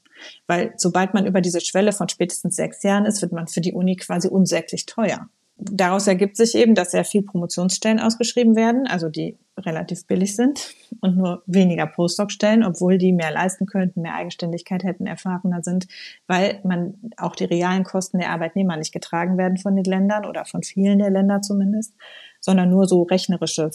[0.47, 3.73] Weil sobald man über diese Schwelle von spätestens sechs Jahren ist, wird man für die
[3.73, 5.29] Uni quasi unsäglich teuer.
[5.57, 10.73] Daraus ergibt sich eben, dass sehr viel Promotionsstellen ausgeschrieben werden, also die relativ billig sind
[10.99, 15.87] und nur weniger Postdoc-Stellen, obwohl die mehr leisten könnten, mehr Eigenständigkeit hätten, erfahrener sind,
[16.27, 20.43] weil man auch die realen Kosten der Arbeitnehmer nicht getragen werden von den Ländern oder
[20.43, 21.93] von vielen der Länder zumindest,
[22.41, 23.71] sondern nur so rechnerische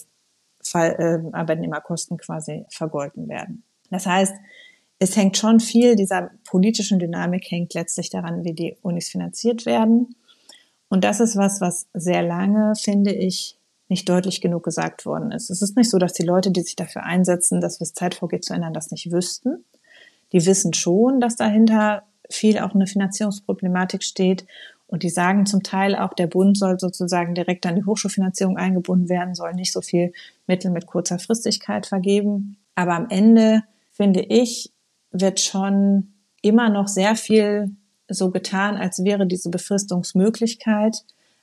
[0.62, 3.64] Fall, äh, Arbeitnehmerkosten quasi vergolten werden.
[3.90, 4.34] Das heißt,
[5.00, 10.14] es hängt schon viel dieser politischen Dynamik hängt letztlich daran, wie die Unis finanziert werden.
[10.88, 13.56] Und das ist was, was sehr lange, finde ich,
[13.88, 15.50] nicht deutlich genug gesagt worden ist.
[15.50, 18.14] Es ist nicht so, dass die Leute, die sich dafür einsetzen, dass wir es Zeit
[18.14, 19.64] vorgeht zu ändern, das nicht wüssten.
[20.32, 24.46] Die wissen schon, dass dahinter viel auch eine Finanzierungsproblematik steht.
[24.86, 29.08] Und die sagen zum Teil auch, der Bund soll sozusagen direkt an die Hochschulfinanzierung eingebunden
[29.08, 30.12] werden, soll nicht so viel
[30.46, 32.58] Mittel mit kurzer Fristigkeit vergeben.
[32.74, 34.70] Aber am Ende, finde ich,
[35.10, 37.70] wird schon immer noch sehr viel
[38.08, 40.96] so getan, als wäre diese Befristungsmöglichkeit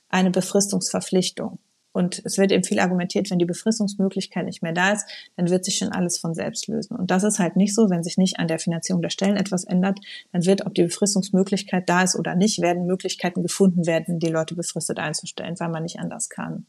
[0.08, 1.58] eine Befristungsverpflichtung.
[1.92, 5.06] Und es wird eben viel argumentiert, wenn die Befristungsmöglichkeit nicht mehr da ist,
[5.36, 6.96] dann wird sich schon alles von selbst lösen.
[6.96, 9.64] Und das ist halt nicht so, wenn sich nicht an der Finanzierung der Stellen etwas
[9.64, 9.98] ändert,
[10.32, 14.54] dann wird, ob die Befristungsmöglichkeit da ist oder nicht, werden Möglichkeiten gefunden werden, die Leute
[14.54, 16.66] befristet einzustellen, weil man nicht anders kann.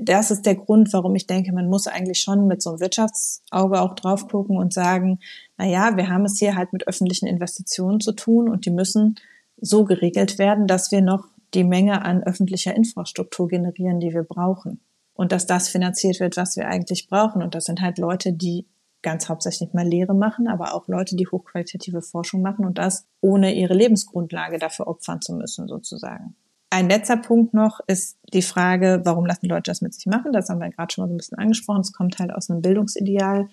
[0.00, 3.80] Das ist der Grund, warum ich denke, man muss eigentlich schon mit so einem Wirtschaftsauge
[3.80, 5.18] auch drauf gucken und sagen,
[5.56, 9.16] na ja, wir haben es hier halt mit öffentlichen Investitionen zu tun und die müssen
[9.60, 14.80] so geregelt werden, dass wir noch die Menge an öffentlicher Infrastruktur generieren, die wir brauchen.
[15.14, 17.42] Und dass das finanziert wird, was wir eigentlich brauchen.
[17.42, 18.66] Und das sind halt Leute, die
[19.02, 23.54] ganz hauptsächlich mal Lehre machen, aber auch Leute, die hochqualitative Forschung machen und das ohne
[23.54, 26.36] ihre Lebensgrundlage dafür opfern zu müssen, sozusagen.
[26.72, 30.32] Ein letzter Punkt noch ist die Frage, warum lassen Leute das mit sich machen?
[30.32, 31.82] Das haben wir gerade schon mal so ein bisschen angesprochen.
[31.82, 33.50] Es kommt halt aus einem Bildungsideal,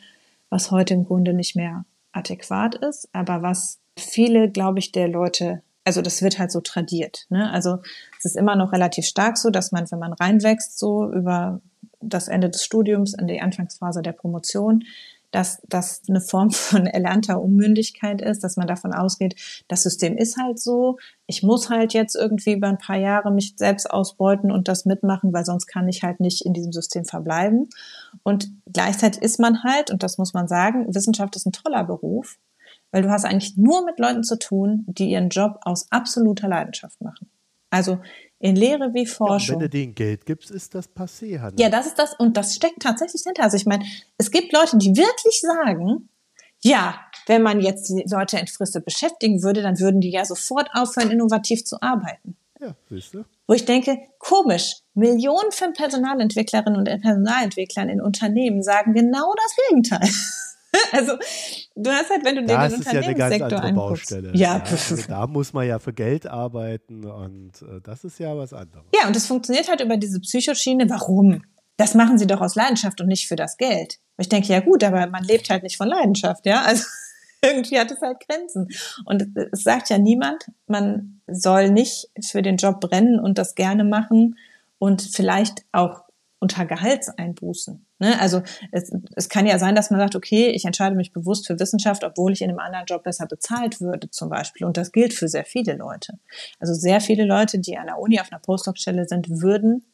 [0.49, 5.61] was heute im Grunde nicht mehr adäquat ist, aber was viele, glaube ich, der Leute
[5.83, 7.25] also das wird halt so tradiert.
[7.29, 7.51] Ne?
[7.51, 7.79] Also
[8.19, 11.61] es ist immer noch relativ stark so, dass man, wenn man reinwächst, so über
[11.99, 14.83] das Ende des Studiums in die Anfangsphase der Promotion,
[15.31, 19.35] dass das eine Form von erlernter Unmündigkeit ist, dass man davon ausgeht,
[19.67, 23.53] das System ist halt so, ich muss halt jetzt irgendwie über ein paar Jahre mich
[23.57, 27.69] selbst ausbeuten und das mitmachen, weil sonst kann ich halt nicht in diesem System verbleiben.
[28.23, 32.37] Und gleichzeitig ist man halt, und das muss man sagen, Wissenschaft ist ein toller Beruf,
[32.91, 37.01] weil du hast eigentlich nur mit Leuten zu tun, die ihren Job aus absoluter Leidenschaft
[37.01, 37.29] machen.
[37.69, 37.99] Also
[38.39, 39.55] in Lehre wie Forschung.
[39.55, 41.55] Ja, wenn du denen Geld gibst, ist das passé, Hanna.
[41.57, 43.43] Ja, das ist das und das steckt tatsächlich hinter.
[43.43, 43.85] Also ich meine,
[44.17, 46.09] es gibt Leute, die wirklich sagen,
[46.61, 51.11] ja, wenn man jetzt die Leute entfristet beschäftigen würde, dann würden die ja sofort aufhören,
[51.11, 52.35] innovativ zu arbeiten.
[52.59, 53.23] Ja, siehst du.
[53.47, 60.09] Wo ich denke, komisch, Millionen von Personalentwicklerinnen und Personalentwicklern in Unternehmen sagen genau das Gegenteil.
[60.91, 61.13] Also
[61.75, 64.11] du hast halt, wenn du dir den Unternehmenssektor ja anguckst.
[64.11, 68.35] Ja, ja also da muss man ja für Geld arbeiten und äh, das ist ja
[68.37, 68.85] was anderes.
[68.99, 70.89] Ja, und es funktioniert halt über diese Psychoschiene.
[70.89, 71.43] Warum?
[71.77, 73.99] Das machen sie doch aus Leidenschaft und nicht für das Geld.
[74.17, 76.61] Und ich denke, ja gut, aber man lebt halt nicht von Leidenschaft, ja.
[76.63, 76.85] Also
[77.41, 78.67] irgendwie hat es halt Grenzen.
[79.05, 83.83] Und es sagt ja niemand, man soll nicht für den Job brennen und das gerne
[83.83, 84.37] machen
[84.77, 86.01] und vielleicht auch
[86.39, 87.85] unter Gehaltseinbußen.
[87.99, 88.19] Ne?
[88.19, 91.59] Also es, es kann ja sein, dass man sagt, okay, ich entscheide mich bewusst für
[91.59, 94.65] Wissenschaft, obwohl ich in einem anderen Job besser bezahlt würde zum Beispiel.
[94.65, 96.17] Und das gilt für sehr viele Leute.
[96.59, 99.85] Also sehr viele Leute, die an der Uni auf einer Postdoc-Stelle sind, würden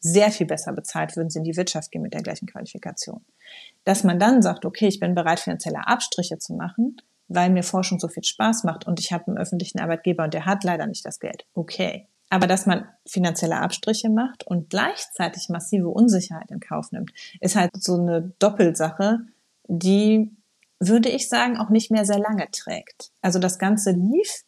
[0.00, 3.24] sehr viel besser bezahlt, würden sie in die Wirtschaft gehen mit der gleichen Qualifikation.
[3.84, 6.96] Dass man dann sagt, okay, ich bin bereit, finanzielle Abstriche zu machen,
[7.28, 10.44] weil mir Forschung so viel Spaß macht und ich habe einen öffentlichen Arbeitgeber und der
[10.44, 11.46] hat leider nicht das Geld.
[11.54, 12.08] Okay.
[12.32, 17.70] Aber dass man finanzielle Abstriche macht und gleichzeitig massive Unsicherheit in Kauf nimmt, ist halt
[17.74, 19.18] so eine Doppelsache,
[19.68, 20.34] die,
[20.80, 23.10] würde ich sagen, auch nicht mehr sehr lange trägt.
[23.20, 24.44] Also das Ganze lief,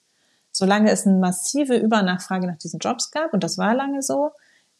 [0.50, 4.30] solange es eine massive Übernachfrage nach diesen Jobs gab, und das war lange so,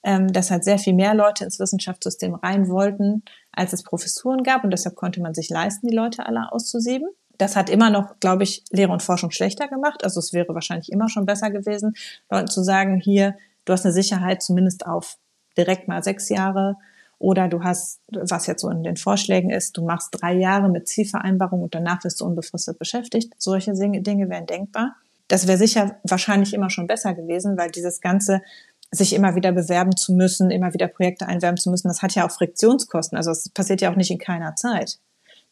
[0.03, 4.65] ähm, dass halt sehr viel mehr Leute ins Wissenschaftssystem rein wollten, als es Professuren gab,
[4.65, 7.11] und deshalb konnte man sich leisten, die Leute alle auszusieben.
[7.39, 10.05] Das hat immer noch, glaube ich, Lehre und Forschung schlechter gemacht.
[10.05, 11.95] Also es wäre wahrscheinlich immer schon besser gewesen,
[12.31, 15.19] Leuten zu sagen, hier, du hast eine Sicherheit zumindest auf
[15.57, 16.77] direkt mal sechs Jahre
[17.19, 20.89] oder du hast, was jetzt so in den Vorschlägen ist, du machst drei Jahre mit
[20.89, 23.33] Zielvereinbarung und danach wirst du unbefristet beschäftigt.
[23.39, 24.97] Solche Dinge wären denkbar.
[25.29, 28.43] Das wäre sicher wahrscheinlich immer schon besser gewesen, weil dieses ganze
[28.91, 32.27] sich immer wieder bewerben zu müssen, immer wieder Projekte einwerben zu müssen, das hat ja
[32.27, 33.17] auch Friktionskosten.
[33.17, 34.99] Also es passiert ja auch nicht in keiner Zeit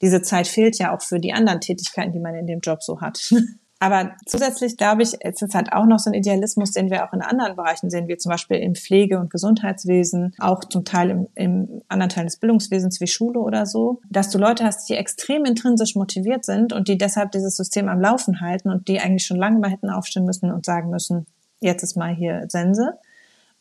[0.02, 3.00] diese Zeit fehlt ja auch für die anderen Tätigkeiten, die man in dem Job so
[3.00, 3.32] hat.
[3.82, 7.12] Aber zusätzlich glaube ich, es ist halt auch noch so ein Idealismus, den wir auch
[7.12, 11.26] in anderen Bereichen sehen, wie zum Beispiel im Pflege- und Gesundheitswesen, auch zum Teil im,
[11.34, 15.44] im anderen Teil des Bildungswesens wie Schule oder so, dass du Leute hast, die extrem
[15.44, 19.38] intrinsisch motiviert sind und die deshalb dieses System am Laufen halten und die eigentlich schon
[19.38, 21.26] lange mal hätten aufstehen müssen und sagen müssen,
[21.58, 22.92] jetzt ist mal hier Sense.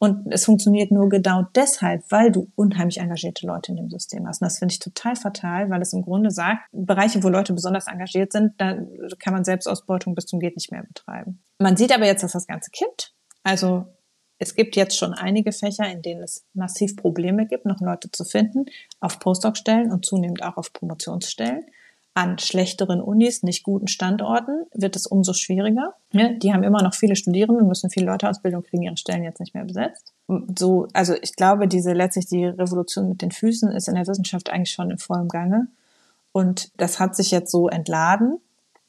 [0.04, 4.42] Und es funktioniert nur genau deshalb, weil du unheimlich engagierte Leute in dem System hast.
[4.42, 7.86] Und das finde ich total fatal, weil es im Grunde sagt, Bereiche, wo Leute besonders
[7.86, 8.80] engagiert sind, da
[9.20, 11.44] kann man Selbstausbeutung bis zum geht nicht mehr betreiben.
[11.60, 13.14] Man sieht aber jetzt, dass das Ganze kippt.
[13.44, 13.86] Also
[14.40, 18.26] es gibt jetzt schon einige Fächer, in denen es massiv Probleme gibt, noch Leute zu
[18.26, 18.66] finden,
[19.02, 21.64] auf Postdoc-Stellen und zunehmend auch auf Promotionsstellen.
[22.14, 25.94] An schlechteren Unis, nicht guten Standorten, wird es umso schwieriger.
[26.12, 29.54] Die haben immer noch viele Studierende, müssen viele Leute Ausbildung kriegen, ihre Stellen jetzt nicht
[29.54, 30.12] mehr besetzt.
[30.58, 34.50] So, also ich glaube, diese letztlich die Revolution mit den Füßen ist in der Wissenschaft
[34.50, 35.68] eigentlich schon in vollem Gange.
[36.34, 38.40] Und das hat sich jetzt so entladen.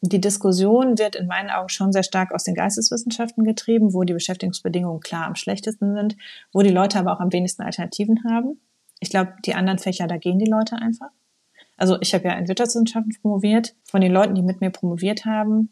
[0.01, 4.15] Die Diskussion wird in meinen Augen schon sehr stark aus den Geisteswissenschaften getrieben, wo die
[4.15, 6.17] Beschäftigungsbedingungen klar am schlechtesten sind,
[6.53, 8.61] wo die Leute aber auch am wenigsten Alternativen haben.
[8.99, 11.11] Ich glaube, die anderen Fächer, da gehen die Leute einfach.
[11.77, 13.75] Also ich habe ja in Wirtschaftswissenschaften promoviert.
[13.85, 15.71] Von den Leuten, die mit mir promoviert haben,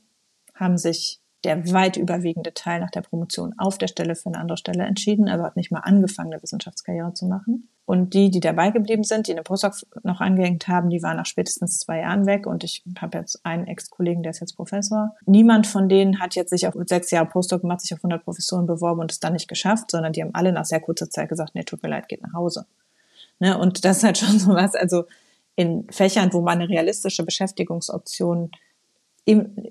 [0.54, 4.58] haben sich der weit überwiegende Teil nach der Promotion auf der Stelle für eine andere
[4.58, 7.68] Stelle entschieden, also hat nicht mal angefangen, eine Wissenschaftskarriere zu machen.
[7.86, 9.74] Und die, die dabei geblieben sind, die eine Postdoc
[10.04, 12.46] noch angehängt haben, die waren nach spätestens zwei Jahren weg.
[12.46, 15.16] Und ich habe jetzt einen Ex-Kollegen, der ist jetzt Professor.
[15.26, 18.66] Niemand von denen hat jetzt sich auf sechs Jahre Postdoc gemacht, sich auf 100 Professoren
[18.66, 21.56] beworben und es dann nicht geschafft, sondern die haben alle nach sehr kurzer Zeit gesagt,
[21.56, 22.66] nee, tut mir leid, geht nach Hause.
[23.40, 23.58] Ne?
[23.58, 25.06] Und das ist halt schon so was, also
[25.56, 28.50] in Fächern, wo man eine realistische Beschäftigungsoption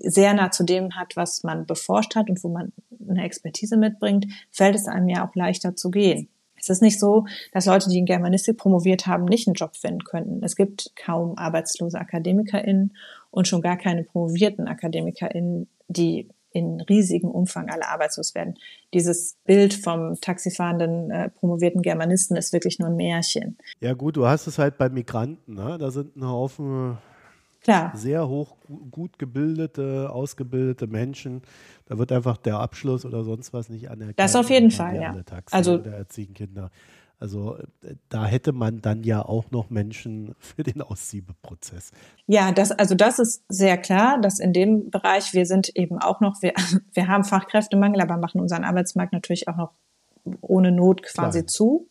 [0.01, 2.71] sehr nah zu dem hat, was man beforscht hat und wo man
[3.09, 6.29] eine Expertise mitbringt, fällt es einem ja auch leichter zu gehen.
[6.55, 10.03] Es ist nicht so, dass Leute, die in Germanistik promoviert haben, nicht einen Job finden
[10.03, 10.43] könnten.
[10.43, 12.95] Es gibt kaum arbeitslose AkademikerInnen
[13.31, 18.55] und schon gar keine promovierten AkademikerInnen, die in riesigem Umfang alle arbeitslos werden.
[18.93, 23.57] Dieses Bild vom taxifahrenden äh, promovierten Germanisten ist wirklich nur ein Märchen.
[23.79, 25.77] Ja gut, du hast es halt bei Migranten, ne?
[25.79, 26.97] da sind ein Haufen
[27.61, 27.91] Klar.
[27.95, 28.55] sehr hoch
[28.89, 31.41] gut gebildete, ausgebildete Menschen.
[31.85, 34.19] Da wird einfach der Abschluss oder sonst was nicht anerkannt.
[34.19, 35.13] Das auf jeden Fall, ja.
[35.23, 36.71] Taxi also oder erziehen Kinder.
[37.19, 41.91] Also äh, da hätte man dann ja auch noch Menschen für den Aussiebeprozess.
[42.27, 46.21] Ja, das, also das ist sehr klar, dass in dem Bereich wir sind eben auch
[46.21, 46.53] noch, wir,
[46.93, 49.71] wir haben Fachkräftemangel, aber machen unseren Arbeitsmarkt natürlich auch noch
[50.41, 51.47] ohne Not quasi klar.
[51.47, 51.89] zu,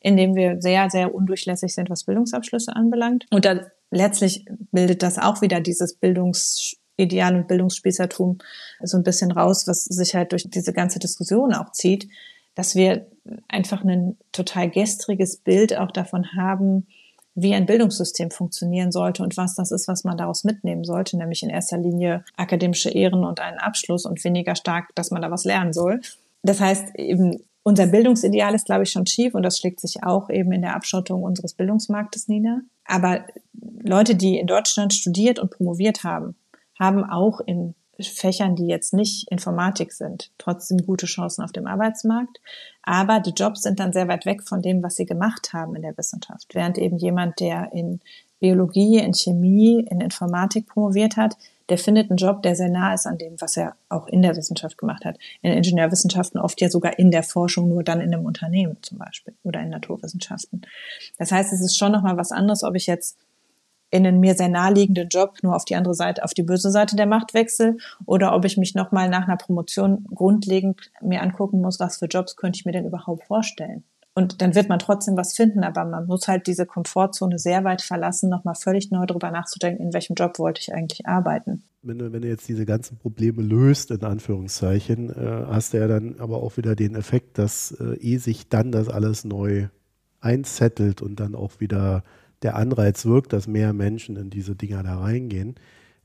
[0.00, 3.26] indem wir sehr, sehr undurchlässig sind, was Bildungsabschlüsse anbelangt.
[3.30, 8.38] Und dann letztlich bildet das auch wieder dieses Bildungsideal und Bildungsspießertum
[8.82, 12.08] so ein bisschen raus, was sich halt durch diese ganze Diskussion auch zieht,
[12.54, 13.06] dass wir
[13.48, 16.86] einfach ein total gestriges Bild auch davon haben,
[17.34, 21.42] wie ein Bildungssystem funktionieren sollte und was das ist, was man daraus mitnehmen sollte, nämlich
[21.42, 25.44] in erster Linie akademische Ehren und einen Abschluss und weniger stark, dass man da was
[25.44, 26.00] lernen soll.
[26.42, 30.30] Das heißt, eben unser Bildungsideal ist, glaube ich, schon schief und das schlägt sich auch
[30.30, 32.60] eben in der Abschottung unseres Bildungsmarktes nieder.
[32.84, 33.24] Aber
[33.82, 36.36] Leute, die in Deutschland studiert und promoviert haben,
[36.78, 42.40] haben auch in Fächern, die jetzt nicht Informatik sind, trotzdem gute Chancen auf dem Arbeitsmarkt.
[42.82, 45.82] Aber die Jobs sind dann sehr weit weg von dem, was sie gemacht haben in
[45.82, 46.54] der Wissenschaft.
[46.54, 48.00] Während eben jemand, der in
[48.40, 51.36] Biologie, in Chemie, in Informatik promoviert hat,
[51.70, 54.36] der findet einen Job, der sehr nah ist an dem, was er auch in der
[54.36, 55.18] Wissenschaft gemacht hat.
[55.40, 59.34] In Ingenieurwissenschaften oft ja sogar in der Forschung, nur dann in einem Unternehmen zum Beispiel
[59.44, 60.62] oder in Naturwissenschaften.
[61.16, 63.16] Das heißt, es ist schon nochmal was anderes, ob ich jetzt
[63.94, 66.96] in einen mir sehr naheliegenden Job nur auf die andere Seite, auf die böse Seite
[66.96, 67.76] der Macht wechsle
[68.06, 72.34] oder ob ich mich nochmal nach einer Promotion grundlegend mir angucken muss, was für Jobs
[72.34, 73.84] könnte ich mir denn überhaupt vorstellen.
[74.16, 77.82] Und dann wird man trotzdem was finden, aber man muss halt diese Komfortzone sehr weit
[77.82, 81.62] verlassen, nochmal völlig neu darüber nachzudenken, in welchem Job wollte ich eigentlich arbeiten.
[81.82, 85.88] Wenn du, wenn du jetzt diese ganzen Probleme löst, in Anführungszeichen, äh, hast du ja
[85.88, 89.68] dann aber auch wieder den Effekt, dass äh, eh sich dann das alles neu
[90.20, 92.02] einzettelt und dann auch wieder
[92.44, 95.56] der Anreiz wirkt, dass mehr Menschen in diese Dinger da reingehen,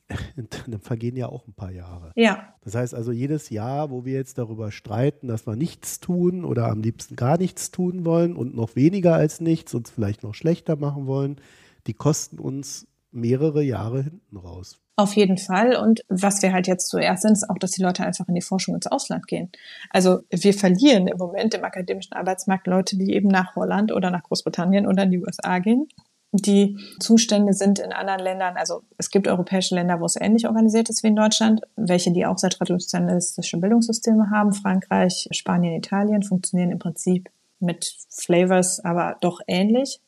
[0.68, 2.12] dann vergehen ja auch ein paar Jahre.
[2.16, 2.54] Ja.
[2.62, 6.70] Das heißt also, jedes Jahr, wo wir jetzt darüber streiten, dass wir nichts tun oder
[6.70, 10.76] am liebsten gar nichts tun wollen und noch weniger als nichts und vielleicht noch schlechter
[10.78, 11.40] machen wollen,
[11.86, 14.80] die kosten uns mehrere Jahre hinten raus.
[14.96, 15.76] Auf jeden Fall.
[15.78, 18.42] Und was wir halt jetzt zuerst sind, ist auch, dass die Leute einfach in die
[18.42, 19.50] Forschung ins Ausland gehen.
[19.92, 24.24] Also wir verlieren im Moment im akademischen Arbeitsmarkt Leute, die eben nach Holland oder nach
[24.24, 25.88] Großbritannien oder in die USA gehen
[26.32, 30.90] die Zustände sind in anderen Ländern, also es gibt europäische Länder, wo es ähnlich organisiert
[30.90, 34.54] ist wie in Deutschland, welche die auch sehr traditionalistische Bildungssysteme haben.
[34.54, 37.30] Frankreich, Spanien, Italien funktionieren im Prinzip
[37.60, 40.00] mit Flavors, aber doch ähnlich.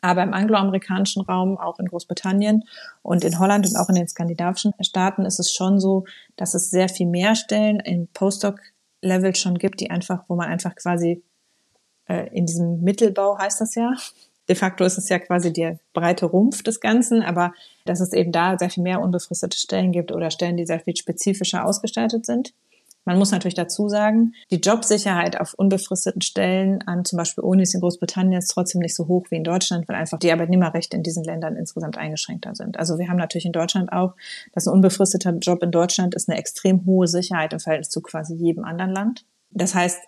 [0.00, 2.64] Aber im angloamerikanischen Raum, auch in Großbritannien
[3.02, 6.04] und in Holland und auch in den skandinavischen Staaten ist es schon so,
[6.36, 10.76] dass es sehr viel mehr Stellen im Postdoc-Level schon gibt, die einfach, wo man einfach
[10.76, 11.24] quasi
[12.06, 13.94] äh, in diesem Mittelbau heißt das ja,
[14.48, 17.52] de facto ist es ja quasi der breite Rumpf des Ganzen, aber
[17.84, 20.96] dass es eben da sehr viel mehr unbefristete Stellen gibt oder Stellen, die sehr viel
[20.96, 22.52] spezifischer ausgestaltet sind.
[23.06, 27.80] Man muss natürlich dazu sagen, die Jobsicherheit auf unbefristeten Stellen an zum Beispiel Unis in
[27.80, 31.22] Großbritannien ist trotzdem nicht so hoch wie in Deutschland, weil einfach die Arbeitnehmerrechte in diesen
[31.22, 32.78] Ländern insgesamt eingeschränkter sind.
[32.78, 34.14] Also wir haben natürlich in Deutschland auch,
[34.52, 38.34] dass ein unbefristeter Job in Deutschland ist eine extrem hohe Sicherheit im Verhältnis zu quasi
[38.34, 39.26] jedem anderen Land.
[39.50, 39.98] Das heißt,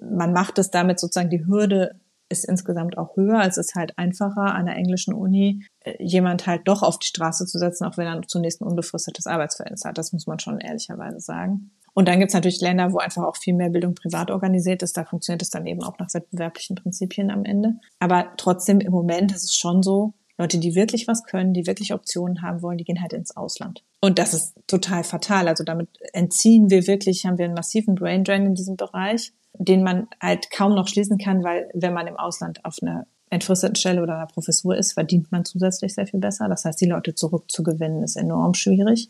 [0.00, 1.96] man macht es damit sozusagen die Hürde
[2.28, 3.42] ist insgesamt auch höher.
[3.46, 7.46] Es ist halt einfacher, an der englischen Uni äh, jemand halt doch auf die Straße
[7.46, 9.98] zu setzen, auch wenn er zunächst ein unbefristetes Arbeitsverhältnis hat.
[9.98, 11.70] Das muss man schon ehrlicherweise sagen.
[11.94, 14.96] Und dann gibt es natürlich Länder, wo einfach auch viel mehr Bildung privat organisiert ist.
[14.98, 17.76] Da funktioniert es dann eben auch nach wettbewerblichen Prinzipien am Ende.
[18.00, 21.94] Aber trotzdem im Moment ist es schon so, Leute, die wirklich was können, die wirklich
[21.94, 23.82] Optionen haben wollen, die gehen halt ins Ausland.
[24.00, 25.48] Und das ist total fatal.
[25.48, 29.82] Also damit entziehen wir wirklich, haben wir einen massiven Brain Drain in diesem Bereich den
[29.82, 34.02] man halt kaum noch schließen kann, weil wenn man im Ausland auf einer entfristeten Stelle
[34.02, 36.48] oder einer Professur ist, verdient man zusätzlich sehr viel besser.
[36.48, 39.08] Das heißt, die Leute zurückzugewinnen ist enorm schwierig.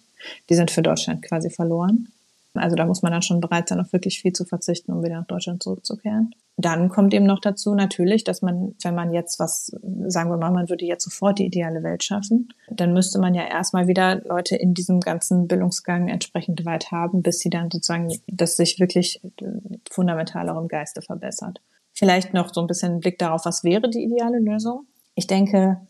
[0.49, 2.09] Die sind für Deutschland quasi verloren.
[2.59, 5.21] Also da muss man dann schon bereit sein, auf wirklich viel zu verzichten, um wieder
[5.21, 6.31] nach Deutschland zurückzukehren.
[6.57, 9.77] Dann kommt eben noch dazu natürlich, dass man, wenn man jetzt was,
[10.07, 13.47] sagen wir mal, man würde jetzt sofort die ideale Welt schaffen, dann müsste man ja
[13.47, 18.57] erstmal wieder Leute in diesem ganzen Bildungsgang entsprechend weit haben, bis sie dann sozusagen, dass
[18.57, 19.21] sich wirklich
[19.91, 21.61] fundamentalerem Geiste verbessert.
[21.93, 24.87] Vielleicht noch so ein bisschen Blick darauf, was wäre die ideale Lösung?
[25.15, 25.81] Ich denke,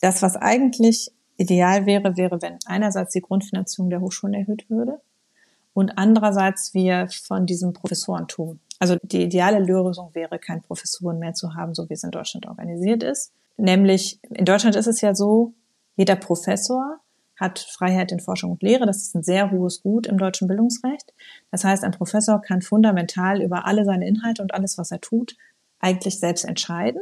[0.00, 5.00] das, was eigentlich ideal wäre, wäre, wenn einerseits die Grundfinanzierung der Hochschulen erhöht würde
[5.72, 8.60] und andererseits wir von diesem Professorentum.
[8.78, 12.46] Also die ideale Lösung wäre, kein Professuren mehr zu haben, so wie es in Deutschland
[12.46, 13.32] organisiert ist.
[13.56, 15.52] Nämlich, in Deutschland ist es ja so,
[15.96, 17.00] jeder Professor
[17.36, 18.86] hat Freiheit in Forschung und Lehre.
[18.86, 21.12] Das ist ein sehr hohes Gut im deutschen Bildungsrecht.
[21.50, 25.36] Das heißt, ein Professor kann fundamental über alle seine Inhalte und alles, was er tut,
[25.78, 27.00] eigentlich selbst entscheiden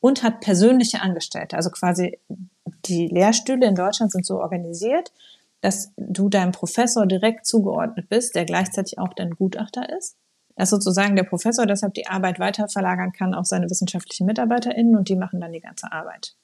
[0.00, 1.56] und hat persönliche Angestellte.
[1.56, 2.18] Also quasi
[2.84, 5.12] die Lehrstühle in Deutschland sind so organisiert,
[5.60, 10.16] dass du deinem Professor direkt zugeordnet bist, der gleichzeitig auch dein Gutachter ist.
[10.54, 15.08] Dass sozusagen der Professor deshalb die Arbeit weiter verlagern kann auf seine wissenschaftlichen MitarbeiterInnen und
[15.08, 16.34] die machen dann die ganze Arbeit.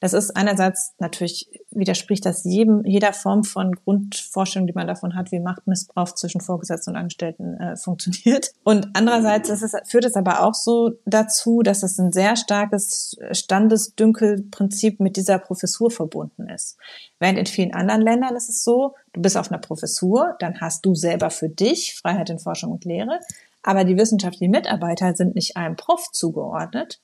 [0.00, 5.32] Das ist einerseits natürlich widerspricht das jedem, jeder Form von Grundvorstellung, die man davon hat,
[5.32, 8.52] wie Machtmissbrauch zwischen Vorgesetzten und Angestellten äh, funktioniert.
[8.62, 15.00] Und andererseits es, führt es aber auch so dazu, dass es ein sehr starkes Standesdünkelprinzip
[15.00, 16.76] mit dieser Professur verbunden ist.
[17.18, 20.86] Während in vielen anderen Ländern ist es so, du bist auf einer Professur, dann hast
[20.86, 23.18] du selber für dich Freiheit in Forschung und Lehre,
[23.62, 27.00] aber die wissenschaftlichen Mitarbeiter sind nicht einem Prof zugeordnet,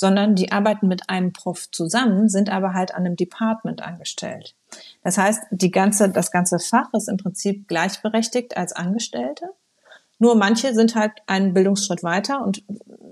[0.00, 4.54] sondern die arbeiten mit einem Prof zusammen, sind aber halt an einem Department angestellt.
[5.04, 9.50] Das heißt, die ganze, das ganze Fach ist im Prinzip gleichberechtigt als Angestellte.
[10.18, 12.64] Nur manche sind halt einen Bildungsschritt weiter und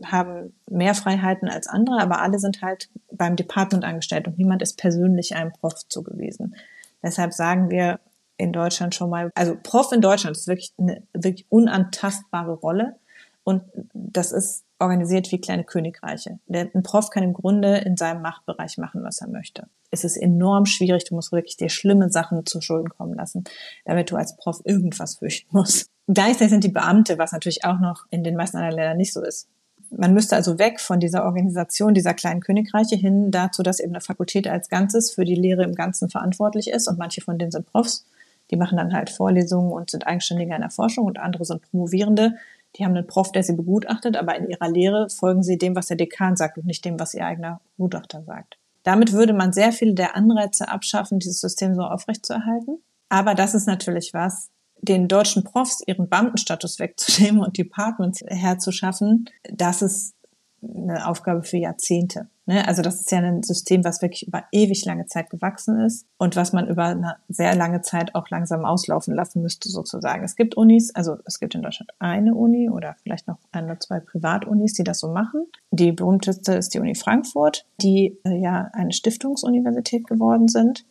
[0.02, 4.78] haben mehr Freiheiten als andere, aber alle sind halt beim Department angestellt und niemand ist
[4.78, 6.56] persönlich einem Prof zugewiesen.
[7.02, 8.00] Deshalb sagen wir
[8.38, 12.96] in Deutschland schon mal, also Prof in Deutschland ist wirklich eine wirklich unantastbare Rolle.
[13.44, 13.62] Und
[13.92, 16.38] das ist organisiert wie kleine Königreiche.
[16.46, 19.66] Der, ein Prof kann im Grunde in seinem Machtbereich machen, was er möchte.
[19.90, 21.04] Es ist enorm schwierig.
[21.04, 23.44] Du musst wirklich dir schlimme Sachen zu Schulden kommen lassen,
[23.84, 25.90] damit du als Prof irgendwas fürchten musst.
[26.06, 29.22] Gleichzeitig sind die Beamte, was natürlich auch noch in den meisten anderen Ländern nicht so
[29.22, 29.48] ist.
[29.90, 34.02] Man müsste also weg von dieser Organisation dieser kleinen Königreiche hin dazu, dass eben eine
[34.02, 37.66] Fakultät als Ganzes für die Lehre im Ganzen verantwortlich ist und manche von denen sind
[37.66, 38.04] Profs.
[38.50, 42.34] Die machen dann halt Vorlesungen und sind Eigenständige in der Forschung und andere sind Promovierende,
[42.76, 45.86] die haben einen Prof, der sie begutachtet, aber in ihrer Lehre folgen sie dem, was
[45.86, 48.58] der Dekan sagt und nicht dem, was ihr eigener Gutachter sagt.
[48.82, 52.82] Damit würde man sehr viele der Anreize abschaffen, dieses System so aufrechtzuerhalten.
[53.08, 54.50] Aber das ist natürlich was,
[54.80, 60.14] den deutschen Profs ihren Beamtenstatus wegzunehmen und Departments herzuschaffen, das ist
[60.62, 62.28] eine Aufgabe für Jahrzehnte.
[62.46, 62.66] Ne?
[62.66, 66.34] Also das ist ja ein System, was wirklich über ewig lange Zeit gewachsen ist und
[66.34, 70.24] was man über eine sehr lange Zeit auch langsam auslaufen lassen müsste sozusagen.
[70.24, 73.78] Es gibt Unis, also es gibt in Deutschland eine Uni oder vielleicht noch ein oder
[73.78, 75.46] zwei Privatunis, die das so machen.
[75.70, 80.84] Die berühmteste ist die Uni Frankfurt, die äh, ja eine Stiftungsuniversität geworden sind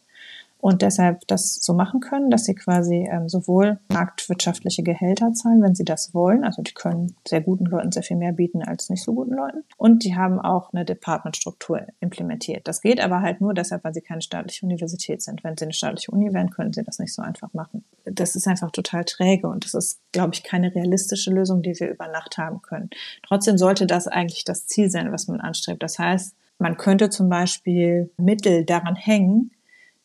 [0.60, 5.76] und deshalb das so machen können, dass sie quasi ähm, sowohl marktwirtschaftliche Gehälter zahlen, wenn
[5.76, 6.44] sie das wollen.
[6.44, 9.64] Also die können sehr guten Leuten sehr viel mehr bieten als nicht so guten Leuten.
[9.78, 12.68] Und die haben auch eine Departmentstruktur implementiert.
[12.68, 15.44] Das geht aber halt nur deshalb, weil sie keine staatliche Universität sind.
[15.44, 17.84] Wenn sie eine staatliche Uni wären, können sie das nicht so einfach machen.
[18.06, 21.90] Das ist einfach total träge und das ist, glaube ich, keine realistische Lösung, die wir
[21.90, 22.90] über Nacht haben können.
[23.28, 25.84] Trotzdem sollte das eigentlich das Ziel sein, was man anstrebt.
[25.84, 29.52] Das heißt, man könnte zum Beispiel Mittel daran hängen,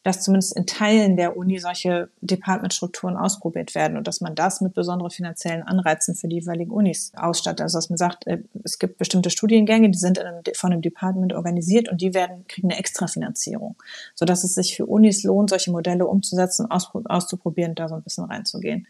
[0.03, 4.75] dass zumindest in Teilen der Uni solche Departmentstrukturen ausprobiert werden und dass man das mit
[4.75, 7.61] besonderen finanziellen Anreizen für die jeweiligen Unis ausstattet.
[7.61, 11.33] Also dass man sagt, äh, es gibt bestimmte Studiengänge, die sind einem, von einem Department
[11.33, 13.77] organisiert und die werden kriegen eine Extrafinanzierung,
[14.15, 18.25] sodass es sich für Unis lohnt, solche Modelle umzusetzen, aus, auszuprobieren, da so ein bisschen
[18.25, 18.89] reinzugehen.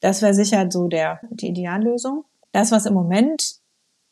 [0.00, 2.24] Das wäre sicher so der die Ideallösung.
[2.52, 3.58] Das, was im Moment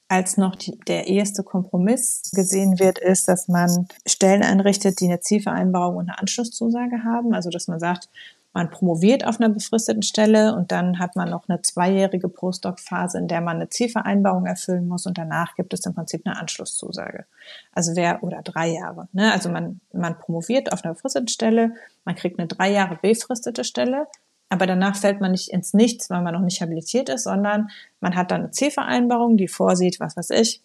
[0.08, 5.20] als noch die, der eheste Kompromiss gesehen wird, ist, dass man Stellen einrichtet, die eine
[5.20, 7.34] Zielvereinbarung und eine Anschlusszusage haben.
[7.34, 8.08] Also dass man sagt,
[8.56, 13.28] man promoviert auf einer befristeten Stelle und dann hat man noch eine zweijährige Postdoc-Phase, in
[13.28, 17.26] der man eine Zielvereinbarung erfüllen muss und danach gibt es im Prinzip eine Anschlusszusage.
[17.72, 19.08] Also wer, oder drei Jahre.
[19.12, 19.30] Ne?
[19.30, 21.74] Also man, man promoviert auf einer befristeten Stelle,
[22.06, 24.06] man kriegt eine drei Jahre befristete Stelle,
[24.48, 27.68] aber danach fällt man nicht ins Nichts, weil man noch nicht habilitiert ist, sondern
[28.00, 30.62] man hat dann eine Zielvereinbarung, die vorsieht, was weiß ich,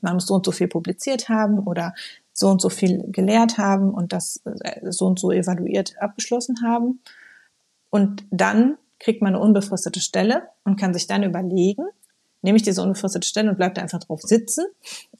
[0.00, 1.94] man muss so und so viel publiziert haben oder
[2.32, 7.00] so und so viel gelehrt haben und das äh, so und so evaluiert abgeschlossen haben.
[7.90, 11.84] Und dann kriegt man eine unbefristete Stelle und kann sich dann überlegen,
[12.42, 14.66] nehme ich diese unbefristete Stelle und bleibe da einfach drauf sitzen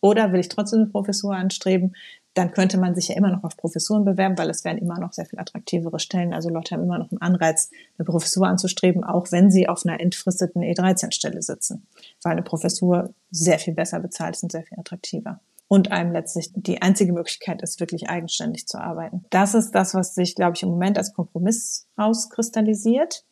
[0.00, 1.94] oder will ich trotzdem eine Professur anstreben,
[2.36, 5.14] dann könnte man sich ja immer noch auf Professuren bewerben, weil es werden immer noch
[5.14, 6.34] sehr viel attraktivere Stellen.
[6.34, 10.00] Also Leute haben immer noch einen Anreiz, eine Professur anzustreben, auch wenn sie auf einer
[10.00, 11.86] entfristeten E13-Stelle sitzen,
[12.22, 16.50] weil eine Professur sehr viel besser bezahlt ist und sehr viel attraktiver und einem letztlich
[16.54, 19.24] die einzige Möglichkeit ist, wirklich eigenständig zu arbeiten.
[19.30, 23.24] Das ist das, was sich, glaube ich, im Moment als Kompromiss rauskristallisiert.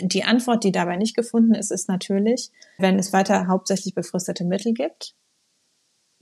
[0.00, 4.72] Die Antwort, die dabei nicht gefunden ist, ist natürlich, wenn es weiter hauptsächlich befristete Mittel
[4.72, 5.16] gibt,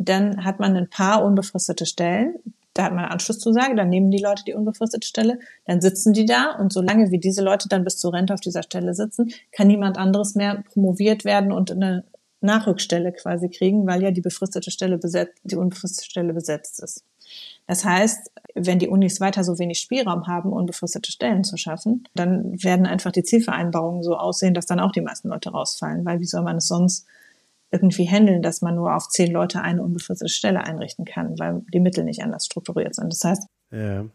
[0.01, 2.37] dann hat man ein paar unbefristete Stellen.
[2.73, 6.57] Da hat man Anschlusszusage, dann nehmen die Leute die unbefristete Stelle, dann sitzen die da
[6.59, 9.99] und solange wie diese Leute dann bis zur Rente auf dieser Stelle sitzen, kann niemand
[9.99, 12.05] anderes mehr promoviert werden und eine
[12.41, 17.05] Nachrückstelle quasi kriegen, weil ja die befristete Stelle besetzt, die unbefristete Stelle besetzt ist.
[17.67, 22.63] Das heißt, wenn die Unis weiter so wenig Spielraum haben, unbefristete Stellen zu schaffen, dann
[22.63, 26.27] werden einfach die Zielvereinbarungen so aussehen, dass dann auch die meisten Leute rausfallen, weil wie
[26.27, 27.07] soll man es sonst
[27.73, 31.81] irgendwie handeln, dass man nur auf zehn Leute eine unbefristete Stelle einrichten kann, weil die
[31.81, 33.13] Mittel nicht anders strukturiert sind.
[33.13, 34.07] Das heißt, ja.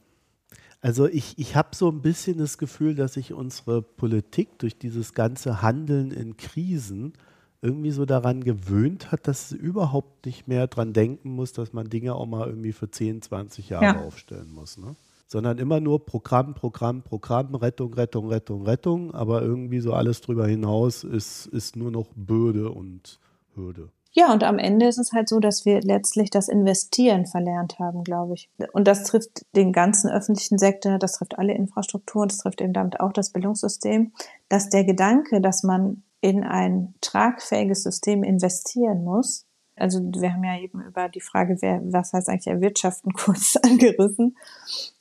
[0.82, 5.14] Also ich, ich habe so ein bisschen das Gefühl, dass sich unsere Politik durch dieses
[5.14, 7.14] ganze Handeln in Krisen
[7.61, 11.90] irgendwie so daran gewöhnt hat, dass es überhaupt nicht mehr dran denken muss, dass man
[11.90, 14.06] Dinge auch mal irgendwie für 10, 20 Jahre ja.
[14.06, 14.77] aufstellen muss.
[14.77, 14.95] Ne?
[15.26, 19.14] Sondern immer nur Programm, Programm, Programm, Rettung, Rettung, Rettung, Rettung.
[19.15, 23.19] Aber irgendwie so alles drüber hinaus ist, ist nur noch Böde und
[23.56, 23.90] Hürde.
[24.18, 28.06] Ja, und am Ende ist es halt so, dass wir letztlich das Investieren verlernt haben,
[28.06, 28.49] glaube ich.
[28.72, 33.02] Und das trifft den ganzen öffentlichen Sektor, das trifft alle Infrastrukturen, das trifft eben damit
[33.02, 34.14] auch das Bildungssystem,
[34.48, 39.45] dass der Gedanke, dass man in ein tragfähiges System investieren muss.
[39.76, 44.38] Also wir haben ja eben über die Frage, wer, was heißt eigentlich erwirtschaften, kurz angerissen.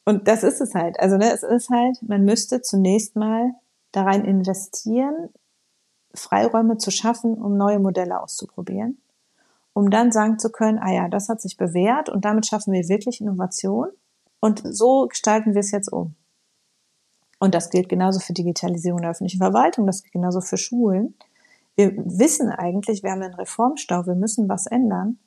[0.05, 0.99] Und das ist es halt.
[0.99, 3.53] Also ne, es ist halt, man müsste zunächst mal
[3.93, 5.31] da rein investieren,
[6.15, 8.99] Freiräume zu schaffen, um neue Modelle auszuprobieren,
[9.73, 12.89] um dann sagen zu können, ah ja, das hat sich bewährt und damit schaffen wir
[12.89, 13.89] wirklich Innovation
[14.41, 16.15] und so gestalten wir es jetzt um.
[17.39, 21.15] Und das gilt genauso für Digitalisierung der öffentlichen Verwaltung, das gilt genauso für Schulen.
[21.77, 25.19] Wir wissen eigentlich, wir haben einen Reformstau, wir müssen was ändern.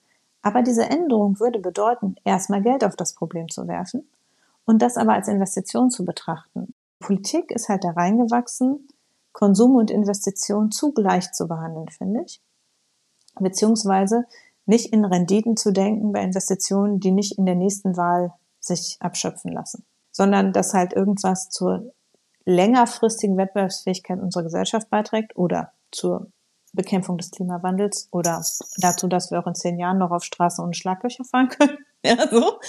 [0.42, 4.10] Aber diese Änderung würde bedeuten, erstmal Geld auf das Problem zu werfen
[4.66, 6.74] und das aber als Investition zu betrachten.
[7.00, 8.88] Politik ist halt da reingewachsen,
[9.38, 12.42] Konsum und Investition zugleich zu behandeln, finde ich.
[13.40, 14.26] Beziehungsweise
[14.66, 19.52] nicht in Renditen zu denken bei Investitionen, die nicht in der nächsten Wahl sich abschöpfen
[19.52, 21.94] lassen, sondern dass halt irgendwas zur
[22.46, 26.32] längerfristigen Wettbewerbsfähigkeit unserer Gesellschaft beiträgt oder zur
[26.74, 28.44] Bekämpfung des Klimawandels oder
[28.78, 31.78] dazu, dass wir auch in zehn Jahren noch auf Straßen ohne Schlaglöcher fahren können.
[32.04, 32.60] ja, so.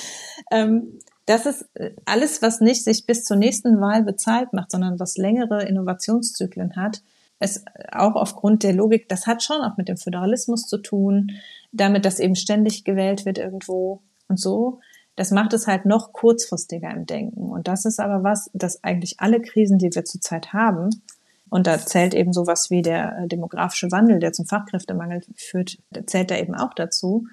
[0.51, 4.98] Ähm, das ist äh, alles, was nicht sich bis zur nächsten Wahl bezahlt macht, sondern
[4.98, 7.02] was längere Innovationszyklen hat,
[7.38, 11.32] es auch aufgrund der Logik, das hat schon auch mit dem Föderalismus zu tun,
[11.70, 14.80] damit, dass eben ständig gewählt wird irgendwo und so.
[15.16, 17.50] Das macht es halt noch kurzfristiger im Denken.
[17.50, 20.90] Und das ist aber was, dass eigentlich alle Krisen, die wir zurzeit haben,
[21.50, 26.30] und da zählt eben sowas wie der äh, demografische Wandel, der zum Fachkräftemangel führt, zählt
[26.30, 27.26] da eben auch dazu,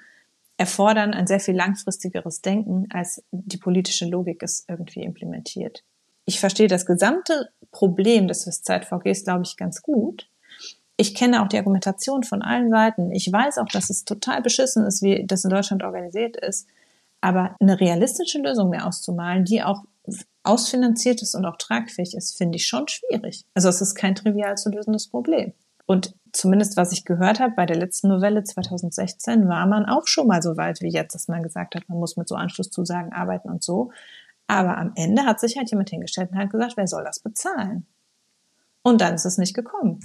[0.58, 5.84] erfordern ein sehr viel langfristigeres Denken, als die politische Logik es irgendwie implementiert.
[6.26, 10.30] Ich verstehe das gesamte Problem des Zeit-VGs, glaube ich, ganz gut.
[10.98, 13.12] Ich kenne auch die Argumentation von allen Seiten.
[13.12, 16.68] Ich weiß auch, dass es total beschissen ist, wie das in Deutschland organisiert ist.
[17.20, 19.84] Aber eine realistische Lösung mehr auszumalen, die auch
[20.44, 23.46] ausfinanziert ist und auch tragfähig ist, finde ich schon schwierig.
[23.56, 25.54] Also es ist kein trivial zu lösendes Problem.
[25.86, 30.28] Und zumindest was ich gehört habe bei der letzten Novelle 2016, war man auch schon
[30.28, 33.50] mal so weit wie jetzt, dass man gesagt hat, man muss mit so Anschlusszusagen arbeiten
[33.50, 33.92] und so.
[34.48, 37.86] Aber am Ende hat sich halt jemand hingestellt und hat gesagt, wer soll das bezahlen?
[38.84, 40.00] Und dann ist es nicht gekommen.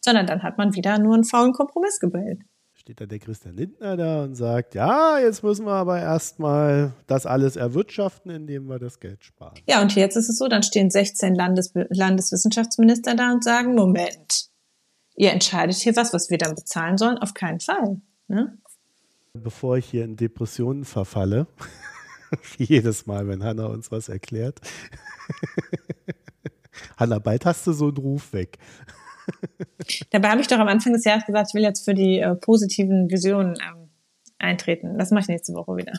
[0.00, 2.40] Sondern dann hat man wieder nur einen faulen Kompromiss gebildet
[2.86, 7.26] steht da der Christian Lindner da und sagt, ja, jetzt müssen wir aber erstmal das
[7.26, 9.54] alles erwirtschaften, indem wir das Geld sparen.
[9.66, 14.50] Ja, und jetzt ist es so, dann stehen 16 Landes Landeswissenschaftsminister da und sagen, Moment,
[15.16, 17.18] ihr entscheidet hier was, was wir dann bezahlen sollen?
[17.18, 18.00] Auf keinen Fall.
[18.28, 18.56] Ne?
[19.34, 21.46] Bevor ich hier in Depressionen verfalle,
[22.56, 24.60] wie jedes Mal, wenn Hanna uns was erklärt,
[26.96, 28.58] Hanna, bald hast du so einen Ruf weg.
[30.10, 32.34] Dabei habe ich doch am Anfang des Jahres gesagt, ich will jetzt für die äh,
[32.34, 33.88] positiven Visionen ähm,
[34.38, 34.98] eintreten.
[34.98, 35.92] Das mache ich nächste Woche wieder.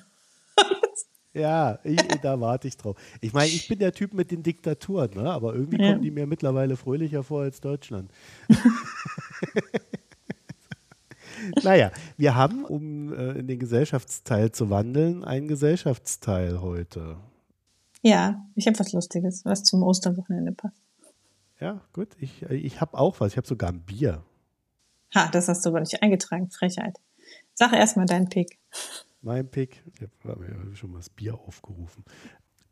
[1.34, 2.98] ja, ich, da warte ich drauf.
[3.22, 5.30] Ich meine, ich bin der Typ mit den Diktaturen, ne?
[5.30, 5.92] aber irgendwie ja.
[5.92, 8.12] kommen die mir mittlerweile fröhlicher vor als Deutschland.
[11.64, 17.18] naja, wir haben, um äh, in den Gesellschaftsteil zu wandeln, einen Gesellschaftsteil heute.
[18.02, 20.82] Ja, ich habe was Lustiges, was zum Osterwochenende passt.
[21.60, 22.10] Ja, gut.
[22.20, 23.32] Ich, ich habe auch was.
[23.32, 24.24] Ich habe sogar ein Bier.
[25.16, 26.50] Ha, das hast du aber nicht eingetragen.
[26.50, 26.98] Frechheit.
[27.54, 28.60] Sag erstmal deinen Pick.
[29.22, 29.84] Mein Pick.
[29.96, 32.04] Ich habe schon mal das Bier aufgerufen.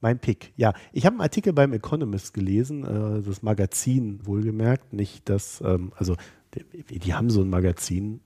[0.02, 0.54] Mein Pick.
[0.56, 4.94] Ja, ich habe einen Artikel beim Economist gelesen, äh, das Magazin wohlgemerkt.
[4.94, 6.16] Nicht das, ähm, also
[6.90, 8.22] die, haben so ein Magazin,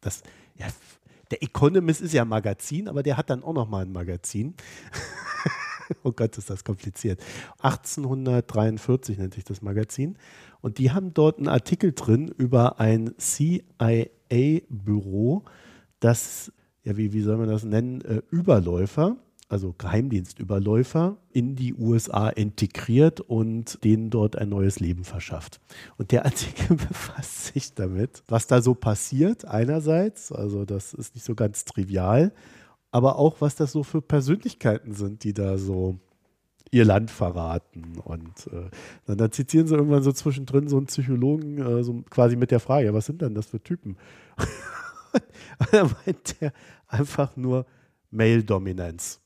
[0.00, 0.22] das,
[0.56, 0.66] ja,
[1.30, 4.54] der Economist ist ja Magazin, aber der hat dann auch noch mal ein Magazin.
[6.02, 7.22] oh Gott, ist das kompliziert.
[7.60, 10.18] 1843 nennt sich das Magazin.
[10.60, 13.84] Und die haben dort einen Artikel drin über ein CIA-Büro,
[16.00, 16.52] das,
[16.82, 19.16] ja, wie, wie soll man das nennen, äh, Überläufer,
[19.50, 25.60] also Geheimdienstüberläufer, in die USA integriert und denen dort ein neues Leben verschafft.
[25.98, 31.24] Und der Artikel befasst sich damit, was da so passiert, einerseits, also das ist nicht
[31.24, 32.32] so ganz trivial,
[32.92, 35.98] aber auch, was das so für Persönlichkeiten sind, die da so
[36.70, 37.98] ihr Land verraten.
[38.04, 38.70] Und äh,
[39.16, 42.94] dann, zitieren sie irgendwann so zwischendrin so einen Psychologen äh, so quasi mit der Frage,
[42.94, 43.96] was sind denn das für Typen?
[45.12, 46.52] und dann meint der
[46.86, 47.66] einfach nur
[48.10, 49.19] Male-Dominanz.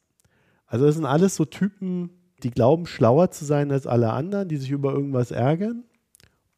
[0.74, 2.10] Also das sind alles so Typen,
[2.42, 5.84] die glauben, schlauer zu sein als alle anderen, die sich über irgendwas ärgern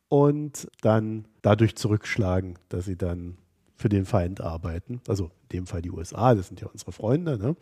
[0.08, 3.36] und dann dadurch zurückschlagen, dass sie dann
[3.74, 5.02] für den Feind arbeiten.
[5.06, 7.36] Also in dem Fall die USA, das sind ja unsere Freunde.
[7.36, 7.56] Ne?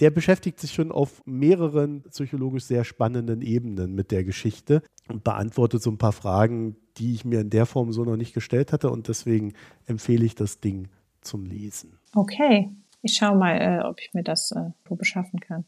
[0.00, 5.82] Der beschäftigt sich schon auf mehreren psychologisch sehr spannenden Ebenen mit der Geschichte und beantwortet
[5.82, 8.90] so ein paar Fragen, die ich mir in der Form so noch nicht gestellt hatte.
[8.90, 9.54] Und deswegen
[9.86, 10.88] empfehle ich das Ding
[11.22, 11.96] zum Lesen.
[12.14, 12.70] Okay,
[13.00, 15.64] ich schaue mal, äh, ob ich mir das äh, wo beschaffen kann.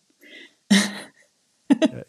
[0.70, 2.02] Ja,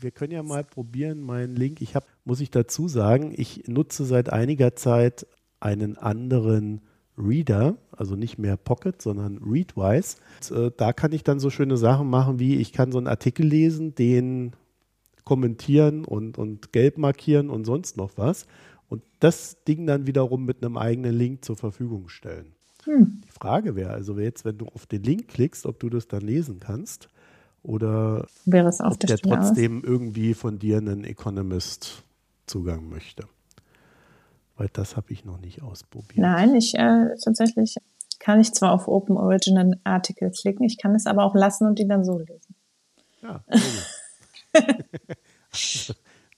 [0.00, 1.80] wir können ja mal probieren, meinen Link.
[1.80, 5.26] Ich habe, muss ich dazu sagen, ich nutze seit einiger Zeit
[5.60, 6.80] einen anderen
[7.18, 10.16] Reader, also nicht mehr Pocket, sondern Readwise.
[10.50, 13.06] Und, äh, da kann ich dann so schöne Sachen machen, wie ich kann so einen
[13.06, 14.52] Artikel lesen, den
[15.24, 18.46] kommentieren und, und gelb markieren und sonst noch was.
[18.88, 22.54] Und das Ding dann wiederum mit einem eigenen Link zur Verfügung stellen.
[22.84, 23.22] Hm.
[23.24, 26.22] Die Frage wäre also jetzt, wenn du auf den Link klickst, ob du das dann
[26.22, 27.08] lesen kannst
[27.62, 29.84] oder wäre es auf ob der, der trotzdem aus?
[29.84, 32.04] irgendwie von dir einen Economist
[32.46, 33.28] Zugang möchte
[34.62, 36.18] weil das habe ich noch nicht ausprobiert.
[36.18, 37.76] Nein, ich äh, tatsächlich
[38.20, 41.80] kann ich zwar auf Open Original Article klicken, ich kann es aber auch lassen und
[41.80, 42.54] die dann so lesen.
[43.22, 43.42] Ja,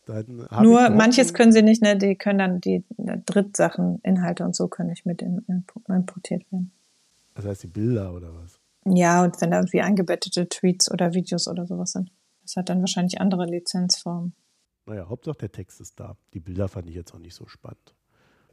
[0.06, 1.98] dann Nur manches können sie nicht, ne?
[1.98, 6.50] Die können dann die ne, Drittsachen, Inhalte und so können nicht mit in, in, importiert
[6.50, 6.72] werden.
[7.34, 8.58] Das heißt die Bilder oder was?
[8.84, 12.10] Ja, und wenn da irgendwie eingebettete Tweets oder Videos oder sowas sind.
[12.42, 14.34] Das hat dann wahrscheinlich andere Lizenzformen.
[14.86, 16.16] Naja, Hauptsache der Text ist da.
[16.34, 17.94] Die Bilder fand ich jetzt auch nicht so spannend.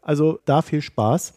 [0.02, 1.34] Also da viel Spaß.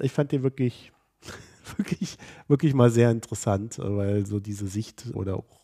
[0.00, 0.92] Ich fand den wirklich,
[1.76, 5.60] wirklich, wirklich mal sehr interessant, weil so diese Sicht oder auch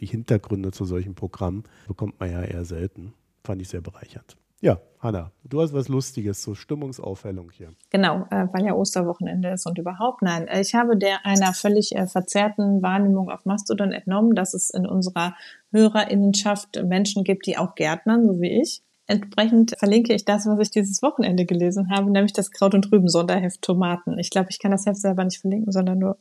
[0.00, 3.14] die Hintergründe zu solchen Programmen bekommt man ja eher selten.
[3.44, 4.36] Fand ich sehr bereichernd.
[4.60, 7.72] Ja, Hanna, du hast was Lustiges zur Stimmungsaufhellung hier.
[7.90, 10.48] Genau, äh, weil ja Osterwochenende ist und überhaupt nein.
[10.48, 14.86] Äh, ich habe der einer völlig äh, verzerrten Wahrnehmung auf Mastodon entnommen, dass es in
[14.86, 15.34] unserer
[15.72, 18.82] Hörerinnenschaft Menschen gibt, die auch Gärtnern, so wie ich.
[19.06, 23.08] Entsprechend verlinke ich das, was ich dieses Wochenende gelesen habe, nämlich das Kraut und Rüben
[23.08, 24.18] Sonderheft Tomaten.
[24.18, 26.18] Ich glaube, ich kann das Heft selber nicht verlinken, sondern nur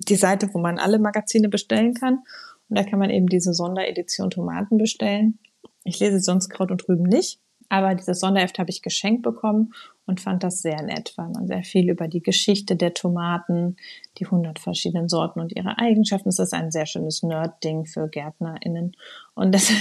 [0.00, 2.24] die Seite, wo man alle Magazine bestellen kann.
[2.68, 5.38] Und da kann man eben diese Sonderedition Tomaten bestellen.
[5.84, 9.74] Ich lese sonst Kraut und Rüben nicht, aber dieses Sonderheft habe ich geschenkt bekommen
[10.06, 13.76] und fand das sehr nett, weil man sehr viel über die Geschichte der Tomaten,
[14.18, 16.30] die hundert verschiedenen Sorten und ihre Eigenschaften.
[16.30, 18.96] Es ist ein sehr schönes Nerd-Ding für GärtnerInnen.
[19.34, 19.78] Und deshalb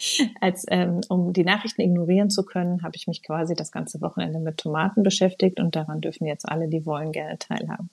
[0.40, 4.38] als ähm, um die Nachrichten ignorieren zu können, habe ich mich quasi das ganze Wochenende
[4.38, 7.90] mit Tomaten beschäftigt und daran dürfen jetzt alle, die wollen, gerne teilhaben.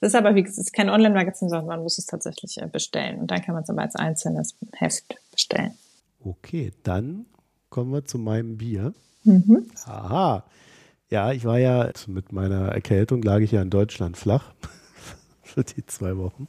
[0.00, 3.30] Es ist aber, wie gesagt, kein Online-Magazin, sondern man muss es tatsächlich äh, bestellen und
[3.30, 5.78] dann kann man es aber als einzelnes Heft bestellen.
[6.24, 7.26] Okay, dann
[7.72, 8.92] kommen wir zu meinem Bier.
[9.24, 9.66] Mhm.
[9.86, 10.44] Aha.
[11.08, 14.52] Ja, ich war ja mit meiner Erkältung lag ich ja in Deutschland flach
[15.42, 16.48] für die zwei Wochen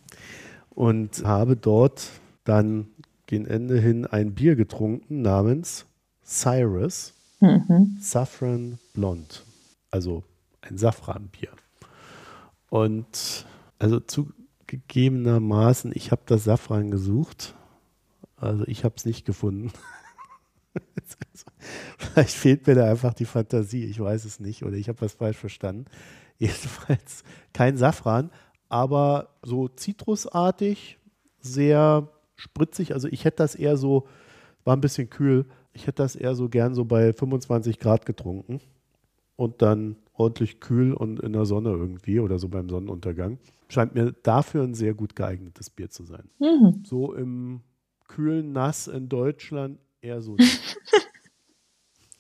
[0.70, 2.10] und habe dort
[2.44, 2.88] dann
[3.26, 5.86] gegen Ende hin ein Bier getrunken namens
[6.26, 7.98] Cyrus mhm.
[8.02, 9.45] Saffron Blond.
[9.91, 10.24] Also
[10.62, 11.52] ein Safranbier.
[12.70, 13.45] Und
[13.80, 17.56] also zugegebenermaßen, ich habe das Safran gesucht.
[18.36, 19.72] Also ich habe es nicht gefunden.
[21.98, 25.14] Vielleicht fehlt mir da einfach die Fantasie, ich weiß es nicht oder ich habe was
[25.14, 25.86] falsch verstanden.
[26.38, 27.24] Jedenfalls
[27.54, 28.32] kein Safran,
[28.70, 30.98] aber so zitrusartig,
[31.40, 32.94] sehr spritzig.
[32.94, 34.08] Also ich hätte das eher so,
[34.64, 38.62] war ein bisschen kühl, ich hätte das eher so gern so bei 25 Grad getrunken
[39.36, 43.40] und dann ordentlich kühl und in der Sonne irgendwie oder so beim Sonnenuntergang.
[43.70, 46.30] Scheint mir dafür ein sehr gut geeignetes Bier zu sein.
[46.40, 46.84] Mhm.
[46.86, 47.62] So im
[48.08, 50.36] kühlen Nass in Deutschland eher so.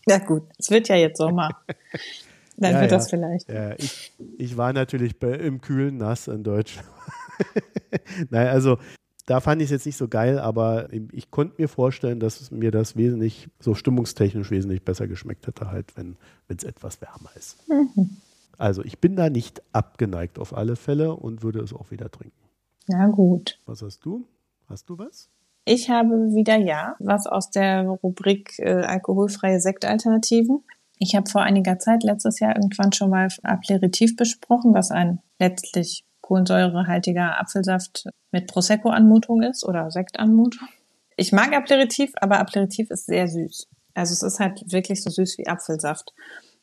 [0.07, 1.49] ja gut, es wird ja jetzt Sommer.
[2.57, 2.97] Dann ja, wird ja.
[2.97, 3.49] das vielleicht.
[3.49, 6.87] Ja, ich, ich war natürlich bei, im kühlen Nass in Deutschland.
[8.29, 8.77] Nein, also
[9.25, 12.69] da fand ich es jetzt nicht so geil, aber ich konnte mir vorstellen, dass mir
[12.69, 17.67] das wesentlich, so stimmungstechnisch wesentlich besser geschmeckt hätte, halt, wenn es etwas wärmer ist.
[17.67, 18.17] Mhm.
[18.57, 22.37] Also ich bin da nicht abgeneigt auf alle Fälle und würde es auch wieder trinken.
[22.87, 23.59] Ja, gut.
[23.65, 24.27] Was hast du?
[24.67, 25.29] Hast du was?
[25.65, 30.63] Ich habe wieder ja, was aus der Rubrik äh, alkoholfreie Sektalternativen.
[30.99, 36.05] Ich habe vor einiger Zeit, letztes Jahr, irgendwann schon mal Aperitif besprochen, was ein letztlich
[36.21, 40.67] kohlensäurehaltiger Apfelsaft mit Prosecco-Anmutung ist oder Sektanmutung.
[41.15, 43.67] Ich mag Aperitif, aber Aperitif ist sehr süß.
[43.93, 46.13] Also es ist halt wirklich so süß wie Apfelsaft.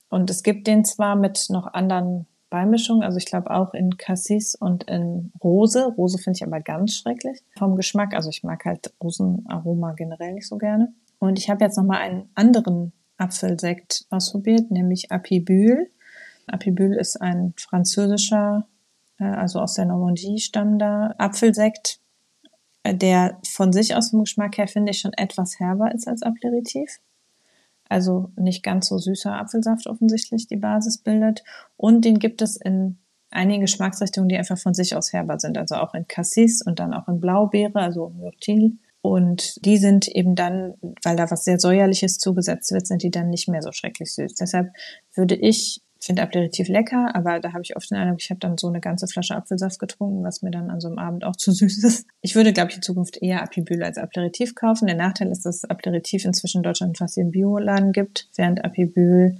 [0.09, 4.55] Und es gibt den zwar mit noch anderen Beimischungen, also ich glaube auch in Cassis
[4.55, 5.87] und in Rose.
[5.97, 8.15] Rose finde ich aber ganz schrecklich vom Geschmack.
[8.15, 10.93] Also ich mag halt Rosenaroma generell nicht so gerne.
[11.19, 15.91] Und ich habe jetzt noch mal einen anderen Apfelsekt ausprobiert, nämlich Apibül.
[16.47, 18.67] Apibül ist ein französischer
[19.21, 22.01] äh, also aus der Normandie stammender Apfelsekt,
[22.83, 26.23] äh, der von sich aus vom Geschmack her, finde ich, schon etwas herber ist als
[26.23, 26.99] Aperitif.
[27.91, 31.43] Also nicht ganz so süßer Apfelsaft offensichtlich die Basis bildet.
[31.77, 32.99] Und den gibt es in
[33.31, 35.59] einigen Geschmacksrichtungen, die einfach von sich aus herber sind.
[35.59, 38.79] Also auch in Cassis und dann auch in Blaubeere, also Myrtil.
[39.03, 43.29] Und die sind eben dann, weil da was sehr säuerliches zugesetzt wird, sind die dann
[43.29, 44.35] nicht mehr so schrecklich süß.
[44.35, 44.73] Deshalb
[45.15, 48.57] würde ich finde Aperitif lecker, aber da habe ich oft den Eindruck, ich habe dann
[48.57, 51.53] so eine ganze Flasche Apfelsaft getrunken, was mir dann an so einem Abend auch zu
[51.53, 52.07] süß ist.
[52.23, 54.87] Ich würde, glaube ich, in Zukunft eher Apibül als Aperitif kaufen.
[54.87, 59.37] Der Nachteil ist, dass Aperitif inzwischen in Deutschland fast im Bioladen gibt, während Apibül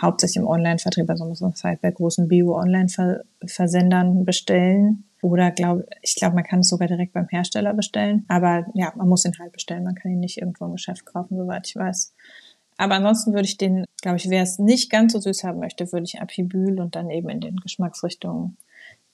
[0.00, 5.04] hauptsächlich im Online-Vertrieb, also muss man es halt bei großen Bio-Online-Versendern bestellen.
[5.20, 8.24] Oder glaube ich glaube, man kann es sogar direkt beim Hersteller bestellen.
[8.28, 9.84] Aber ja, man muss ihn halt bestellen.
[9.84, 12.14] Man kann ihn nicht irgendwo im Geschäft kaufen, soweit ich weiß.
[12.78, 15.92] Aber ansonsten würde ich den, glaube ich, wer es nicht ganz so süß haben möchte,
[15.92, 18.56] würde ich Apibül und dann eben in den Geschmacksrichtungen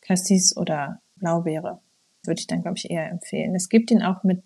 [0.03, 1.81] Cassis oder Blaubeere
[2.27, 3.55] würde ich dann, glaube ich, eher empfehlen.
[3.55, 4.43] Es gibt ihn auch mit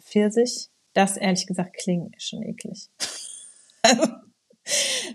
[0.00, 0.68] Pfirsich.
[0.92, 2.88] Das, ehrlich gesagt, klingt schon eklig.
[3.82, 4.08] also,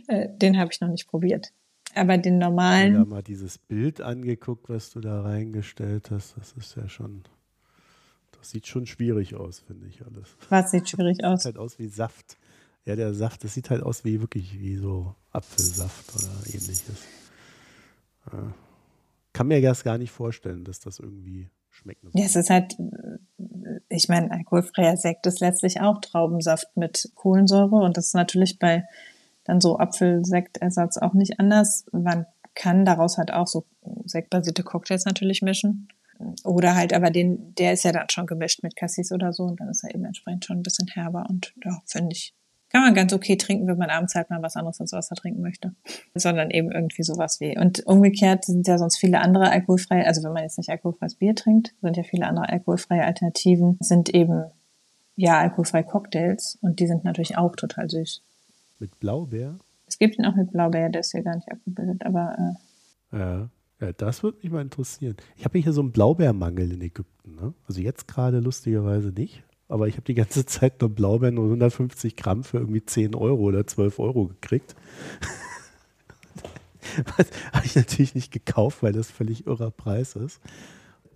[0.07, 1.52] äh, den habe ich noch nicht probiert.
[1.94, 2.94] Aber den normalen.
[2.94, 6.36] Ich habe mal dieses Bild angeguckt, was du da reingestellt hast.
[6.38, 7.23] Das ist ja schon.
[8.38, 10.36] Das sieht schon schwierig aus, finde ich alles.
[10.49, 11.44] Was sieht schwierig aus?
[11.44, 12.38] Sieht halt aus wie Saft.
[12.86, 17.03] Ja, der Saft, das sieht halt aus wie wirklich wie so Apfelsaft oder ähnliches.
[18.32, 18.53] Ja.
[19.34, 22.03] Kann mir das gar nicht vorstellen, dass das irgendwie schmeckt.
[22.14, 22.78] Ja, es ist halt,
[23.90, 28.86] ich meine, alkoholfreier Sekt ist letztlich auch Traubensaft mit Kohlensäure und das ist natürlich bei
[29.44, 31.86] dann so Apfelsektersatz auch nicht anders.
[31.91, 33.66] Man kann daraus halt auch so
[34.06, 35.90] sektbasierte Cocktails natürlich mischen.
[36.44, 39.60] Oder halt, aber den, der ist ja dann schon gemischt mit Cassis oder so und
[39.60, 42.34] dann ist er eben entsprechend schon ein bisschen herber und ja, finde ich,
[42.76, 45.41] kann man ganz okay trinken, wenn man abends halt mal was anderes als Wasser trinken
[45.41, 45.73] möchte.
[46.14, 47.57] Sondern eben irgendwie sowas wie.
[47.57, 51.35] Und umgekehrt sind ja sonst viele andere alkoholfreie, also wenn man jetzt nicht alkoholfreies Bier
[51.35, 54.43] trinkt, sind ja viele andere alkoholfreie Alternativen, sind eben
[55.15, 58.22] ja alkoholfreie Cocktails und die sind natürlich auch total süß.
[58.80, 59.57] Mit Blaubeer?
[59.88, 62.57] Es gibt ihn auch mit Blaubeer, der ist hier gar nicht abgebildet, aber
[63.14, 63.49] äh, ja.
[63.80, 65.15] Ja, das würde mich mal interessieren.
[65.38, 67.35] Ich habe hier so einen Blaubeermangel in Ägypten.
[67.35, 67.53] Ne?
[67.68, 69.44] Also jetzt gerade lustigerweise nicht.
[69.67, 73.43] Aber ich habe die ganze Zeit nur Blaubeeren und 150 Gramm für irgendwie 10 Euro
[73.43, 74.75] oder 12 Euro gekriegt.
[77.53, 80.39] habe ich natürlich nicht gekauft, weil das völlig irrer Preis ist.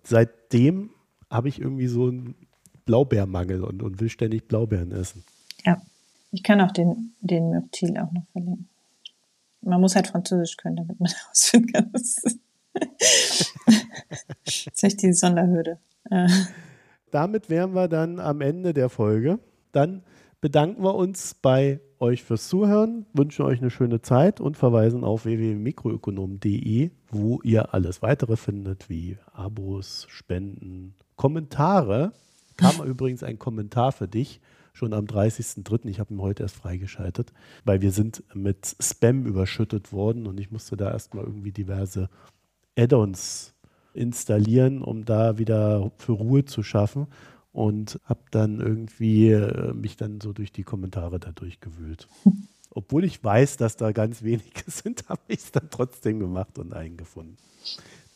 [0.04, 0.90] Seitdem
[1.30, 2.36] habe ich irgendwie so einen
[2.86, 5.24] Blaubeermangel und, und will ständig Blaubeeren essen.
[5.66, 5.80] Ja,
[6.32, 8.68] ich kann auch den, den Myrtil auch noch verlinken.
[9.62, 11.92] Man muss halt Französisch können, damit man herausfinden kann.
[11.92, 12.40] Das ist,
[14.84, 15.80] echt die Sonderhürde.
[17.12, 19.40] Damit wären wir dann am Ende der Folge.
[19.72, 20.04] Dann
[20.42, 25.26] bedanken wir uns bei euch fürs Zuhören, wünschen euch eine schöne Zeit und verweisen auf
[25.26, 32.14] www.mikroökonom.de, wo ihr alles weitere findet, wie Abos, Spenden, Kommentare.
[32.56, 34.40] Kam übrigens ein Kommentar für dich
[34.72, 35.88] schon am 30.03.
[35.88, 37.34] Ich habe ihn heute erst freigeschaltet,
[37.66, 42.10] weil wir sind mit Spam überschüttet worden und ich musste da erstmal irgendwie diverse
[42.78, 43.56] Add-ons
[43.94, 47.08] installieren, um da wieder für Ruhe zu schaffen
[47.52, 52.08] und habe dann irgendwie äh, mich dann so durch die Kommentare da durchgewühlt.
[52.72, 56.74] obwohl ich weiß, dass da ganz wenige sind, habe ich es dann trotzdem gemacht und
[56.74, 57.38] einen gefunden.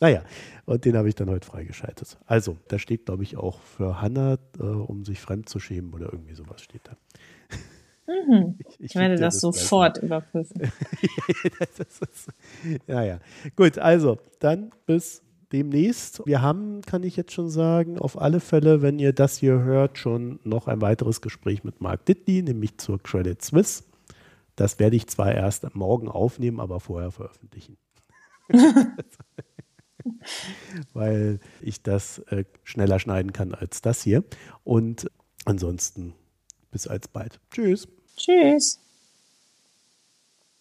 [0.00, 0.22] Naja,
[0.66, 2.18] und den habe ich dann heute freigeschaltet.
[2.26, 6.12] Also, da steht, glaube ich, auch für Hanna, äh, um sich fremd zu schämen oder
[6.12, 6.92] irgendwie sowas steht da.
[6.92, 6.98] Mhm.
[8.58, 10.70] Ich, ich, ich, werde das, das sofort überprüfen.
[12.86, 13.18] ja, ja.
[13.56, 15.23] Gut, also dann bis
[15.54, 16.20] demnächst.
[16.26, 19.96] Wir haben, kann ich jetzt schon sagen, auf alle Fälle, wenn ihr das hier hört,
[19.98, 23.84] schon noch ein weiteres Gespräch mit Mark Ditley, nämlich zur Credit Suisse.
[24.56, 27.76] Das werde ich zwar erst morgen aufnehmen, aber vorher veröffentlichen.
[30.92, 34.24] Weil ich das äh, schneller schneiden kann als das hier.
[34.64, 35.10] Und
[35.44, 36.14] ansonsten
[36.72, 37.40] bis alsbald.
[37.50, 37.86] Tschüss.
[38.16, 38.83] Tschüss.